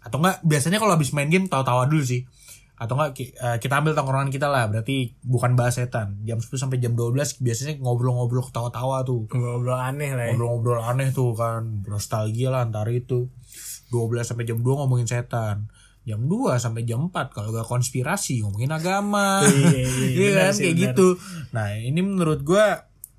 Atau 0.00 0.20
enggak 0.24 0.40
biasanya 0.40 0.80
kalau 0.80 0.96
habis 0.96 1.12
main 1.12 1.28
game 1.28 1.48
tawa-tawa 1.48 1.84
dulu 1.84 2.00
sih. 2.00 2.24
Atau 2.80 2.96
enggak 2.96 3.20
eh, 3.20 3.56
kita 3.60 3.84
ambil 3.84 3.92
tongkrongan 3.92 4.32
kita 4.32 4.48
lah. 4.48 4.72
Berarti 4.72 5.12
bukan 5.20 5.52
bahas 5.52 5.76
setan. 5.76 6.24
Jam 6.24 6.40
10 6.40 6.48
sampai 6.56 6.80
jam 6.80 6.96
12 6.96 7.44
biasanya 7.44 7.76
ngobrol-ngobrol 7.84 8.48
ketawa-tawa 8.48 9.04
tuh. 9.04 9.28
Ngobrol 9.28 9.76
aneh 9.76 10.16
lah 10.16 10.32
ya. 10.32 10.36
ngobrol-ngobrol 10.36 10.80
aneh 10.80 11.12
tuh 11.12 11.36
kan. 11.36 11.84
Nostalgia 11.84 12.48
lah 12.48 12.64
antar 12.64 12.88
itu 12.88 13.28
12 13.88 14.24
sampai 14.24 14.44
jam 14.44 14.58
2 14.58 14.64
ngomongin 14.64 15.04
setan. 15.04 15.68
Jam 16.02 16.24
2 16.24 16.56
sampai 16.56 16.82
jam 16.82 17.04
4 17.06 17.32
kalau 17.32 17.52
gak 17.52 17.68
konspirasi 17.68 18.40
ngomongin 18.40 18.72
agama. 18.72 19.44
Iya, 19.48 19.84
iya, 19.84 19.86
Iya 20.08 20.28
benar 20.32 20.40
kan? 20.42 20.52
sih, 20.52 20.62
kayak 20.64 20.74
benar. 20.74 20.84
gitu. 20.88 21.08
Nah 21.52 21.66
ini 21.74 22.00
menurut 22.00 22.40
gua 22.42 22.64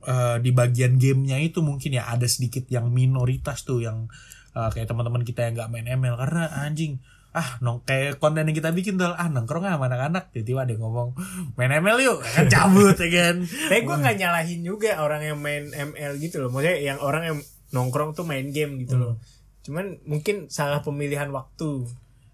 eh, 0.01 0.37
di 0.39 0.49
bagian 0.49 0.97
gamenya 0.97 1.37
itu 1.37 1.61
mungkin 1.61 1.93
ya 1.93 2.07
ada 2.07 2.25
sedikit 2.25 2.65
yang 2.67 2.89
minoritas 2.89 3.61
tuh 3.61 3.81
yang 3.81 4.09
eh, 4.51 4.69
kayak 4.69 4.87
teman-teman 4.87 5.21
kita 5.21 5.45
yang 5.45 5.53
gak 5.55 5.69
main 5.69 5.85
ML 5.85 6.17
karena 6.17 6.49
anjing 6.61 6.97
ah 7.29 7.61
nong 7.61 7.85
kayak 7.85 8.17
konten 8.17 8.41
yang 8.41 8.57
kita 8.57 8.73
bikin 8.73 8.97
tuh 8.97 9.05
ah 9.05 9.29
nongkrong 9.29 9.61
sama 9.61 9.85
anak-anak. 9.85 10.33
Tiba-tiba 10.33 10.65
ada 10.65 10.73
yang 10.73 10.81
ngomong 10.81 11.09
main 11.53 11.69
ML 11.77 11.97
yuk. 12.01 12.17
Kan 12.25 12.49
cabut 12.49 12.97
ya 12.97 13.05
kan? 13.05 13.35
Tapi 13.45 13.85
gue 13.85 13.97
gak 14.01 14.17
nyalahin 14.17 14.65
juga 14.65 14.97
orang 14.97 15.21
yang 15.21 15.37
main 15.37 15.69
ML 15.69 16.17
gitu 16.17 16.41
loh. 16.41 16.49
Maksudnya 16.49 16.81
yang 16.81 16.97
orang 16.97 17.23
yang 17.23 17.37
nongkrong 17.69 18.17
tuh 18.17 18.25
main 18.25 18.49
game 18.49 18.81
gitu 18.81 18.97
loh. 18.97 19.21
Cuman 19.69 19.85
mungkin 20.03 20.49
salah 20.49 20.81
pemilihan 20.81 21.29
waktu. 21.29 21.85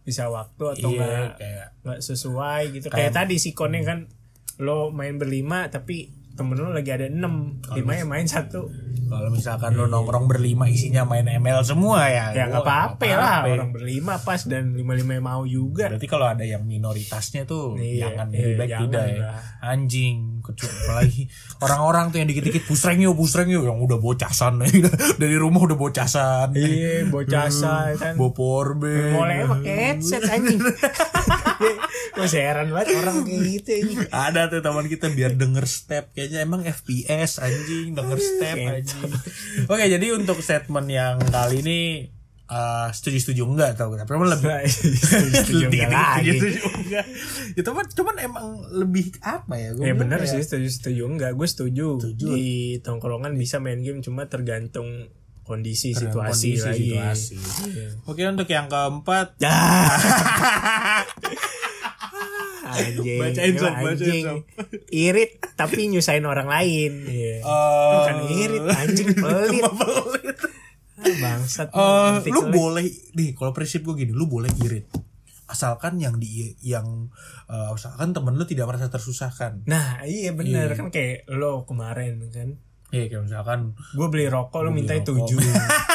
Bisa 0.02 0.30
waktu 0.30 0.64
atau 0.72 0.88
iya 0.88 1.02
enggak 1.02 1.30
kayak 1.36 1.68
nggak 1.82 2.00
sesuai 2.00 2.62
gitu. 2.72 2.88
Kayak- 2.88 3.12
Kayak 3.12 3.14
tadi 3.20 3.36
si 3.36 3.52
Konnya 3.52 3.84
kan 3.84 4.00
lo 4.56 4.88
main 4.90 5.20
berlima 5.20 5.68
tapi 5.68 6.08
temen 6.32 6.52
lu 6.54 6.70
lagi 6.70 6.88
ada 6.90 7.08
enam 7.08 7.60
lima 7.74 7.92
yang 7.94 8.08
main 8.08 8.24
satu 8.26 8.68
Kalau 9.06 9.30
misalkan 9.30 9.72
lo 9.72 9.86
nongkrong 9.86 10.26
berlima 10.26 10.66
isinya 10.66 11.04
main 11.04 11.24
ML 11.24 11.62
semua 11.62 12.08
ya. 12.08 12.32
ya 12.32 12.44
nggak 12.46 12.60
apa-apa 12.62 13.06
lah 13.10 13.40
orang 13.46 13.72
berlima 13.72 14.16
pas 14.18 14.44
dan 14.44 14.74
lima 14.74 14.92
lima 14.94 15.12
yang 15.14 15.24
mau 15.24 15.44
juga 15.44 15.88
Berarti 15.88 16.06
kalau 16.06 16.28
ada 16.28 16.42
yang 16.42 16.64
minoritasnya 16.64 17.44
tuh 17.44 17.76
Iya, 17.76 18.12
jangan 18.12 18.28
iya, 18.30 18.40
lebih 18.42 18.56
baik 18.58 18.68
jangan 18.70 18.84
tidak 18.86 19.06
ya. 19.06 19.32
Anjing, 19.62 20.18
kecuali 20.46 20.78
apalagi 20.86 21.24
orang-orang 21.66 22.06
tuh 22.14 22.18
yang 22.22 22.30
dikit-dikit 22.30 22.64
pusreng 22.70 23.02
yuk, 23.02 23.18
pusreng 23.18 23.50
yuk 23.50 23.66
yang 23.66 23.82
udah 23.82 23.98
bocasan 23.98 24.62
dari 25.22 25.36
rumah 25.36 25.66
udah 25.66 25.78
bocasan. 25.78 26.54
iya 26.54 27.10
bocah 27.10 27.50
say 27.50 27.98
kan 27.98 28.14
Bopor 28.16 28.78
be. 28.78 29.12
mulai 29.12 29.44
pakai 29.50 29.74
headset 29.74 30.24
anjing 30.30 30.62
masih 32.20 32.42
heran 32.42 32.70
banget 32.72 32.96
orang 33.02 33.26
kayak 33.26 33.42
gitu 33.44 33.70
anjing. 33.76 33.98
Ada 34.14 34.42
tuh 34.48 34.62
teman 34.62 34.86
kita 34.86 35.08
biar 35.12 35.32
denger 35.36 35.66
step 35.66 36.14
kayaknya 36.14 36.46
emang 36.46 36.62
FPS 36.64 37.42
anjing 37.42 37.98
denger 37.98 38.20
step 38.22 38.56
anjing. 38.56 39.12
Oke, 39.66 39.84
jadi 39.90 40.08
untuk 40.16 40.40
statement 40.40 40.88
yang 40.88 41.18
kali 41.34 41.66
ini 41.66 41.80
eh, 42.48 42.88
setuju-setuju 42.90 43.42
enggak 43.44 43.72
tau 43.74 43.92
tapi 43.92 44.12
emang 44.12 44.30
lebih 44.30 44.50
setuju 44.64 45.66
Setuju 45.66 45.66
enggak. 46.80 47.06
Itu 47.54 47.70
mah 47.70 47.86
cuman 47.88 48.16
emang 48.18 48.46
lebih 48.72 49.18
apa 49.20 49.54
ya? 49.56 49.70
Gua 49.72 49.84
Ya 49.84 49.94
kayak- 50.22 50.30
sih 50.32 50.42
setuju 50.42 50.70
setuju 50.70 51.02
enggak 51.08 51.32
gue 51.34 51.48
setuju. 51.48 51.88
di 52.16 52.46
tongkrongan 52.80 53.34
bisa 53.34 53.58
main 53.58 53.80
game 53.80 54.00
cuma 54.00 54.26
tergantung 54.26 55.10
kondisi 55.42 55.94
situasi 55.94 56.58
kondisi, 56.58 56.62
lagi. 56.64 56.90
situasi. 56.92 57.36
Iya. 57.68 57.88
Oke 58.04 58.22
untuk 58.24 58.46
yang 58.48 58.66
keempat 58.66 59.38
Ah. 59.46 59.94
anjing, 62.76 63.22
Bacain, 63.22 63.54
Sob, 63.56 63.72
bacain, 63.72 63.94
anjing. 63.94 64.24
Sob. 64.26 64.42
Irit 64.90 65.32
tapi 65.54 65.86
nyusahin 65.88 66.26
orang 66.26 66.46
lain. 66.46 66.92
Iya. 67.06 67.36
Eh, 67.40 67.92
Bukan 67.94 68.16
irit, 68.34 68.64
anjing 68.68 69.10
pelit. 69.16 69.64
Bangsat. 71.06 71.70
Nanti 71.70 72.30
lu 72.30 72.50
boleh 72.50 72.86
nih 73.14 73.32
kalau 73.32 73.52
prinsip 73.52 73.82
gue 73.82 73.96
gini, 73.96 74.12
lu 74.12 74.26
boleh 74.26 74.50
irit. 74.62 74.90
Asalkan 75.46 76.02
yang 76.02 76.18
di 76.18 76.58
yang 76.60 77.10
eh, 77.46 77.70
asalkan 77.70 78.12
temen 78.12 78.34
lu 78.34 78.44
tidak 78.44 78.66
merasa 78.66 78.90
tersusahkan. 78.90 79.62
Nah 79.70 80.02
iya 80.02 80.34
bener 80.34 80.74
Iya. 80.74 80.78
kan 80.78 80.88
kayak 80.90 81.30
lo 81.30 81.64
kemarin 81.64 82.18
kan 82.34 82.58
Iya 82.90 83.10
kayak 83.10 83.24
misalkan 83.26 83.60
Gue 83.94 84.08
beli 84.08 84.30
rokok 84.30 84.62
beli 84.62 84.86
minta 84.86 84.94
tujuh 84.96 85.38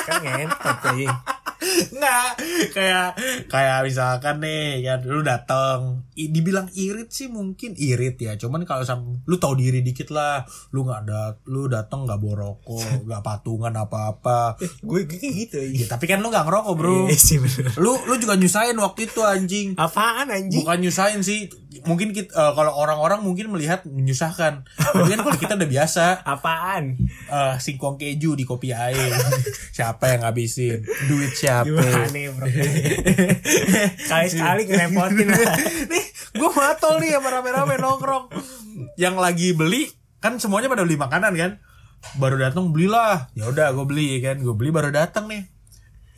Kan 0.07 0.27
ngentot 0.27 0.79
aja 0.91 1.07
Nggak 1.91 2.29
kayak 2.71 3.09
kayak 3.47 3.79
misalkan 3.85 4.41
nih 4.41 4.81
ya 4.81 4.97
lu 5.01 5.21
datang 5.21 6.05
I- 6.15 6.29
dibilang 6.29 6.73
irit 6.73 7.09
sih 7.09 7.29
mungkin 7.29 7.77
irit 7.77 8.17
ya 8.17 8.37
cuman 8.37 8.65
kalau 8.65 8.83
sam 8.83 9.21
lu 9.25 9.37
tahu 9.37 9.57
diri 9.57 9.81
dikit 9.81 10.09
lah 10.09 10.43
lu 10.73 10.85
nggak 10.85 11.01
ada 11.05 11.21
lu 11.47 11.69
datang 11.69 12.09
nggak 12.09 12.17
bawa 12.17 12.35
rokok 12.49 12.89
nggak 13.07 13.23
patungan 13.23 13.75
apa 13.75 13.99
apa 14.11 14.41
Gue 14.81 15.05
kayak 15.05 15.33
gitu 15.37 15.59
ya, 15.61 15.87
tapi 15.87 16.05
kan 16.05 16.19
lu 16.19 16.29
nggak 16.29 16.47
ngerokok 16.47 16.75
bro. 16.75 17.07
Iya 17.07 17.17
sih 17.17 17.37
bener. 17.37 17.77
Lu 17.77 17.97
lu 18.07 18.15
juga 18.17 18.35
nyusahin 18.35 18.77
waktu 18.77 19.07
itu 19.07 19.21
anjing. 19.21 19.69
Apaan 19.77 20.29
anjing? 20.29 20.63
bukan 20.63 20.79
nyusahin 20.81 21.21
sih 21.21 21.47
mungkin 21.87 22.11
kita 22.11 22.35
eh, 22.35 22.53
kalau 22.59 22.75
orang-orang 22.75 23.23
mungkin 23.23 23.55
melihat 23.55 23.87
menyusahkan. 23.87 24.67
Tapi 24.67 25.07
kan 25.07 25.21
kalau 25.23 25.39
kita 25.39 25.55
udah 25.55 25.71
biasa. 25.71 26.05
Apaan? 26.35 26.99
eh 27.31 27.55
singkong 27.63 27.95
keju 27.95 28.35
di 28.35 28.43
kopi 28.43 28.75
air. 28.75 29.15
Siapa 29.77 30.11
yang 30.11 30.27
ngabisin? 30.27 30.83
Duit 31.07 31.33
siapa? 31.39 31.71
Gimana 31.71 32.19
ya 32.19 32.31
bro? 32.35 32.47
Kali-sekali 34.11 34.67
ngerepotin. 34.67 35.27
Lah 35.31 35.57
nih 35.87 36.05
gue 36.31 36.51
matol 36.51 36.95
nih 36.99 37.11
sama 37.15 37.29
rame-rame 37.39 37.75
nongkrong. 37.79 38.25
Yang 38.99 39.17
lagi 39.23 39.49
beli 39.55 39.87
kan 40.19 40.43
semuanya 40.43 40.67
pada 40.67 40.83
beli 40.83 40.99
makanan 40.99 41.33
kan? 41.39 41.51
Baru 42.19 42.35
datang 42.35 42.75
belilah. 42.75 43.31
Ya 43.39 43.47
udah 43.47 43.71
gue 43.71 43.87
beli 43.87 44.19
kan? 44.19 44.43
Gue 44.43 44.59
beli 44.59 44.75
baru 44.75 44.91
datang 44.91 45.31
nih. 45.31 45.47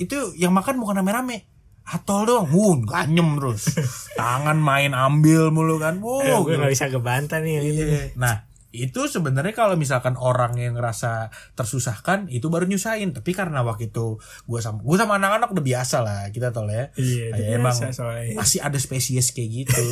Itu 0.01 0.33
yang 0.41 0.57
makan 0.57 0.81
bukan 0.81 1.05
rame-rame 1.05 1.52
atol 1.83 2.25
dong 2.25 2.47
wun 2.55 2.79
ganyem 2.87 3.39
terus 3.39 3.75
tangan 4.21 4.59
main 4.59 4.95
ambil 4.95 5.51
mulu 5.51 5.83
kan 5.83 5.99
wow 5.99 6.47
Gue 6.47 6.59
gak 6.59 6.73
bisa 6.73 6.87
gebantah 6.89 7.43
nih 7.43 7.53
yang 7.59 7.67
itu 7.67 7.83
Nah, 8.17 8.47
itu 8.73 9.05
sebenarnya 9.05 9.53
kalau 9.53 9.77
misalkan 9.77 10.17
orang 10.17 10.57
yang 10.57 10.81
ngerasa 10.81 11.29
tersusahkan 11.53 12.33
itu 12.33 12.49
baru 12.49 12.65
nyusahin. 12.65 13.13
Tapi 13.13 13.37
karena 13.37 13.61
waktu 13.61 13.93
itu 13.93 14.17
gue 14.49 14.61
sama 14.65 14.81
gue 14.81 14.97
sama 14.97 15.21
anak-anak 15.21 15.53
udah 15.53 15.65
biasa 15.65 15.97
lah 16.01 16.21
kita 16.33 16.49
lah 16.57 16.73
ya. 16.73 16.87
Iya, 16.97 17.25
Kayak 17.37 17.37
udah 17.37 17.57
emang 17.61 17.77
soalnya. 17.93 18.33
masih 18.33 18.59
ada 18.65 18.79
spesies 18.81 19.37
kayak 19.37 19.51
gitu. 19.69 19.83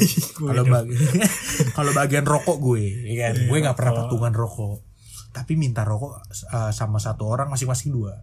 Gue 0.40 0.48
Kalau 0.56 0.64
bagi 0.64 0.96
kalau 1.76 1.92
bagian 1.92 2.24
rokok 2.24 2.56
gue, 2.56 2.84
ya 3.04 3.14
kan, 3.28 3.34
gue 3.36 3.58
nggak 3.60 3.76
pernah 3.76 3.92
patungan 4.00 4.32
rokok. 4.32 4.80
Tapi 5.30 5.52
minta 5.60 5.84
rokok 5.84 6.24
uh, 6.50 6.72
sama 6.72 6.96
satu 6.96 7.28
orang 7.28 7.52
masing-masing 7.52 7.92
dua. 7.92 8.16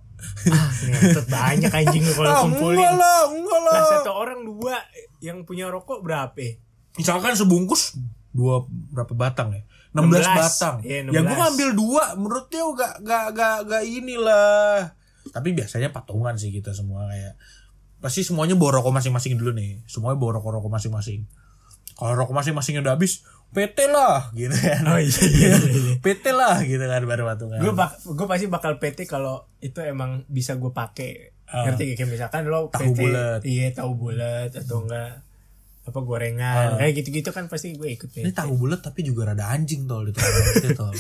Ah, 0.50 0.72
ngentot 0.74 1.28
banyak 1.30 1.70
anjing 1.70 2.02
lu 2.02 2.14
kalau 2.18 2.30
Ah, 2.30 2.42
kumpulin 2.42 2.78
enggak 2.80 2.94
lah, 2.98 3.20
enggak 3.30 3.60
lah. 3.62 3.74
Lah 3.74 3.84
satu 4.02 4.12
orang 4.14 4.40
dua 4.42 4.76
Yang 5.18 5.38
punya 5.46 5.66
rokok 5.70 6.02
berapa? 6.02 6.46
Misalkan 6.98 7.34
sebungkus 7.38 7.98
dua 8.34 8.66
berapa 8.70 9.14
batang 9.14 9.54
ya? 9.54 9.62
16, 9.94 10.30
16. 10.30 10.38
batang. 10.38 10.76
Iya, 10.86 11.00
Ya 11.10 11.22
gue 11.26 11.34
16. 11.34 11.42
ngambil 11.42 11.70
dua, 11.74 12.04
menurut 12.18 12.46
dia 12.54 12.62
gak 12.62 12.94
gak 13.02 13.26
gak 13.34 13.58
gak 13.66 13.84
inilah. 13.86 14.94
Tapi 15.34 15.50
biasanya 15.58 15.90
patungan 15.90 16.38
sih 16.38 16.54
kita 16.54 16.70
semua 16.74 17.10
kayak 17.10 17.34
pasti 17.98 18.22
semuanya 18.22 18.54
bawa 18.54 18.78
rokok 18.78 18.94
masing-masing 18.94 19.42
dulu 19.42 19.58
nih. 19.58 19.82
Semuanya 19.90 20.22
bawa 20.22 20.38
rokok-rokok 20.38 20.70
masing-masing. 20.70 21.26
Kalau 21.98 22.14
rokok 22.14 22.38
masing-masing 22.38 22.78
udah 22.86 22.94
habis, 22.94 23.26
PT 23.50 23.88
lah 23.88 24.30
gitu 24.32 24.54
kan. 24.54 24.82
Oh 24.86 25.00
iya 25.00 25.24
iya, 25.26 25.50
iya. 25.58 25.94
PT 26.04 26.26
lah 26.30 26.60
gitu 26.62 26.82
kan 26.82 27.02
baru 27.02 27.24
patungan. 27.26 27.58
gue 27.58 27.72
bak 27.72 27.92
gue 28.04 28.26
pasti 28.26 28.46
bakal 28.46 28.76
PT 28.76 29.04
kalau 29.04 29.44
itu 29.58 29.80
emang 29.80 30.24
bisa 30.28 30.54
gue 30.54 30.70
pakai 30.70 31.34
Ah. 31.44 31.64
ngerti 31.64 31.84
gak? 31.86 31.96
kayak 31.98 32.10
misalkan 32.12 32.44
lo 32.46 32.68
Tahu 32.68 32.92
PT 32.92 33.00
bulat. 33.00 33.40
iya 33.42 33.72
tahu 33.72 33.96
bulat 33.96 34.52
atau 34.52 34.84
enggak 34.84 35.24
apa 35.82 36.00
gorengan 36.02 36.76
kayak 36.76 36.94
gitu-gitu 36.94 37.32
kan 37.32 37.48
pasti 37.48 37.72
gue 37.72 37.88
ikut 37.90 38.12
Ah. 38.12 38.20
ini 38.20 38.28
PT 38.28 38.36
tahu 38.36 38.52
bulat 38.58 38.84
tapi 38.84 39.00
juga 39.02 39.32
rada 39.32 39.48
anjing 39.48 39.88
tol 39.88 40.04
di 40.04 40.12
tengah 40.12 40.76
tol. 40.76 40.92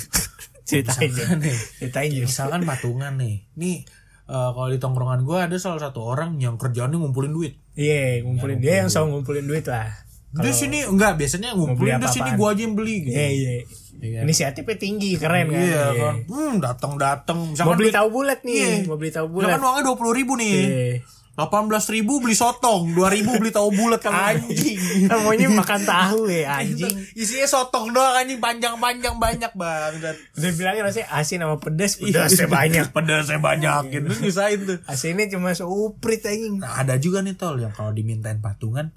ceritain 0.63 1.12
nih, 1.38 1.51
ceritain 1.77 2.12
misalkan 2.13 2.63
patungan 2.63 3.15
nih. 3.15 3.43
Nih 3.53 3.83
eh, 4.25 4.49
kalau 4.49 4.67
di 4.67 4.75
tongkrongan 4.77 5.21
gue 5.21 5.36
ada 5.38 5.55
salah 5.57 5.79
satu 5.81 5.99
orang 6.05 6.36
yang 6.38 6.55
kerjaannya 6.55 6.95
ngumpulin 6.95 7.31
duit. 7.31 7.60
iya 7.73 8.23
ngumpulin 8.23 8.57
dia 8.57 8.81
yang 8.81 8.89
selalu 8.89 9.19
ngumpulin 9.19 9.45
duit 9.45 9.63
lah 9.63 9.91
Dia 10.29 10.51
sini 10.51 10.83
enggak 10.83 11.15
biasanya 11.15 11.51
ngumpulin 11.51 11.97
dia 11.97 12.09
sini 12.09 12.29
gua 12.33 12.51
aja 12.51 12.61
yang 12.61 12.73
beli 12.73 12.95
gitu. 13.01 13.15
iya 13.15 13.27
iya 13.29 13.53
Iya. 13.97 14.21
inisiatifnya 14.21 14.77
tinggi 14.77 15.17
keren 15.17 15.49
kan 15.49 15.57
Iya 15.57 15.65
Iya. 15.89 16.01
kan. 16.03 16.15
Hmm, 16.27 16.53
datang 16.59 16.93
datang. 16.95 17.37
mau 17.55 17.73
beli 17.73 17.89
tahu 17.89 18.07
bulat 18.11 18.39
nih 18.41 18.53
Iya. 18.53 18.85
mau 18.85 18.93
beli 18.95 19.09
tahu 19.09 19.25
bulat 19.27 19.49
Misalkan 19.49 19.63
uangnya 19.63 19.83
dua 19.83 19.95
puluh 19.95 20.13
ribu 20.13 20.33
nih. 20.35 20.53
Iya. 20.53 20.97
Delapan 21.33 21.63
belas 21.65 21.85
ribu 21.87 22.17
beli 22.17 22.33
sotong, 22.33 22.93
dua 22.93 23.09
ribu 23.09 23.29
beli 23.33 23.49
tahu 23.49 23.69
bulat 23.71 24.01
anjing. 24.03 24.77
Kan 25.09 25.17
maunya 25.19 25.45
makan 25.47 25.81
tahu 25.83 26.25
ya 26.27 26.49
anjing 26.55 26.93
Isinya 27.17 27.45
sotong 27.47 27.89
doang 27.89 28.13
anjing 28.15 28.37
panjang-panjang 28.37 29.15
banyak 29.15 29.51
banget. 29.51 30.17
udah 30.33 30.51
bilangnya 30.51 30.83
rasanya 30.83 31.07
asin 31.11 31.39
sama 31.39 31.57
pedas 31.57 31.97
pedasnya 31.99 32.45
banyak 32.47 32.85
Pedasnya 32.91 33.39
banyak 33.39 33.81
gitu. 33.87 34.07
Nyusahin 34.19 34.59
tuh. 34.63 34.77
asinnya 34.85 35.25
cuma 35.27 35.53
seuprit 35.53 36.21
anjing 36.21 36.57
Nah, 36.57 36.81
ada 36.81 36.97
juga 36.97 37.21
nih 37.21 37.33
tol 37.33 37.57
yang 37.57 37.69
kalau 37.71 37.89
dimintain 37.91 38.37
patungan 38.37 38.93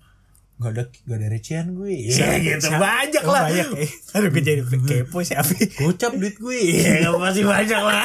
nggak 0.61 0.71
ada 0.71 0.83
nggak 0.87 1.17
ada 1.17 1.29
recehan 1.31 1.67
gue. 1.73 1.89
Iya 2.07 2.27
gitu 2.39 2.69
Siapa- 2.69 2.79
banyak 2.79 3.23
Oh, 3.25 3.33
lah. 3.33 3.43
banyak 3.47 3.69
ya. 3.73 3.87
Aduh 4.15 4.29
gue 4.29 4.43
jadi 4.43 4.61
kepo 4.91 5.19
siapa 5.21 5.49
Gocap 5.75 6.13
duit 6.15 6.37
gue. 6.37 6.59
Iya 6.77 7.11
masih 7.13 7.45
banyak 7.45 7.81
lah. 7.81 8.05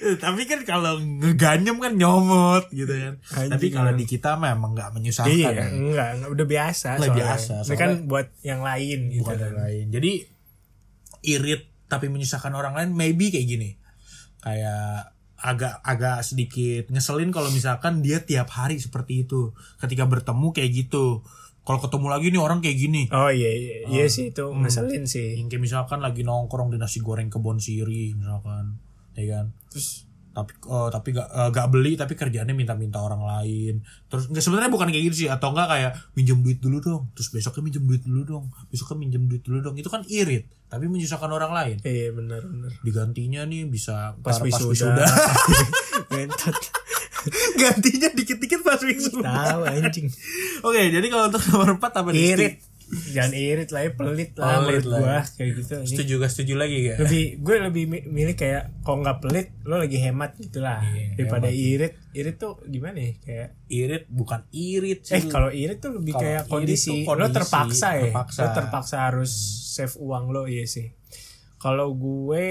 Tapi 0.00 0.42
kan 0.44 0.60
kalau 0.64 0.96
ngeganyem 0.96 1.76
kan 1.76 1.92
nyomot 1.92 2.64
gitu 2.70 2.88
kan. 2.88 3.14
Anjing, 3.34 3.52
Tapi 3.52 3.66
kalau 3.68 3.92
di 3.92 4.04
kita 4.04 4.34
memang 4.34 4.72
nggak 4.72 4.90
menyusahkan. 4.90 5.28
Iya 5.30 5.48
ya. 5.52 5.64
enggak, 5.68 6.08
enggak 6.16 6.30
udah 6.30 6.46
biasa 6.48 6.88
Udah 6.96 7.12
biasa, 7.12 7.54
Ini 7.62 7.76
kan 7.76 7.90
buat 8.06 8.26
yang 8.40 8.60
lain 8.60 8.98
gitu 9.10 9.20
Bukan 9.22 9.36
yang 9.38 9.56
lain. 9.58 9.84
Jadi 9.92 10.12
irit 11.22 11.62
tapi 11.86 12.08
menyusahkan 12.08 12.50
orang 12.50 12.72
lain 12.72 12.90
maybe 12.90 13.28
kayak 13.28 13.44
gini. 13.46 13.70
Kayak 14.40 15.12
agak 15.40 15.80
agak 15.80 16.20
sedikit 16.20 16.92
ngeselin 16.92 17.32
kalau 17.32 17.48
misalkan 17.48 18.04
dia 18.04 18.20
tiap 18.20 18.52
hari 18.52 18.76
seperti 18.76 19.24
itu. 19.24 19.56
Ketika 19.80 20.04
bertemu 20.04 20.52
kayak 20.52 20.70
gitu. 20.86 21.24
Kalau 21.60 21.76
ketemu 21.76 22.06
lagi 22.08 22.26
nih 22.32 22.40
orang 22.40 22.60
kayak 22.64 22.78
gini. 22.80 23.02
Oh 23.12 23.28
iya 23.28 23.52
iya, 23.52 23.74
iya 23.88 24.06
sih 24.08 24.32
itu 24.32 24.48
ngeselin 24.48 25.04
sih. 25.04 25.36
Yang 25.36 25.56
kayak 25.56 25.62
misalkan 25.68 26.00
lagi 26.00 26.24
nongkrong 26.24 26.72
di 26.72 26.80
nasi 26.80 27.04
goreng 27.04 27.28
kebon 27.28 27.60
siri 27.60 28.16
misalkan. 28.16 28.80
Ya 29.14 29.24
kan? 29.38 29.46
Terus 29.68 30.09
tapi 30.30 30.52
eh, 30.54 30.88
tapi 30.94 31.08
gak, 31.10 31.28
eh, 31.28 31.48
gak 31.50 31.66
beli 31.74 31.92
tapi 31.98 32.14
kerjaannya 32.14 32.54
minta-minta 32.54 33.02
orang 33.02 33.22
lain 33.26 33.82
terus 34.06 34.30
nggak 34.30 34.42
sebenarnya 34.42 34.70
bukan 34.70 34.88
kayak 34.94 35.04
gitu 35.10 35.16
sih 35.26 35.28
atau 35.28 35.50
enggak 35.50 35.68
kayak 35.68 35.90
minjem 36.14 36.38
duit 36.38 36.58
dulu 36.62 36.78
dong 36.78 37.02
terus 37.18 37.34
besoknya 37.34 37.62
minjem 37.66 37.84
duit 37.86 38.02
dulu 38.06 38.20
dong 38.22 38.44
besoknya 38.70 38.96
minjem 39.02 39.22
duit 39.26 39.42
dulu 39.42 39.58
dong 39.58 39.74
itu 39.74 39.90
kan 39.90 40.06
irit 40.06 40.46
tapi 40.70 40.86
menyusahkan 40.86 41.30
orang 41.30 41.50
lain 41.50 41.76
iya 41.82 42.14
benar 42.14 42.46
benar. 42.46 42.70
digantinya 42.86 43.42
nih 43.42 43.66
bisa 43.66 44.14
Pas 44.22 44.38
wisuda. 44.38 45.02
Mentot. 46.14 46.54
gantinya 47.60 48.08
dikit-dikit 48.16 48.60
pas 48.64 48.80
wisuda 48.80 49.28
Tahu 49.28 49.60
anjing. 49.68 50.08
oke 50.64 50.80
jadi 50.88 51.06
kalau 51.12 51.28
untuk 51.28 51.42
nomor 51.52 51.76
4 51.76 52.00
apa 52.00 52.08
nih 52.12 52.22
Irit. 52.36 52.54
Jangan 52.90 53.32
irit 53.32 53.70
lah 53.70 53.82
ya 53.82 53.90
pelit 53.92 54.32
lah 54.34 54.56
Pelit 54.60 54.84
lah. 54.84 54.98
gua 54.98 55.16
kayak 55.24 55.50
gitu. 55.56 55.74
Setuju 55.86 56.12
gak 56.18 56.30
setuju 56.30 56.54
lagi 56.54 56.76
gak? 56.84 56.96
Lebih 56.98 57.22
gue 57.38 57.54
lebih 57.62 57.84
mi- 57.86 58.06
milih 58.06 58.34
kayak 58.34 58.82
kalau 58.82 59.00
nggak 59.00 59.18
pelit 59.20 59.46
lo 59.62 59.78
lagi 59.78 59.98
hemat 59.98 60.34
gitu 60.36 60.58
lah. 60.58 60.82
Iya, 60.82 61.14
daripada 61.14 61.48
irit 61.48 61.94
irit 62.10 62.36
tuh 62.36 62.58
gimana 62.64 62.98
ya 62.98 63.12
kayak 63.20 63.48
irit 63.68 64.04
bukan 64.06 64.42
irit 64.50 65.00
sih. 65.02 65.14
Eh 65.16 65.22
kalau 65.26 65.48
irit 65.48 65.78
tuh 65.78 65.94
lebih 65.94 66.12
Kalau 66.12 66.22
kayak 66.22 66.42
kondisi, 66.46 66.90
tuh 66.90 66.96
lo 66.96 67.06
kondisi, 67.22 67.34
terpaksa 67.36 67.88
ya? 67.92 68.02
terpaksa. 68.04 68.40
lo 68.40 68.46
terpaksa 68.50 68.96
harus 69.06 69.32
save 69.70 69.94
uang 69.96 70.24
lo 70.28 70.42
iya 70.44 70.66
sih. 70.66 70.90
Kalau 71.56 71.92
gue 71.92 72.46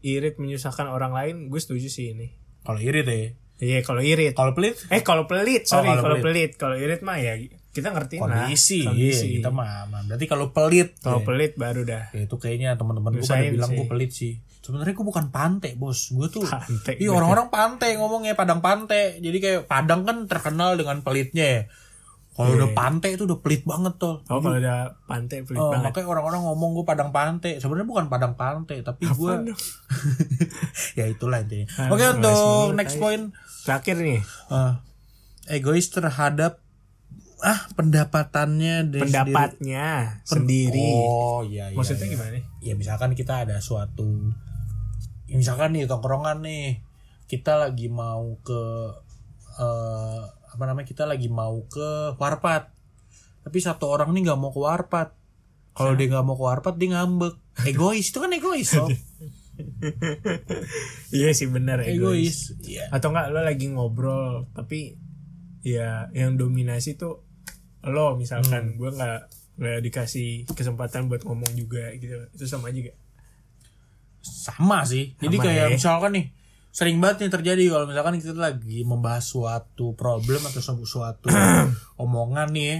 irit 0.00 0.34
menyusahkan 0.36 0.88
orang 0.88 1.12
lain 1.12 1.34
gue 1.46 1.60
setuju 1.60 1.86
sih 1.86 2.10
ini. 2.10 2.34
Kalau 2.60 2.80
irit 2.80 3.06
ya? 3.06 3.18
Iya 3.54 3.78
kalau 3.80 4.02
irit. 4.02 4.34
Kalau 4.34 4.50
pelit? 4.50 4.74
Eh 4.90 5.00
kalau 5.00 5.30
pelit 5.30 5.64
sorry 5.64 5.86
Oh, 5.88 6.02
kalau 6.02 6.18
pelit. 6.18 6.56
Kalau 6.56 6.74
irit 6.74 7.00
mah 7.00 7.16
ya 7.16 7.38
kita 7.74 7.90
ngertiin 7.90 8.22
lah 8.22 8.46
kondisi, 8.46 8.86
kondisi. 8.86 9.26
Iya, 9.26 9.42
kita 9.42 9.50
mah 9.50 9.90
aman. 9.90 10.02
Berarti 10.06 10.26
kalau 10.30 10.54
pelit, 10.54 10.94
kalau 11.02 11.20
ya, 11.20 11.26
pelit 11.26 11.52
baru 11.58 11.82
dah 11.82 12.14
ya 12.14 12.20
itu 12.24 12.36
kayaknya 12.38 12.78
teman-teman 12.78 13.18
gue 13.18 13.26
pada 13.26 13.50
bilang 13.50 13.70
gue 13.74 13.86
pelit 13.90 14.14
sih. 14.14 14.38
Sebenarnya 14.62 14.94
gue 14.96 15.04
bukan 15.04 15.28
pantai 15.28 15.74
bos, 15.76 16.08
gue 16.08 16.30
tuh. 16.30 16.46
Pantai, 16.46 16.96
Iya 16.96 17.12
orang-orang 17.12 17.52
pantai 17.52 18.00
ngomongnya 18.00 18.32
Padang 18.32 18.64
pantai. 18.64 19.20
Jadi 19.20 19.36
kayak 19.36 19.60
Padang 19.68 20.08
kan 20.08 20.24
terkenal 20.24 20.78
dengan 20.80 21.04
pelitnya 21.04 21.44
ya. 21.44 21.62
Kalau 22.34 22.50
udah 22.50 22.70
pantai 22.74 23.14
itu 23.14 23.28
udah 23.28 23.38
pelit 23.38 23.62
banget 23.62 23.94
tuh. 24.00 24.24
oh 24.26 24.40
kalau 24.42 24.56
ada 24.58 24.98
pantai 25.06 25.44
pelit 25.44 25.60
Oh, 25.60 25.70
banget 25.70 25.92
makanya 25.92 26.08
orang-orang 26.16 26.40
ngomong 26.48 26.70
gue 26.80 26.86
Padang 26.88 27.12
pantai. 27.12 27.60
Sebenarnya 27.60 27.86
bukan 27.86 28.06
Padang 28.08 28.34
pantai, 28.40 28.80
tapi 28.80 29.04
gue 29.04 29.32
ya 30.98 31.04
itulah 31.12 31.44
intinya. 31.44 31.68
Ah, 31.76 31.92
Oke 31.92 32.00
ngeles 32.00 32.40
untuk 32.40 32.74
next 32.74 32.96
point 32.96 33.30
terakhir 33.64 33.96
nih 34.00 34.20
eh, 34.50 34.72
egois 35.48 35.88
terhadap 35.88 36.63
ah 37.42 37.66
pendapatannya 37.74 38.94
dari 38.94 39.02
pendapatnya 39.08 40.20
sendiri. 40.22 40.78
sendiri 40.78 40.90
Oh 40.94 41.40
iya 41.42 41.72
iya. 41.72 41.76
maksudnya 41.76 42.06
iya. 42.06 42.12
gimana 42.14 42.30
nih 42.38 42.44
Ya 42.64 42.74
misalkan 42.78 43.12
kita 43.18 43.44
ada 43.44 43.58
suatu 43.58 44.32
ya 45.28 45.34
misalkan 45.40 45.72
nih 45.74 45.88
tongkrongan 45.88 46.44
nih 46.44 46.84
kita 47.26 47.56
lagi 47.56 47.88
mau 47.88 48.36
ke 48.44 48.62
eh 49.58 50.22
apa 50.54 50.62
namanya 50.70 50.86
kita 50.86 51.02
lagi 51.08 51.26
mau 51.26 51.66
ke 51.66 52.14
warpat 52.14 52.70
tapi 53.42 53.58
satu 53.58 53.90
orang 53.90 54.14
nih 54.14 54.30
nggak 54.30 54.40
mau 54.40 54.54
ke 54.54 54.60
warpat 54.62 55.10
kalau 55.74 55.98
dia 55.98 56.06
nggak 56.06 56.24
mau 56.24 56.38
ke 56.38 56.44
warpat 56.46 56.74
dia 56.78 56.94
ngambek 56.94 57.34
egois 57.70 58.06
itu 58.06 58.18
kan 58.22 58.30
egois 58.30 58.70
loh 58.78 58.88
iya 61.14 61.30
sih 61.34 61.50
benar 61.50 61.82
egois. 61.82 62.54
egois 62.54 62.68
iya 62.70 62.86
atau 62.94 63.10
enggak 63.10 63.34
lo 63.34 63.40
lagi 63.42 63.66
ngobrol 63.70 64.46
tapi 64.54 64.94
ya 65.64 66.12
yang 66.12 66.36
dominasi 66.36 66.94
tuh 66.94 67.24
lo 67.82 68.12
Hmm. 68.12 68.20
misalkan 68.20 68.76
gua 68.76 68.92
nggak 68.92 69.20
nggak 69.54 69.78
dikasih 69.82 70.44
kesempatan 70.48 71.06
buat 71.06 71.22
ngomong 71.22 71.52
juga 71.54 71.88
gitu. 71.94 72.14
Itu 72.30 72.44
sama 72.44 72.68
aja 72.68 72.84
gak 72.84 72.98
sama 74.20 74.82
sih. 74.84 75.14
Jadi 75.16 75.36
Sama 75.36 75.44
kayak 75.44 75.60
ya. 75.62 75.72
misalkan 75.72 76.10
nih 76.12 76.26
sering 76.68 76.98
banget 76.98 77.16
nih 77.20 77.32
terjadi 77.32 77.64
kalau 77.68 77.86
misalkan 77.86 78.18
kita 78.18 78.34
lagi 78.34 78.82
membahas 78.82 79.22
suatu 79.22 79.94
problem 79.94 80.42
atau 80.42 80.58
su- 80.58 80.88
suatu 80.88 81.30
omongan 82.02 82.50
nih 82.50 82.66
ya. 82.66 82.78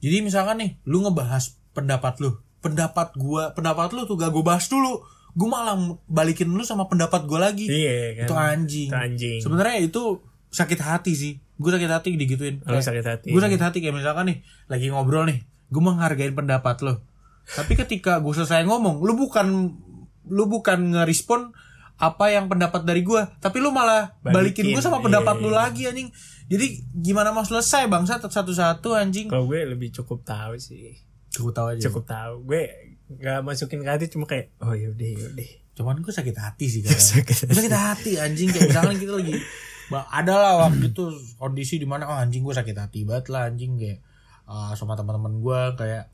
jadi 0.00 0.16
misalkan 0.20 0.56
nih 0.58 0.70
lu 0.84 1.00
ngebahas 1.00 1.58
pendapat 1.70 2.16
lu. 2.18 2.32
Pendapat 2.58 3.12
gua 3.14 3.52
pendapat 3.52 3.92
lu 3.92 4.04
tuh 4.04 4.16
gak 4.16 4.30
gue 4.30 4.40
bahas 4.40 4.64
dulu. 4.66 5.04
Gue 5.32 5.48
malah 5.48 5.74
balikin 6.06 6.48
lu 6.48 6.62
sama 6.62 6.86
pendapat 6.86 7.26
gua 7.26 7.50
lagi. 7.50 7.66
Iya 7.66 8.14
kan. 8.14 8.24
Itu 8.24 8.34
anjing. 8.34 8.88
Itu 8.88 8.96
anjing. 8.96 9.38
Sebenarnya 9.42 9.78
itu 9.82 10.02
sakit 10.48 10.80
hati 10.80 11.12
sih 11.12 11.34
gue 11.54 11.70
sakit 11.70 11.90
hati 11.90 12.08
digituin. 12.18 12.62
Lo 12.66 12.82
sakit 12.82 13.06
hati. 13.06 13.28
gue 13.30 13.42
sakit 13.42 13.60
hati 13.62 13.78
kayak 13.78 13.94
misalkan 13.94 14.26
nih 14.30 14.38
lagi 14.66 14.90
ngobrol 14.90 15.26
nih 15.30 15.46
gue 15.70 15.82
menghargain 15.82 16.34
pendapat 16.34 16.86
lo 16.86 17.02
tapi 17.44 17.76
ketika 17.76 18.22
gue 18.24 18.32
selesai 18.32 18.64
ngomong 18.64 19.04
lu 19.04 19.12
bukan 19.18 19.76
lu 20.24 20.44
bukan 20.48 20.96
ngerespon 20.96 21.52
apa 22.00 22.32
yang 22.32 22.50
pendapat 22.50 22.82
dari 22.82 23.04
gue 23.04 23.22
tapi 23.38 23.60
lu 23.60 23.70
malah 23.70 24.16
balikin, 24.24 24.66
Balikin, 24.66 24.74
gue 24.74 24.82
sama 24.82 24.98
iya, 24.98 25.04
pendapat 25.04 25.36
lu 25.38 25.50
iya. 25.52 25.58
lagi 25.68 25.82
anjing. 25.86 26.08
Jadi 26.44 26.66
gimana 26.92 27.32
mau 27.32 27.46
selesai 27.46 27.88
bangsa 27.88 28.20
satu-satu 28.20 28.98
anjing? 28.98 29.30
Kalau 29.30 29.46
gue 29.48 29.62
lebih 29.64 29.94
cukup 29.94 30.26
tahu 30.26 30.58
sih. 30.58 30.98
Cukup 31.30 31.52
tahu 31.54 31.66
aja. 31.76 31.80
Cukup 31.88 32.04
tahu. 32.04 32.34
Gue 32.50 32.96
nggak 33.04 33.44
masukin 33.44 33.84
ke 33.84 33.90
hati 33.92 34.06
cuma 34.10 34.24
kayak 34.26 34.50
oh 34.64 34.74
yaudah 34.74 35.06
yaudah. 35.06 35.50
Cuman 35.76 36.02
gue 36.02 36.12
sakit 36.12 36.34
hati 36.34 36.66
sih 36.66 36.80
kadang. 36.84 36.98
Sakit 36.98 37.52
sakit 37.52 37.72
hati 37.72 38.12
anjing. 38.18 38.50
Kayak 38.50 38.74
misalkan 38.74 38.96
kita 38.98 39.12
lagi 39.14 39.34
ada 39.92 40.34
lah 40.34 40.52
waktu 40.68 40.94
itu 40.94 41.12
kondisi 41.36 41.76
di 41.76 41.84
mana 41.84 42.08
oh 42.08 42.16
anjing 42.16 42.40
gue 42.40 42.54
sakit 42.54 42.76
hati 42.76 43.04
banget 43.04 43.28
lah 43.28 43.50
anjing 43.50 43.76
kayak 43.76 44.00
uh, 44.48 44.72
sama 44.72 44.96
teman-teman 44.96 45.40
gue 45.40 45.60
kayak 45.76 46.04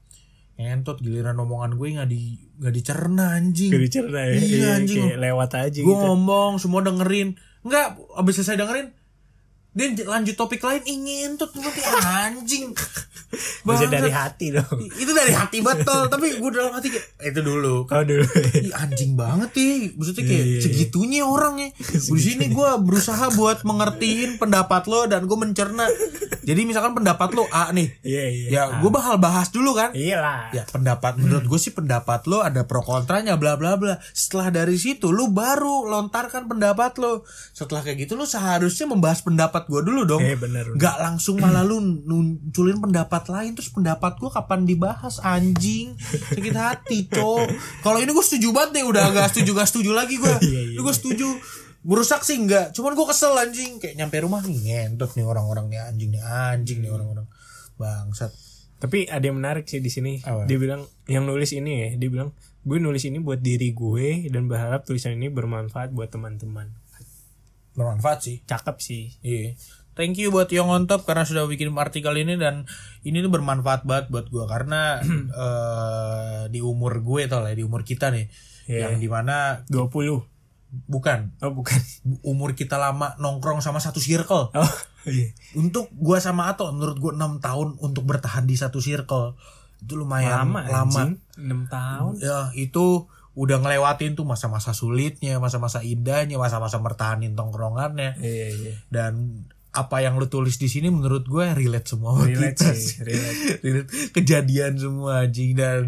ngentot 0.61 1.01
giliran 1.01 1.41
omongan 1.41 1.79
gue 1.81 1.87
nggak 1.97 2.11
di 2.11 2.37
nggak 2.61 2.75
dicerna 2.77 3.41
anjing. 3.41 3.73
Gak 3.73 3.81
dicerna 3.89 4.21
ya? 4.29 4.37
Iya, 4.37 4.69
anjing. 4.77 5.05
kayak 5.09 5.21
lewat 5.25 5.51
aja 5.57 5.79
gue 5.81 5.89
gitu. 5.89 6.05
ngomong 6.05 6.61
semua 6.61 6.85
dengerin. 6.85 7.41
Nggak 7.65 7.87
abis 8.21 8.35
selesai 8.41 8.61
dengerin 8.61 8.89
dia 9.71 9.87
lanjut 10.03 10.35
topik 10.35 10.59
lain 10.61 10.83
ingin 10.83 11.39
tuh 11.39 11.47
nanti 11.55 11.79
anjing. 11.87 12.75
Bisa 13.67 13.87
dari 13.87 14.11
hati 14.11 14.51
dong. 14.51 14.91
Itu 14.99 15.15
dari 15.15 15.31
hati 15.31 15.63
betul. 15.63 16.11
Tapi 16.11 16.43
gue 16.43 16.51
dalam 16.51 16.75
hati 16.75 16.91
kayak 16.91 17.07
"Eh, 17.23 17.31
itu 17.31 17.41
dulu. 17.47 17.87
Kalau 17.87 18.03
dulu. 18.03 18.27
Ih, 18.59 18.75
anjing 18.75 19.15
banget 19.15 19.55
nih 19.55 19.95
maksudnya 19.95 20.25
kayak 20.27 20.43
Iya, 20.43 20.51
iya. 20.51 20.61
segitunya 20.67 21.23
orangnya. 21.23 21.71
Di 22.11 22.23
sini 22.23 22.51
gue 22.51 22.71
berusaha 22.83 23.31
buat 23.39 23.63
mengertiin 23.63 24.43
pendapat 24.43 24.91
lo 24.91 25.07
dan 25.07 25.31
gue 25.31 25.39
mencerna. 25.39 25.87
Jadi 26.43 26.61
misalkan 26.67 26.99
pendapat 26.99 27.31
lo 27.39 27.47
A 27.55 27.71
nih 27.71 27.95
iya 28.03 28.25
iya. 28.27 28.49
ya 28.51 28.63
gue 28.83 28.91
bakal 28.91 29.23
bahas 29.23 29.55
dulu 29.55 29.79
kan? 29.79 29.95
Iya 29.95 30.19
lah 30.19 30.51
ya 30.51 30.67
pendapat 30.67 31.15
menurut 31.23 31.47
gue 31.47 31.61
sih 31.63 31.71
pendapat 31.71 32.27
lo 32.27 32.43
ada 32.43 32.67
pro 32.67 32.83
kontranya 32.83 33.39
bla 33.39 33.55
bla 33.55 33.79
bla. 33.79 34.03
Setelah 34.11 34.51
dari 34.51 34.75
situ 34.75 35.15
lo 35.15 35.31
baru 35.31 35.87
lontarkan 35.87 36.51
pendapat 36.51 36.99
lo. 36.99 37.23
Setelah 37.55 37.87
kayak 37.87 38.11
gitu 38.11 38.19
lo 38.19 38.27
seharusnya 38.27 38.91
membahas 38.91 39.23
pendapat 39.23 39.60
gue 39.67 39.81
dulu 39.83 40.01
dong. 40.07 40.23
Eh 40.23 40.39
bener 40.39 40.73
nggak 40.73 40.97
langsung 41.03 41.37
malah 41.43 41.67
lu 41.67 41.83
munculin 41.83 42.79
pendapat 42.79 43.29
lain 43.29 43.53
terus 43.59 43.69
pendapat 43.75 44.17
gue 44.17 44.31
kapan 44.31 44.65
dibahas 44.65 45.19
anjing? 45.21 45.99
Sakit 45.99 46.57
hati 46.57 47.11
cok. 47.11 47.49
Kalau 47.85 47.99
ini 47.99 48.15
gue 48.15 48.25
setuju 48.25 48.55
banget 48.55 48.81
nih 48.81 48.85
udah 48.87 49.05
gak 49.13 49.29
setuju 49.35 49.51
gak 49.59 49.69
setuju 49.69 49.91
lagi 49.93 50.17
gue 50.17 50.35
Iya, 50.41 50.61
iya, 50.73 50.79
gue 50.81 50.95
setuju. 50.95 51.29
Berusak 51.81 52.25
sih 52.25 52.37
enggak 52.37 52.77
cuman 52.77 52.93
gue 52.95 53.07
kesel 53.09 53.33
anjing. 53.35 53.83
Kayak 53.83 54.01
nyampe 54.01 54.17
rumah 54.23 54.41
nih 54.45 54.59
ngentot 54.61 55.11
nih 55.17 55.27
orang-orang 55.27 55.67
nih 55.69 55.81
anjing 55.81 56.11
nih 56.15 56.23
anjing 56.23 56.79
nih 56.85 56.91
orang-orang. 56.93 57.27
Bangsat. 57.81 58.33
Tapi 58.81 59.09
ada 59.13 59.21
yang 59.21 59.37
menarik 59.37 59.69
sih 59.69 59.85
di 59.85 59.93
sini. 59.93 60.25
Apa? 60.25 60.49
Dia 60.49 60.57
bilang 60.57 60.89
yang 61.05 61.29
nulis 61.29 61.53
ini 61.53 61.73
ya, 61.85 61.89
dia 62.01 62.09
bilang 62.09 62.33
gue 62.61 62.77
nulis 62.77 63.05
ini 63.09 63.21
buat 63.21 63.41
diri 63.41 63.73
gue 63.73 64.29
dan 64.29 64.45
berharap 64.49 64.85
tulisan 64.85 65.17
ini 65.17 65.33
bermanfaat 65.33 65.93
buat 65.93 66.13
teman-teman. 66.13 66.73
Bermanfaat 67.81 68.19
sih 68.21 68.37
Cakep 68.43 68.77
sih. 68.79 69.17
Iya. 69.21 69.57
Thank 69.91 70.17
you 70.17 70.29
buat 70.29 70.49
Yong 70.49 70.71
on 70.71 70.85
top 70.85 71.03
karena 71.03 71.25
sudah 71.25 71.45
bikin 71.45 71.73
artikel 71.75 72.15
ini 72.15 72.37
dan 72.37 72.65
ini 73.03 73.19
tuh 73.19 73.29
bermanfaat 73.29 73.83
banget 73.83 74.07
buat 74.09 74.29
gue 74.29 74.45
karena 74.47 75.01
eh, 75.45 76.41
di 76.49 76.61
umur 76.61 77.01
gue 77.01 77.27
tau 77.27 77.41
lah 77.41 77.53
di 77.53 77.61
umur 77.61 77.83
kita 77.83 78.09
nih 78.09 78.29
Iya. 78.67 78.87
yang 78.87 78.97
di 78.97 79.09
mana 79.09 79.67
20. 79.67 80.23
bukan 80.87 81.35
Oh, 81.43 81.51
bukan. 81.51 81.75
umur 82.23 82.55
kita 82.55 82.79
lama 82.79 83.19
nongkrong 83.19 83.59
sama 83.59 83.83
satu 83.83 83.99
circle 83.99 84.55
Oh, 84.55 84.73
iya. 85.05 85.35
untuk 85.53 85.91
gue 85.91 86.17
sama 86.17 86.47
Ato 86.47 86.71
menurut 86.71 86.95
gue 86.97 87.13
enam 87.13 87.43
tahun 87.43 87.75
untuk 87.77 88.07
bertahan 88.07 88.47
di 88.47 88.55
satu 88.55 88.79
circle 88.79 89.35
itu 89.81 89.99
lumayan 89.99 90.47
Lama, 90.47 90.63
lama, 90.63 91.03
anjing. 91.03 91.19
6 91.35 91.67
tahun. 91.67 92.13
ya 92.21 92.39
itu 92.55 93.11
udah 93.41 93.57
ngelewatin 93.59 94.13
tuh 94.13 94.23
masa-masa 94.23 94.71
sulitnya 94.71 95.37
masa-masa 95.37 95.81
indahnya 95.81 96.37
masa-masa 96.37 96.77
bertahanin 96.77 97.33
tongkrongannya 97.33 98.21
Iya, 98.21 98.47
iya. 98.53 98.73
dan 98.87 99.45
apa 99.71 100.03
yang 100.03 100.19
lu 100.19 100.27
tulis 100.27 100.55
di 100.55 100.67
sini 100.67 100.91
menurut 100.91 101.25
gue 101.25 101.47
relate 101.49 101.87
semua 101.87 102.19
Relate 102.19 102.59
kita 102.59 102.75
sih, 102.75 103.01
relate. 103.01 103.39
Relate. 103.65 103.89
kejadian 104.11 104.73
semua 104.77 105.25
anjing 105.25 105.55
dan 105.55 105.83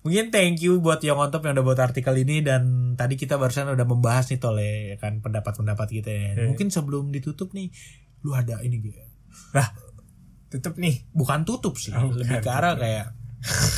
mungkin 0.00 0.30
thank 0.30 0.58
you 0.58 0.78
buat 0.78 1.02
yang 1.02 1.18
on 1.18 1.28
top 1.28 1.42
yang 1.42 1.52
udah 1.52 1.66
buat 1.66 1.80
artikel 1.82 2.14
ini 2.16 2.40
dan 2.40 2.62
tadi 2.94 3.14
kita 3.16 3.34
barusan 3.36 3.66
udah 3.68 3.82
membahas 3.84 4.30
nih 4.30 4.38
tole 4.38 4.70
kan 4.96 5.18
pendapat-pendapat 5.18 5.88
kita 5.90 6.10
ya. 6.10 6.46
mungkin 6.46 6.70
sebelum 6.70 7.10
ditutup 7.10 7.50
nih 7.50 7.74
lu 8.22 8.32
ada 8.32 8.62
ini 8.62 8.78
gitu 8.80 9.02
Lah, 9.50 9.66
tutup 10.46 10.78
nih. 10.78 11.10
bukan 11.10 11.42
tutup 11.42 11.74
sih 11.74 11.90
Oh, 11.90 12.06
lebih 12.06 12.38
ke 12.38 12.48
arah 12.48 12.78
kayak 12.78 13.18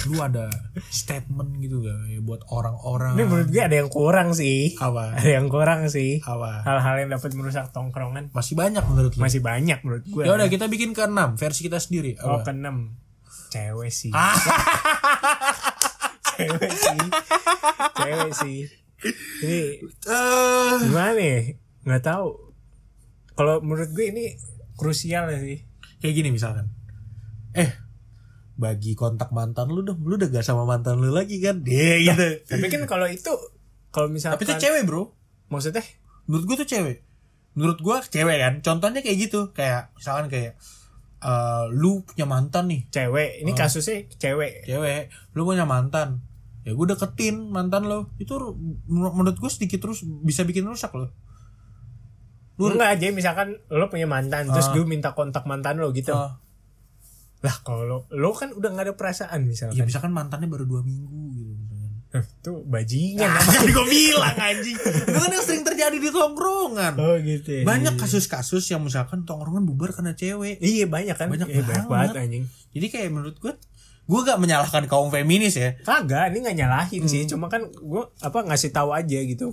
lu 0.04 0.18
ada 0.18 0.52
statement 0.86 1.56
gitu 1.56 1.80
gak 1.80 1.96
ya, 2.06 2.20
buat 2.20 2.44
orang-orang 2.46 3.14
Ini 3.14 3.24
menurut 3.24 3.48
gue 3.48 3.62
ada 3.62 3.72
yang 3.74 3.88
kurang 3.88 4.30
sih. 4.30 4.76
apa 4.76 5.16
Ada 5.16 5.30
yang 5.34 5.48
kurang 5.48 5.88
sih. 5.88 6.20
apa 6.20 6.60
Hal-hal 6.62 6.94
yang 6.98 7.10
dapat 7.10 7.32
merusak 7.32 7.70
tongkrongan 7.70 8.28
masih 8.30 8.54
banyak 8.54 8.84
menurut 8.84 9.12
lu 9.12 9.20
masih 9.20 9.40
banyak 9.40 9.80
menurut 9.80 10.04
gue. 10.04 10.20
ya 10.20 10.32
udah 10.32 10.48
kita 10.48 10.66
bikin 10.66 10.92
ke 10.92 11.02
enam 11.02 11.34
versi 11.34 11.60
kita 11.62 11.78
sendiri 11.78 12.16
Oh, 12.18 12.36
apa 12.36 12.44
keenam. 12.46 12.92
Cewek 13.48 13.88
sih. 13.88 14.10
Ah. 14.10 14.34
Cewek 16.30 16.70
sih. 16.70 16.98
Cewek 17.94 18.32
sih. 18.34 18.58
Ini 19.40 19.60
Eh, 20.04 20.72
gimana 20.82 21.14
ya? 21.14 21.40
Nggak 21.82 22.02
tahu. 22.04 22.28
Kalau 23.32 23.60
menurut 23.60 23.90
gue 23.90 24.06
ini 24.06 24.24
krusial 24.74 25.28
ya 25.28 25.38
sih. 25.38 25.62
kayak 25.96 26.14
gini 26.14 26.28
misalkan 26.30 26.68
eh 27.50 27.70
bagi 28.54 28.94
kontak 28.94 29.30
mantan 29.30 29.68
lu 29.68 29.82
dong. 29.82 30.00
Lu 30.00 30.14
udah 30.14 30.28
gak 30.28 30.42
sama 30.42 30.62
mantan 30.62 30.98
lu 30.98 31.10
lagi 31.10 31.38
kan? 31.38 31.60
Deh 31.60 31.98
gitu. 32.00 32.26
Tapi 32.46 32.66
kan 32.68 32.82
kalau 32.84 33.06
itu 33.06 33.30
kalau 33.90 34.06
misalkan 34.06 34.38
tapi 34.38 34.46
itu 34.46 34.54
cewek 34.60 34.82
bro. 34.84 35.10
Maksudnya? 35.48 35.82
Menurut 36.24 36.44
gue 36.46 36.56
tuh 36.62 36.68
cewek. 36.68 36.98
Menurut 37.54 37.78
gue 37.78 37.96
cewek 38.08 38.36
kan? 38.38 38.54
Contohnya 38.60 39.00
kayak 39.00 39.18
gitu. 39.20 39.50
Kayak 39.50 39.94
misalkan 39.94 40.26
kayak 40.26 40.54
eh, 41.20 41.64
lu 41.70 42.02
punya 42.02 42.24
mantan 42.24 42.66
nih. 42.66 42.86
Cewek, 42.88 43.40
ini 43.40 43.52
kasusnya 43.54 44.06
cewek. 44.12 44.64
cewek. 44.64 45.02
Lu 45.32 45.42
punya 45.42 45.62
mantan. 45.64 46.22
Ya 46.64 46.72
gue 46.72 46.86
deketin 46.86 47.48
mantan 47.48 47.84
lo 47.84 48.08
itu 48.16 48.32
ru- 48.34 48.56
menur- 48.88 49.12
menurut 49.12 49.36
gue 49.36 49.50
sedikit 49.52 49.84
terus 49.84 50.00
bisa 50.00 50.42
bikin 50.42 50.64
rusak 50.64 50.96
lo 50.96 51.12
Lu 52.56 52.70
enggak 52.70 52.96
aja 52.96 53.10
misalkan 53.10 53.58
lo 53.68 53.90
punya 53.90 54.06
mantan 54.06 54.48
terus 54.48 54.72
gue 54.72 54.86
minta 54.86 55.12
kontak 55.12 55.44
mantan 55.44 55.76
lo 55.76 55.90
gitu. 55.90 56.14
Ah. 56.14 56.38
Lah 57.44 57.56
kalau 57.60 57.84
lo, 57.84 57.98
lo 58.10 58.32
kan 58.32 58.50
udah 58.50 58.68
nggak 58.68 58.84
ada 58.86 58.94
perasaan 58.94 59.44
misalkan. 59.44 59.76
ya 59.76 59.84
misalkan 59.84 60.10
mantannya 60.10 60.48
baru 60.48 60.64
dua 60.64 60.80
minggu 60.80 61.22
gitu. 61.30 61.52
Eh, 62.10 62.24
Tuh 62.40 62.62
bajingan. 62.62 63.26
Kan 63.52 63.66
gue 63.66 63.84
bilang 63.84 64.32
anjing 64.32 64.78
itu 64.78 65.12
kan 65.12 65.28
yang 65.28 65.42
sering 65.42 65.60
terjadi 65.62 65.98
di 65.98 66.08
tongkrongan 66.08 66.94
oh 66.94 67.18
gitu. 67.18 67.50
ya. 67.52 67.62
banyak 67.64 67.94
kasus-kasus 67.96 68.62
yang 68.66 68.80
misalkan 68.80 69.22
tongkrongan 69.22 69.62
bubar 69.62 69.90
karena 69.90 70.12
cewek 70.12 70.56
Iya 70.56 70.86
banyak 70.86 71.10
kan. 71.12 71.26
Banyak 71.28 71.48
Iya, 71.48 71.60
banyak 71.60 71.84
banget. 71.84 71.90
banget 71.90 72.14
anjing. 72.16 72.44
jadi 72.70 72.86
kayak 72.88 73.08
menurut 73.10 73.36
gue 73.36 73.52
gue 74.04 74.20
gak 74.22 74.36
menyalahkan 74.36 74.84
kaum 74.84 75.08
feminis 75.08 75.54
ya 75.54 75.74
Kagak, 75.80 76.30
ini 76.30 76.38
nggak 76.40 76.56
nyalahin 76.56 77.02
Hmm. 77.02 77.10
sih. 77.10 77.26
Cuma 77.26 77.48
kan 77.48 77.66
gue 77.66 78.02
apa 78.20 78.38
ngasih 78.42 78.70
tahu 78.70 78.90
aja 78.90 79.18
gitu. 79.18 79.50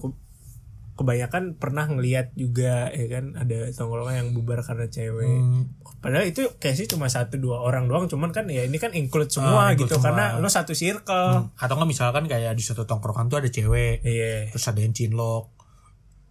Ke- 0.91 1.01
Kebanyakan 1.01 1.55
pernah 1.55 1.85
ngelihat 1.85 2.31
juga 2.33 2.87
ya 2.89 3.07
kan 3.09 3.33
ada 3.35 3.67
tongkrongan 3.69 4.15
yang 4.17 4.29
bubar 4.31 4.59
karena 4.59 4.85
cewek. 4.85 5.27
Hmm. 5.35 5.63
Padahal 5.97 6.25
itu 6.25 6.45
kayak 6.55 6.75
sih 6.75 6.85
cuma 6.85 7.07
satu 7.07 7.35
dua 7.35 7.59
orang 7.59 7.85
doang. 7.85 8.05
Cuman 8.05 8.29
kan 8.29 8.45
ya 8.45 8.61
ini 8.61 8.75
kan 8.75 8.91
include 8.91 9.27
semua 9.27 9.65
Ah, 9.65 9.67
include 9.71 9.87
gitu 9.87 9.97
semua. 9.97 10.05
karena 10.07 10.25
lo 10.37 10.47
satu 10.47 10.71
circle. 10.71 11.49
atau 11.53 11.73
nggak 11.73 11.89
misalkan 11.89 12.23
kayak 12.25 12.51
di 12.51 12.61
satu 12.61 12.83
tongkrongan 12.83 13.27
tuh 13.27 13.37
ada 13.37 13.47
cewek 13.47 14.01
Iya. 14.01 14.49
terus 14.49 14.65
ada 14.65 14.77
yang 14.77 14.91
cinlok 14.91 15.49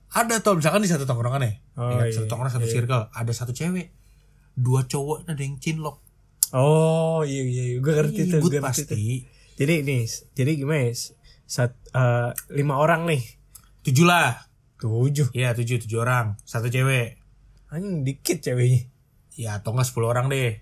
ada 0.09 0.39
tuh 0.39 0.55
misalkan 0.55 0.81
di 0.81 0.89
satu 0.89 1.05
tongkrongan 1.05 1.39
ya, 1.41 1.53
Oh, 1.77 1.87
ya 1.89 1.97
kan, 1.97 2.05
iya, 2.05 2.13
satu 2.13 2.27
tongkrongan 2.27 2.51
satu 2.53 2.65
iya. 2.65 2.75
circle 2.77 3.03
ada 3.09 3.33
satu 3.33 3.53
cewek 3.53 3.87
dua 4.53 4.83
cowok 4.85 5.25
ada 5.25 5.39
yang 5.39 5.57
cinlok 5.57 6.03
Oh 6.51 7.23
iya 7.23 7.43
iya, 7.45 7.65
gue 7.77 7.93
ngerti 7.93 8.21
tuh. 8.27 8.39
ribut 8.39 8.51
gue 8.51 8.59
ngerti 8.59 8.83
tuh. 8.83 8.91
pasti 8.91 9.07
Jadi 9.55 9.75
nih, 9.83 10.03
jadi 10.33 10.51
gimana 10.57 10.83
ya? 10.83 10.93
Sat, 11.45 11.73
eh, 11.91 12.29
lima 12.51 12.75
orang 12.75 13.05
nih. 13.05 13.23
tujuh 13.81 14.03
lah 14.03 14.50
Tujuh. 14.81 15.29
Iya 15.31 15.53
tujuh 15.53 15.77
tujuh 15.79 15.99
orang 15.99 16.41
satu 16.43 16.67
cewek 16.67 17.21
Anjing 17.69 18.03
dikit 18.03 18.41
ceweknya. 18.41 18.89
ya 19.33 19.57
atau 19.57 19.71
enggak 19.71 19.87
sepuluh 19.87 20.09
orang 20.09 20.27
deh 20.27 20.59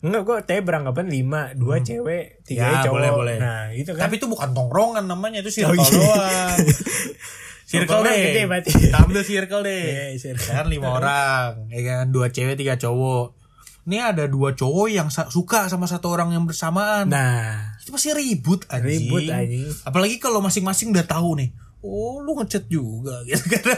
Enggak, 0.00 0.22
gue 0.22 0.36
teh 0.44 0.60
beranggapan 0.60 1.06
lima, 1.06 1.42
dua 1.52 1.80
cewek, 1.80 2.44
tiga 2.44 2.60
Hmm. 2.62 2.72
Ya, 2.72 2.80
cowok. 2.82 2.92
boleh, 2.92 3.10
boleh. 3.14 3.36
Nah, 3.38 3.62
itu 3.70 3.88
kan. 3.90 4.04
tapi 4.04 4.16
itu 4.16 4.26
bukan 4.26 4.50
tongkrongan 4.50 5.04
namanya 5.04 5.40
itu 5.40 5.48
circle 5.54 5.72
iya. 5.74 5.88
doang 5.88 6.58
circle 7.64 8.00
deh 8.02 8.12
gede 8.22 8.42
berarti. 8.44 8.70
kita 8.70 8.96
ambil 9.00 9.22
circle 9.22 9.62
deh 9.62 9.84
Iya, 9.86 10.04
circle. 10.18 10.52
kan 10.52 10.66
lima 10.66 10.88
orang 10.92 11.48
ya 11.68 11.80
kan 11.82 12.04
dua 12.06 12.28
cewek 12.28 12.54
tiga 12.54 12.76
cowok 12.76 13.32
ini 13.84 13.96
ada 13.98 14.24
dua 14.26 14.52
cowok 14.52 14.86
yang 14.88 15.08
suka 15.08 15.68
sama 15.68 15.84
satu 15.84 16.08
orang 16.10 16.32
yang 16.32 16.44
bersamaan 16.44 17.08
nah, 17.08 17.76
itu 17.78 17.88
pasti 17.88 18.12
ribut 18.12 18.64
anjing. 18.66 19.08
Ribut, 19.08 19.24
anjing. 19.26 19.68
Apalagi 19.82 20.16
kalau 20.18 20.40
masing-masing 20.40 20.88
udah 20.90 21.04
tahu 21.04 21.36
nih. 21.38 21.52
Oh, 21.86 22.16
lu 22.18 22.32
ngechat 22.34 22.64
juga 22.66 23.20
gitu 23.28 23.44
kan. 23.54 23.76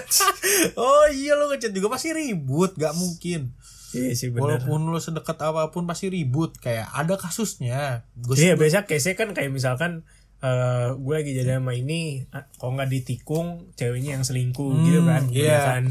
oh 0.77 1.07
iya 1.09 1.35
lu 1.35 1.49
ngechat 1.49 1.71
juga 1.71 1.91
pasti 1.91 2.11
ribut, 2.11 2.73
gak 2.73 2.95
mungkin. 2.95 3.51
iya 3.91 4.13
sih 4.13 4.29
benar. 4.29 4.63
Walaupun 4.63 4.87
lu 4.87 4.97
sedekat 4.97 5.35
apa 5.41 5.69
pun 5.69 5.85
pasti 5.85 6.07
ribut, 6.07 6.55
kayak 6.57 6.87
ada 6.89 7.17
kasusnya. 7.17 8.07
Gue 8.15 8.37
Iya, 8.37 8.55
biasa 8.55 8.85
case 8.85 9.13
kan 9.13 9.33
kayak 9.33 9.51
misalkan 9.51 10.07
eh 10.39 10.89
gue 10.93 11.15
lagi 11.15 11.33
jadi 11.33 11.57
sama 11.57 11.73
ini, 11.73 12.29
kalau 12.55 12.75
nggak 12.75 12.91
ditikung, 12.91 13.49
ceweknya 13.73 14.15
yang 14.15 14.23
selingkuh 14.23 14.71
Hmm, 14.71 14.85
gitu 14.85 15.01
kan. 15.03 15.23
iya. 15.29 15.49
ya 15.49 15.59
kan. 15.67 15.85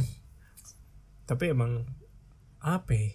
Tapi 1.25 1.43
emang 1.49 1.83
apa 2.59 2.91
ya? 2.91 3.09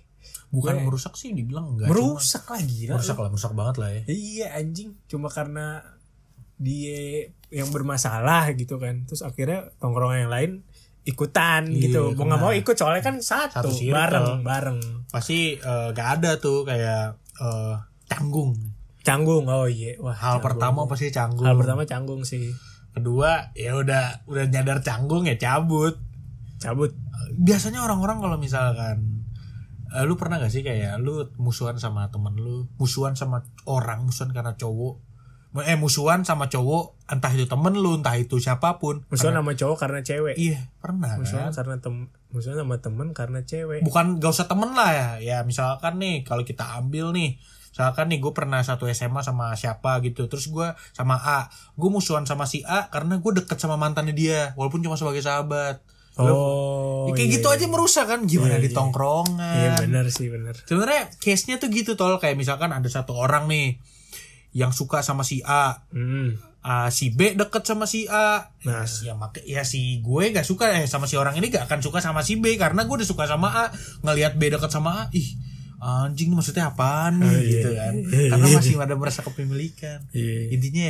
bukan 0.50 0.74
gue- 0.76 0.84
merusak 0.84 1.14
sih 1.14 1.30
dibilang 1.30 1.72
enggak. 1.72 1.86
merusak 1.86 2.42
lagi 2.44 2.84
Cuma, 2.84 2.98
merusak 2.98 3.16
lah, 3.16 3.28
merusak 3.28 3.52
banget 3.54 3.76
lah 3.78 3.90
ya. 3.90 4.02
Iya 4.04 4.46
anjing, 4.52 4.98
cuma 5.06 5.26
karena 5.28 5.80
dia 6.60 7.24
yang 7.48 7.72
bermasalah 7.72 8.52
gitu 8.54 8.76
kan. 8.76 9.08
Terus 9.08 9.24
akhirnya 9.24 9.72
tongkrongan 9.80 10.28
yang 10.28 10.32
lain 10.32 10.50
ikutan 11.08 11.64
Iya, 11.66 11.88
gitu. 11.88 12.12
Mau 12.14 12.28
nggak 12.28 12.40
mau 12.40 12.52
ikut 12.52 12.76
soalnya 12.76 13.00
kan 13.00 13.16
satu, 13.18 13.66
Satu 13.66 13.70
circle. 13.72 13.96
bareng 13.96 14.28
bareng. 14.44 14.78
Pasti 15.08 15.56
eh, 15.56 15.88
gak 15.96 16.08
ada 16.20 16.36
tuh 16.36 16.62
kayak 16.68 17.16
eh, 17.40 17.74
canggung. 18.06 18.52
Canggung. 19.00 19.48
Oh 19.48 19.64
iya. 19.66 19.96
Wah. 19.98 20.12
Hal 20.12 20.38
canggung. 20.38 20.44
pertama 20.44 20.80
pasti 20.86 21.08
canggung. 21.08 21.48
Hal 21.48 21.56
pertama 21.56 21.82
canggung 21.88 22.22
sih. 22.22 22.52
Kedua, 22.92 23.54
ya 23.56 23.78
udah 23.78 24.28
udah 24.28 24.44
nyadar 24.50 24.84
canggung 24.84 25.24
ya 25.24 25.34
cabut. 25.40 25.96
Cabut. 26.60 26.92
biasanya 27.30 27.86
orang-orang 27.86 28.18
kalau 28.20 28.36
misalkan 28.36 29.24
eh, 29.94 30.02
lu 30.04 30.18
pernah 30.18 30.36
gak 30.42 30.50
sih 30.52 30.60
kayak 30.60 30.98
lu 31.00 31.30
musuhan 31.38 31.78
sama 31.78 32.10
temen 32.10 32.34
lu 32.36 32.66
musuhan 32.76 33.14
sama 33.14 33.46
orang 33.70 34.02
musuhan 34.04 34.34
karena 34.34 34.58
cowok 34.58 34.98
eh 35.52 35.74
musuhan 35.74 36.22
sama 36.22 36.46
cowok 36.46 36.94
entah 37.06 37.28
itu 37.28 37.44
temen 37.44 37.74
lu 37.74 37.96
entah 37.96 38.14
itu 38.14 38.38
siapa 38.38 38.76
pun 38.76 39.02
Musuhan 39.06 39.34
Karena- 39.34 39.42
sama 39.42 39.52
cowok 39.56 39.76
karena 39.78 40.00
cewek. 40.00 40.34
iya 40.36 40.70
pernah 40.78 41.10
Musuhan 41.14 41.48
kan 41.48 41.52
karena 41.52 41.74
tem 41.76 41.94
musuhan 42.28 42.56
sama 42.56 42.76
temen 42.78 43.08
karena 43.10 43.42
cewek. 43.42 43.82
bukan 43.82 44.16
gak 44.16 44.30
usah 44.30 44.46
temen 44.46 44.70
lah 44.70 44.90
ya 44.90 45.08
ya 45.18 45.38
misalkan 45.42 45.98
nih 45.98 46.22
kalau 46.22 46.42
kita 46.42 46.62
ambil 46.76 47.10
nih 47.10 47.34
misalkan 47.68 48.06
nih 48.06 48.18
gue 48.18 48.30
pernah 48.30 48.60
satu 48.60 48.86
SMA 48.88 49.20
sama 49.20 49.50
siapa 49.52 49.98
gitu 50.00 50.26
terus 50.26 50.46
gue 50.46 50.66
sama 50.88 51.16
A 51.16 51.46
gue 51.72 51.86
musuhan 51.88 52.22
sama 52.22 52.42
si 52.44 52.62
A 52.62 52.86
karena 52.86 53.16
gue 53.16 53.32
deket 53.36 53.56
sama 53.56 53.74
mantannya 53.74 54.10
dia 54.12 54.54
walaupun 54.54 54.78
cuma 54.80 54.94
sebagai 54.94 55.20
sahabat 55.20 55.82
Oh. 56.20 57.06
Ya, 57.06 57.16
kayak 57.16 57.22
iya, 57.24 57.34
gitu 57.34 57.48
iya. 57.48 57.56
aja 57.56 57.66
merusak 57.66 58.04
kan 58.04 58.20
gimana 58.24 58.54
Iya, 58.54 58.60
di 58.60 58.68
iya. 58.68 58.76
tongkrongan 58.76 59.54
Iya 59.56 59.70
benar 59.78 60.04
sih 60.06 60.28
benar. 60.28 60.52
sebenarnya 60.60 61.08
case 61.16 61.46
nya 61.46 61.56
tuh 61.56 61.70
gitu 61.70 61.94
tol 61.94 62.18
kayak 62.18 62.34
misalkan 62.34 62.68
ada 62.68 62.84
satu 62.86 63.14
orang 63.14 63.46
nih 63.46 63.78
yang 64.52 64.70
suka 64.70 65.00
sama 65.00 65.22
si 65.22 65.40
A 65.40 65.86
Hmm. 65.88 66.34
Ah, 66.60 66.88
si 66.88 67.08
B 67.08 67.32
deket 67.32 67.64
sama 67.64 67.84
si 67.84 68.04
A 68.04 68.52
Nah. 68.62 68.84
nah 68.84 68.84
ya 68.84 69.14
make 69.14 69.40
ya 69.42 69.62
si 69.62 69.98
gue 69.98 70.24
gak 70.28 70.42
suka 70.42 70.68
eh 70.70 70.84
sama 70.84 71.04
si 71.04 71.14
orang 71.14 71.32
ini 71.34 71.48
gak 71.48 71.64
akan 71.64 71.80
suka 71.80 71.98
sama 71.98 72.20
si 72.20 72.36
B 72.36 72.54
karena 72.54 72.84
gue 72.84 72.94
udah 72.94 73.06
suka 73.06 73.24
sama 73.24 73.48
A 73.48 73.64
ngelihat 74.02 74.36
B 74.36 74.48
deket 74.48 74.68
sama 74.68 74.90
A 74.92 75.02
ih 75.10 75.40
anjing 75.78 76.28
maksudnya 76.30 76.68
apaan 76.68 77.16
nih 77.16 77.24
Oh, 77.24 77.32
iya. 77.32 77.48
gitu 77.50 77.70
kan 77.72 77.94
karena 78.28 78.46
masih 78.58 78.76
ada 78.76 78.92
merasa 78.94 79.20
kepemilikan 79.22 80.04
Iya. 80.12 80.52
intinya 80.52 80.88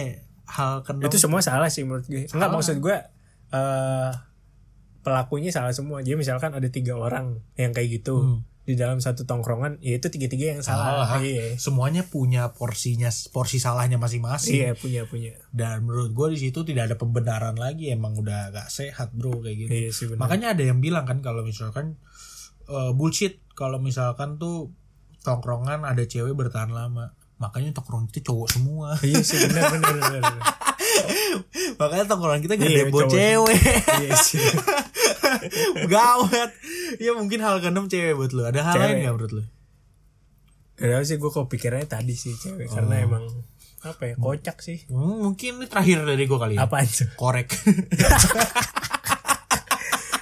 hal 0.51 0.83
keenam 0.83 1.07
itu 1.07 1.17
semua 1.17 1.39
salah 1.39 1.71
sih 1.71 1.87
menurut 1.87 2.03
gue 2.05 2.27
enggak 2.27 2.51
maksud 2.51 2.77
gue 2.77 2.97
eh 3.51 4.11
pelakunya 5.01 5.49
salah 5.49 5.71
semua 5.71 6.03
jadi 6.03 6.13
misalkan 6.15 6.51
ada 6.51 6.67
tiga 6.67 6.93
orang 6.93 7.39
yang 7.55 7.71
kayak 7.71 8.03
gitu 8.03 8.19
Hmm. 8.19 8.43
Di 8.71 8.79
dalam 8.79 9.03
satu 9.03 9.27
tongkrongan 9.27 9.83
ya 9.83 9.99
itu 9.99 10.07
tiga 10.07 10.31
tiga 10.31 10.55
yang 10.55 10.63
salah, 10.63 11.03
salah. 11.03 11.19
Iya. 11.19 11.59
Semuanya 11.59 12.07
punya 12.07 12.55
porsinya 12.55 13.11
porsi 13.35 13.59
salahnya 13.59 13.99
masing-masing. 13.99 14.55
Iya 14.55 14.71
punya 14.79 15.03
punya. 15.11 15.35
Dan 15.51 15.83
menurut 15.83 16.15
gue 16.15 16.39
di 16.39 16.39
situ 16.47 16.63
tidak 16.63 16.87
ada 16.87 16.97
pembenaran 16.97 17.59
lagi 17.59 17.91
emang 17.91 18.15
udah 18.15 18.55
gak 18.55 18.71
sehat 18.71 19.11
bro 19.11 19.43
kayak 19.43 19.67
gitu. 19.67 19.71
Iya 19.75 19.91
sih 19.91 20.07
makanya 20.15 20.55
ada 20.55 20.63
yang 20.63 20.79
bilang 20.79 21.03
kan 21.03 21.19
kalau 21.19 21.43
misalkan 21.43 21.99
eh, 22.71 22.93
bullshit. 22.95 23.43
Kalau 23.59 23.77
misalkan 23.83 24.41
tuh 24.41 24.73
tongkrongan 25.21 25.85
ada 25.85 26.01
cewek 26.07 26.33
bertahan 26.33 26.73
lama 26.73 27.13
makanya 27.37 27.77
tongkrongan 27.77 28.09
itu 28.09 28.23
cowok 28.25 28.49
semua. 28.55 28.89
Iya 29.05 29.21
sih 29.27 29.37
benar 29.51 29.75
benar 29.75 30.23
makanya 31.81 32.05
tongkrongan 32.09 32.41
kita 32.45 32.55
gak 32.61 32.69
Iya, 32.71 32.85
cowok. 32.93 33.11
cewek. 33.11 33.61
Iya 34.05 34.15
sih. 34.21 34.41
Gawat 35.93 36.51
ya 37.05 37.13
mungkin 37.15 37.39
hal 37.41 37.61
keenam 37.61 37.87
cewek 37.87 38.15
buat 38.17 38.33
lu. 38.35 38.43
Ada 38.47 38.61
hal 38.67 38.75
Cewek. 38.75 38.87
lain 38.91 39.05
gak 39.07 39.15
menurut 39.15 39.33
lu? 39.33 39.43
Gak 40.81 41.03
sih 41.05 41.17
gue 41.21 41.31
kepikirannya 41.31 41.89
tadi 41.89 42.15
sih 42.17 42.33
cewek 42.35 42.73
karena 42.73 43.05
emang 43.05 43.25
apa 43.81 44.13
ya 44.13 44.15
kocak 44.17 44.61
sih. 44.61 44.85
Hmm, 44.89 45.25
mungkin 45.25 45.61
ini 45.61 45.67
terakhir 45.69 46.05
dari 46.05 46.25
gue 46.25 46.39
kali 46.39 46.55
ya. 46.57 46.65
Apaan 46.65 46.89
tuh? 46.89 47.09
Korek. 47.17 47.49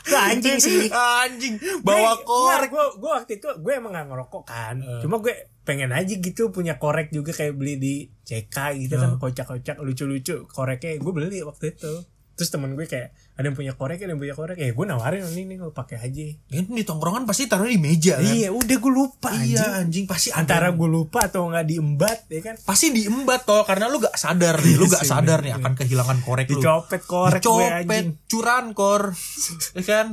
Anjing 0.19 0.59
sih. 0.59 0.91
Anjing 0.91 1.63
bawa 1.87 2.19
korek. 2.27 2.75
gue 2.75 2.85
gue 2.99 3.11
waktu 3.11 3.33
itu 3.39 3.49
gue 3.63 3.73
emang 3.73 3.95
gak 3.95 4.07
ngerokok 4.11 4.45
kan. 4.45 4.77
Cuma 5.03 5.23
gue 5.23 5.35
pengen 5.63 5.93
aja 5.93 6.15
gitu 6.17 6.49
punya 6.49 6.81
korek 6.81 7.13
juga 7.13 7.31
kayak 7.37 7.53
beli 7.53 7.77
di 7.77 7.95
CK 8.25 8.57
gitu 8.89 8.97
kan 8.97 9.21
kocak-kocak 9.21 9.77
lucu-lucu 9.85 10.49
koreknya 10.49 10.97
gue 10.97 11.13
beli 11.13 11.45
waktu 11.45 11.77
itu 11.77 11.93
terus 12.39 12.55
temen 12.55 12.79
gue 12.79 12.87
kayak 12.87 13.11
ada 13.35 13.51
yang 13.51 13.59
punya 13.59 13.75
korek 13.75 13.99
ada 13.99 14.15
yang 14.15 14.23
punya 14.23 14.39
korek. 14.39 14.63
Ya 14.63 14.71
gue 14.71 14.87
nawarin 14.87 15.27
ini 15.35 15.43
nih 15.51 15.57
lo 15.59 15.75
pakai 15.75 15.99
aja. 15.99 16.23
Ini 16.55 16.71
di 16.71 16.87
tongkrongan 16.87 17.27
pasti 17.27 17.51
taruh 17.51 17.67
di 17.67 17.83
meja 17.83 18.15
kan? 18.15 18.31
Iya 18.31 18.55
udah 18.55 18.77
gue 18.79 18.93
lupa 18.95 19.35
iya 19.43 19.83
anjing. 19.83 19.83
anjing 19.83 20.05
pasti 20.07 20.29
ada. 20.31 20.47
Antara 20.47 20.71
gue 20.71 20.87
lupa 20.87 21.27
atau 21.27 21.51
nggak 21.51 21.67
diembat 21.67 22.19
ya 22.31 22.41
kan? 22.47 22.55
Pasti 22.63 22.95
diembat 22.95 23.43
toh 23.43 23.67
karena 23.67 23.91
lu 23.91 23.99
gak 23.99 24.15
sadar 24.15 24.55
nih 24.63 24.79
lu 24.79 24.87
gak 24.87 25.03
Iya 25.03 25.11
sih, 25.11 25.11
sadar 25.11 25.39
nih 25.43 25.53
akan 25.59 25.73
kehilangan 25.75 26.19
korek 26.23 26.47
lu. 26.47 26.63
Dicopet 26.63 27.03
korek 27.03 27.43
gue 27.43 27.43
dicopet 27.43 27.83
anjing. 27.91 28.09
curan 28.31 28.65
kor. 28.71 29.03
Ya 29.75 29.83
kan? 29.83 30.07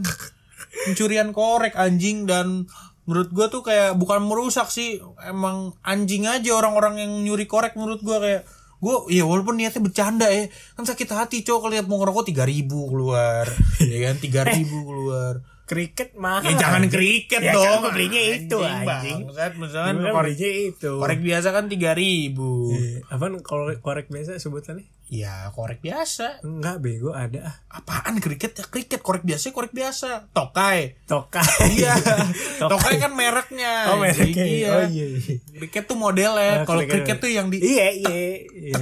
Pencurian 0.89 1.29
korek 1.29 1.77
anjing 1.77 2.25
dan 2.25 2.65
menurut 3.05 3.29
gua 3.31 3.47
tuh 3.53 3.61
kayak 3.61 3.95
bukan 4.01 4.25
merusak 4.25 4.67
sih 4.73 4.97
emang 5.29 5.77
anjing 5.85 6.25
aja 6.25 6.57
orang-orang 6.57 7.05
yang 7.05 7.11
nyuri 7.21 7.45
korek 7.45 7.77
menurut 7.77 8.01
gua 8.01 8.17
kayak 8.17 8.43
gua 8.77 9.07
ya 9.07 9.23
walaupun 9.23 9.55
niatnya 9.55 9.81
bercanda 9.81 10.27
ya 10.27 10.45
kan 10.73 10.83
sakit 10.83 11.07
hati 11.07 11.37
cowok 11.41 11.69
lihat 11.69 11.85
mau 11.85 11.97
ngerokok 11.97 12.25
tiga 12.25 12.43
ribu 12.43 12.87
keluar 12.87 13.45
ya 13.81 13.97
kan 14.03 14.15
tiga 14.17 14.41
ribu 14.43 14.83
keluar 14.83 15.35
Kriket 15.65 16.13
mahal. 16.13 16.45
ya 16.45 16.61
jangan 16.61 16.85
kriket 16.87 17.41
Ya, 17.41 17.49
dong 17.51 17.81
kan 17.81 17.91
belinya 17.91 18.21
itu, 18.37 18.53
anjing. 18.55 19.25
bangsat. 19.25 19.57
misalkan 19.57 19.97
Gua 19.97 20.05
kan 20.05 20.13
korek, 20.21 20.37
itu. 20.37 20.91
korek 20.95 21.19
biasa 21.19 21.47
kan 21.49 21.65
tiga 21.65 21.91
ribu 21.91 22.69
Eh, 22.71 23.01
Apaan 23.07 23.41
kalau 23.41 23.73
korek 23.75 24.05
biasa 24.05 24.37
sebutannya? 24.37 24.85
Ya 25.07 25.51
korek 25.51 25.79
biasa 25.79 26.41
Enggak 26.41 26.79
bego 26.79 27.11
ada 27.11 27.61
apaan 27.67 28.17
kriket 28.17 28.51
ya 28.51 28.65
kriket 28.65 28.99
korek 28.99 29.21
biasa 29.21 29.49
korek 29.49 29.69
biasa 29.69 30.29
tokai 30.29 30.97
Tokai. 31.03 31.45
iya 31.71 31.93
tokai 32.61 32.97
kan 32.97 33.11
mereknya 33.11 33.93
Oh 33.93 33.97
mereknya. 33.97 34.43
iya. 34.43 34.69
Oh 34.71 34.83
iya. 34.83 35.05
iya. 35.13 35.37
kriket 35.55 35.85
tuh 35.85 35.93
modelnya 35.95 36.51
Ah, 36.51 36.65
kalau 36.65 36.81
kriket. 36.81 37.05
kriket 37.05 37.17
tuh 37.19 37.29
yang 37.29 37.47
di 37.47 37.57
Iya 37.59 37.87
iya. 37.93 38.17
iya. 38.49 38.81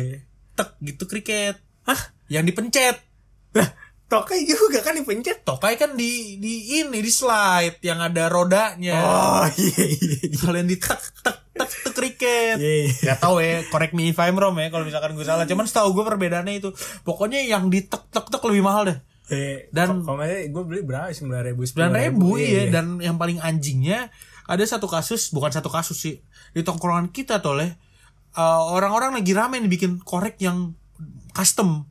tek 0.54 0.80
gitu 0.80 1.04
kriket 1.06 1.60
Hah? 1.84 2.00
yang 2.28 2.44
dipencet 2.44 3.04
Lah, 3.52 3.70
Tokai 4.06 4.46
juga 4.46 4.80
kan 4.80 4.94
dipencet. 4.94 5.42
tokai 5.42 5.74
kan 5.74 5.94
di 5.94 6.38
di 6.38 6.54
ini 6.78 6.98
di 6.98 7.10
slide 7.10 7.82
yang 7.82 8.00
ada 8.00 8.26
rodanya 8.28 8.96
Oh 8.96 9.46
iya 9.52 9.86
iya. 9.92 10.18
iya. 10.24 10.38
kalau 10.38 10.56
yang 10.56 10.66
di 10.66 10.80
tek 10.80 11.04
tek 11.54 11.70
tek 11.70 11.94
kriket 11.94 12.58
Iya, 12.58 12.74
iya. 12.84 13.14
Gak 13.14 13.20
tau 13.22 13.38
ya, 13.38 13.62
correct 13.70 13.94
me 13.94 14.10
if 14.10 14.18
I'm 14.18 14.34
wrong 14.36 14.58
ya 14.58 14.68
kalau 14.68 14.84
misalkan 14.84 15.14
gue 15.14 15.22
salah. 15.22 15.46
Cuman 15.46 15.70
setahu 15.70 15.94
gue 15.94 16.04
perbedaannya 16.04 16.60
itu. 16.60 16.70
Pokoknya 17.02 17.46
yang 17.46 17.70
di 17.70 17.86
tek 17.86 18.10
tek 18.10 18.26
tek 18.28 18.42
lebih 18.44 18.66
mahal 18.66 18.90
deh. 18.90 18.98
Eh, 19.32 19.70
Dan- 19.72 20.04
kalau 20.04 20.20
gue 20.20 20.64
beli 20.66 20.82
berapa? 20.84 21.08
Sembilan 21.10 21.54
ribu. 21.54 21.64
Sembilan 21.64 21.92
ribu 21.94 22.36
iya. 22.36 22.68
Dan 22.68 23.00
yang 23.00 23.16
paling 23.16 23.40
anjingnya 23.40 24.10
ada 24.44 24.64
satu 24.66 24.90
kasus, 24.90 25.32
bukan 25.32 25.54
satu 25.54 25.72
kasus 25.72 25.96
sih 25.96 26.20
di 26.52 26.62
tongkrongan 26.62 27.10
kita 27.10 27.40
tuh 27.40 27.56
leh. 27.56 27.72
eh, 28.34 28.42
orang-orang 28.74 29.14
lagi 29.14 29.30
rame 29.32 29.62
nih 29.62 29.70
bikin 29.70 30.02
korek 30.02 30.42
yang 30.42 30.74
custom. 31.32 31.86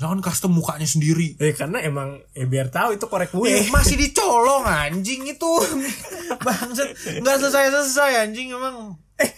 Misalkan 0.00 0.24
custom 0.24 0.56
mukanya 0.56 0.88
sendiri. 0.88 1.36
Eh 1.36 1.52
karena 1.52 1.84
emang 1.84 2.24
eh, 2.32 2.48
biar 2.48 2.72
tahu 2.72 2.96
itu 2.96 3.04
korek 3.04 3.36
gue. 3.36 3.52
Eh, 3.52 3.68
masih 3.68 4.00
dicolong 4.00 4.64
anjing 4.64 5.28
itu. 5.28 5.52
Bangsat, 6.48 7.20
nggak 7.20 7.36
selesai-selesai 7.36 8.24
anjing 8.24 8.48
emang. 8.48 8.96
Eh, 9.20 9.28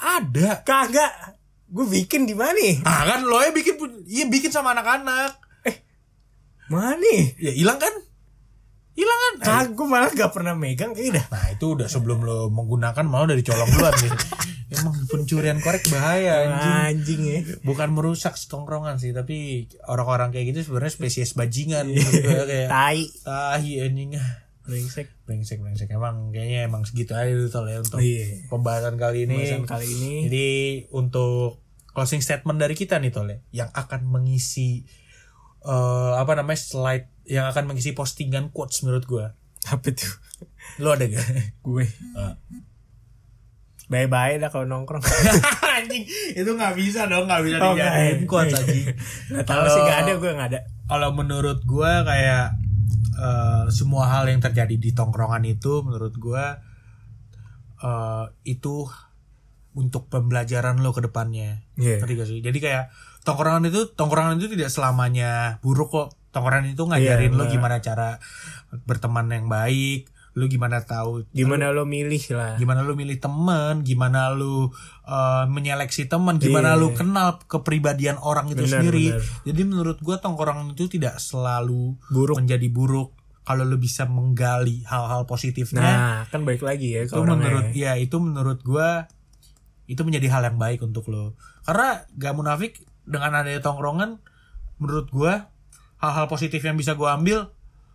ada. 0.00 0.64
Kagak. 0.64 1.36
Gue 1.68 1.84
bikin 1.92 2.24
di 2.24 2.32
mana? 2.32 2.56
nih? 2.56 2.88
Ah 2.88 3.04
kan 3.04 3.20
lo 3.28 3.36
ya 3.44 3.52
bikin 3.52 3.76
pun- 3.76 4.00
iya 4.08 4.24
bikin 4.24 4.48
sama 4.48 4.72
anak-anak. 4.72 5.36
Mana? 6.72 6.96
nih? 6.96 7.36
Ya 7.36 7.52
hilang 7.52 7.76
kan? 7.76 7.92
Hilang 8.96 9.20
kan? 9.20 9.34
Kagak 9.38 9.68
gue 9.72 9.86
malah 9.86 10.10
gak 10.10 10.32
pernah 10.32 10.52
megang 10.52 10.90
kayak 10.90 11.12
dah. 11.14 11.26
Nah 11.28 11.46
itu 11.52 11.66
udah 11.72 11.84
sebelum 11.84 12.18
lo 12.20 12.48
menggunakan 12.48 13.04
malah 13.04 13.28
udah 13.28 13.36
dicolong 13.36 13.68
duluan 13.68 13.92
nih. 13.94 14.12
Emang 14.74 14.98
pencurian 15.06 15.60
korek 15.60 15.86
bahaya 15.86 16.42
anjing. 16.42 16.74
Anjing 16.90 17.20
ya. 17.22 17.38
Bukan 17.62 17.92
merusak 17.92 18.34
tongkrongan 18.42 18.96
sih, 18.96 19.12
tapi 19.12 19.68
orang-orang 19.86 20.32
kayak 20.32 20.50
gitu 20.50 20.66
sebenarnya 20.66 20.90
spesies 20.90 21.32
bajingan 21.32 21.86
menurut 21.86 22.12
gue 22.16 22.44
kayak 22.46 22.68
Tai. 22.68 23.00
tahi 23.22 23.72
anjing. 23.78 24.10
Brengsek. 24.66 25.06
Brengsek 25.22 25.62
brengsek 25.62 25.86
emang 25.88 26.34
kayaknya 26.34 26.66
emang 26.66 26.82
segitu 26.82 27.14
aja 27.14 27.30
dulu 27.30 27.46
Tol, 27.46 27.70
ya 27.70 27.78
untuk 27.78 28.02
Iya. 28.02 28.48
pembahasan 28.48 28.96
kali 28.96 29.18
ini. 29.22 29.38
Pembahasan 29.38 29.66
kali 29.68 29.86
ini. 29.86 30.12
Jadi 30.26 30.46
untuk 30.90 31.62
closing 31.86 32.18
statement 32.18 32.58
dari 32.58 32.74
kita 32.74 32.98
nih 32.98 33.14
Tol 33.14 33.28
ya, 33.28 33.38
yang 33.54 33.70
akan 33.70 34.02
mengisi 34.04 34.82
eh 35.62 36.12
apa 36.12 36.34
namanya 36.34 36.58
slide 36.58 37.06
yang 37.26 37.46
akan 37.46 37.66
mengisi 37.66 37.90
postingan 37.92 38.48
quotes 38.50 38.82
menurut 38.82 39.04
gua. 39.04 39.26
Apa 39.66 39.90
tuh? 39.90 40.14
Lo 40.78 40.94
ada 40.94 41.06
gak? 41.06 41.26
Gue. 41.60 41.90
Bye-bye 43.86 44.42
dah 44.42 44.50
kalau 44.50 44.66
nongkrong. 44.66 44.98
anjing, 45.78 46.02
itu 46.34 46.50
nggak 46.50 46.74
bisa 46.74 47.06
dong, 47.06 47.30
nggak 47.30 47.42
bisa 47.46 47.56
Oh, 47.62 47.74
dijadiin 47.74 48.26
nggak. 48.26 48.26
quotes 48.26 48.54
anjing. 48.58 48.86
Gak 49.30 49.46
tau 49.46 49.66
sih 49.66 49.82
gak 49.82 49.98
ada 50.02 50.12
gue 50.18 50.30
gak 50.34 50.48
ada. 50.50 50.60
Kalau 50.86 51.10
menurut 51.14 51.62
gua 51.62 52.02
kayak 52.02 52.58
eh, 53.14 53.64
semua 53.70 54.10
hal 54.10 54.26
yang 54.26 54.42
terjadi 54.42 54.74
di 54.74 54.90
tongkrongan 54.90 55.42
itu 55.46 55.86
menurut 55.86 56.14
gua 56.18 56.58
eh, 57.78 58.24
itu 58.42 58.90
untuk 59.76 60.10
pembelajaran 60.10 60.82
lo 60.82 60.90
ke 60.90 61.06
depannya. 61.06 61.62
Iya. 61.78 62.02
Ngerti 62.02 62.14
gak 62.18 62.28
sih? 62.28 62.38
Jadi 62.42 62.58
kayak 62.58 62.90
tongkrongan 63.22 63.70
itu 63.70 63.94
tongkrongan 63.94 64.42
itu 64.42 64.50
tidak 64.50 64.70
selamanya 64.74 65.62
buruk 65.62 65.94
kok. 65.94 66.08
Tongkrongan 66.36 66.68
itu 66.68 66.84
ngajarin 66.84 67.32
Iya, 67.32 67.38
lo 67.38 67.44
gimana 67.48 67.80
cara 67.80 68.20
berteman 68.82 69.26
yang 69.26 69.48
baik, 69.48 70.04
lo 70.32 70.44
gimana 70.46 70.82
tahu 70.82 71.24
Gimana 71.32 71.72
lo 71.72 71.82
milih 71.82 72.20
lah. 72.30 72.54
gimana 72.54 72.84
lu 72.84 72.92
milih 72.92 73.16
teman, 73.16 73.80
gimana 73.80 74.28
lu 74.30 74.68
eh, 75.02 75.44
menyeleksi 75.46 76.04
teman, 76.06 76.36
gimana 76.36 76.76
Iya. 76.76 76.78
lu 76.78 76.92
kenal 76.92 77.40
kepribadian 77.42 78.20
orang 78.20 78.46
itu 78.48 78.60
Benar, 78.60 78.72
sendiri. 78.76 79.06
benar. 79.10 79.24
Jadi 79.42 79.60
menurut 79.64 79.98
gua 79.98 80.16
tongkrongan 80.18 80.70
itu 80.70 80.86
tidak 80.90 81.16
selalu 81.16 81.96
Buruk. 82.06 82.36
menjadi 82.36 82.68
buruk 82.68 83.16
kalau 83.42 83.62
lu 83.62 83.78
bisa 83.78 84.04
menggali 84.04 84.84
hal-hal 84.84 85.24
positifnya. 85.24 85.80
Nah, 85.80 86.18
kan 86.28 86.42
baik 86.42 86.60
lagi 86.60 86.92
ya 86.92 87.06
itu 87.06 87.16
menurut 87.16 87.72
ya 87.72 87.96
itu 87.96 88.16
menurut 88.18 88.60
gua 88.60 89.06
itu 89.86 90.02
menjadi 90.02 90.26
hal 90.28 90.42
yang 90.44 90.58
baik 90.58 90.82
untuk 90.82 91.06
lo. 91.06 91.32
Karena 91.62 92.04
gak 92.12 92.34
munafik 92.34 92.76
dengan 93.02 93.32
adanya 93.32 93.62
tongkrongan 93.62 94.18
menurut 94.76 95.08
gua 95.08 95.48
hal-hal 95.98 96.26
positif 96.26 96.60
yang 96.60 96.74
bisa 96.74 96.92
gua 96.92 97.14
ambil 97.14 97.48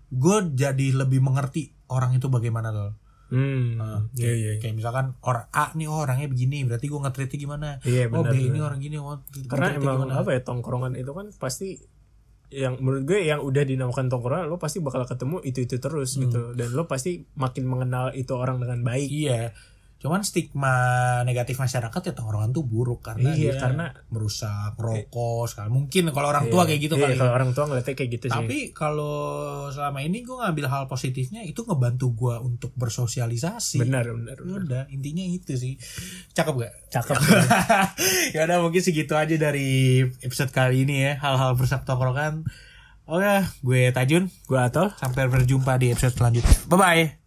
gue 0.08 0.38
jadi 0.52 0.88
lebih 0.94 1.20
mengerti 1.20 1.72
orang 1.88 2.12
itu 2.14 2.28
bagaimana 2.28 2.70
loh. 2.70 2.92
Hmm. 3.32 3.80
Iya 4.12 4.32
iya. 4.36 4.52
Kayak 4.60 4.76
misalkan 4.76 5.16
orang 5.22 5.48
A 5.50 5.72
nih 5.72 5.88
oh, 5.88 6.04
orangnya 6.04 6.28
begini, 6.28 6.68
berarti 6.68 6.86
gue 6.86 7.00
nge-treatnya 7.00 7.40
gimana? 7.40 7.68
Iya, 7.82 8.12
oh 8.12 8.20
benar, 8.20 8.28
B 8.28 8.36
ini 8.36 8.52
benar. 8.52 8.68
orang 8.68 8.80
gini, 8.82 8.96
oh 9.00 9.24
Karena 9.48 9.68
emang 9.72 10.04
gimana? 10.04 10.20
apa 10.20 10.30
ya 10.36 10.42
tongkrongan 10.44 10.94
itu 10.94 11.12
kan 11.12 11.32
pasti 11.34 11.80
yang 12.52 12.76
menurut 12.78 13.08
gue 13.08 13.24
yang 13.24 13.40
udah 13.40 13.64
dinamakan 13.64 14.12
tongkrongan 14.12 14.44
lo 14.46 14.60
pasti 14.60 14.84
bakal 14.84 15.08
ketemu 15.08 15.40
itu 15.42 15.64
itu 15.64 15.80
terus 15.80 16.20
Hmm. 16.20 16.28
gitu 16.28 16.42
dan 16.52 16.68
lo 16.76 16.84
pasti 16.84 17.24
makin 17.34 17.64
mengenal 17.64 18.12
itu 18.12 18.36
orang 18.36 18.60
dengan 18.60 18.84
baik 18.84 19.08
Iya. 19.08 19.56
Cuman 20.02 20.26
stigma 20.26 20.74
negatif 21.22 21.56
masyarakat 21.56 22.02
ya 22.02 22.12
tongkrongan 22.12 22.50
tuh 22.50 22.66
buruk 22.66 23.00
karena 23.00 23.32
Iya, 23.32 23.54
dia 23.54 23.54
karena- 23.56 23.94
merusak, 24.10 24.74
rokok, 24.76 25.46
segala 25.46 25.70
mungkin 25.70 26.10
kalau 26.10 26.28
orang 26.28 26.50
tua 26.50 26.66
kayak 26.66 26.82
gitu 26.82 26.98
Iya, 26.98 27.06
kali. 27.06 27.16
kalau 27.16 27.32
orang 27.32 27.50
tua 27.52 27.64
ngeliatnya 27.66 27.94
kayak 27.94 28.10
gitu 28.12 28.26
sih 28.26 28.34
Tapi 28.34 28.58
kalau 28.72 29.14
selama 29.70 30.02
ini 30.02 30.22
gue 30.22 30.34
ngambil 30.34 30.66
hal 30.66 30.84
positifnya 30.86 31.42
itu 31.42 31.62
ngebantu 31.62 32.12
gue 32.12 32.36
untuk 32.40 32.74
bersosialisasi. 32.74 33.78
benar 33.78 34.10
benar 34.10 34.38
benar. 34.38 34.58
Udah 34.60 34.84
intinya 34.90 35.22
itu 35.22 35.54
sih. 35.54 35.78
Cakep 36.32 36.56
gak? 36.58 36.74
cakep 36.90 37.16
ya 38.36 38.44
udah 38.44 38.58
mungkin 38.60 38.82
segitu 38.82 39.14
aja 39.14 39.32
dari 39.34 40.02
episode 40.20 40.50
kali 40.50 40.84
ini 40.84 41.06
ya 41.06 41.14
hal-hal 41.16 41.54
bersama 41.54 41.86
tongkrongan. 41.86 42.44
Oke, 43.06 43.34
gue 43.60 43.92
Tajun. 43.92 44.34
gue 44.42 44.58
atol 44.58 44.90
Sampai 44.96 45.28
berjumpa 45.28 45.78
di 45.78 45.92
episode 45.92 46.16
selanjutnya. 46.16 46.58
Bye 46.66 46.80
bye. 46.80 47.21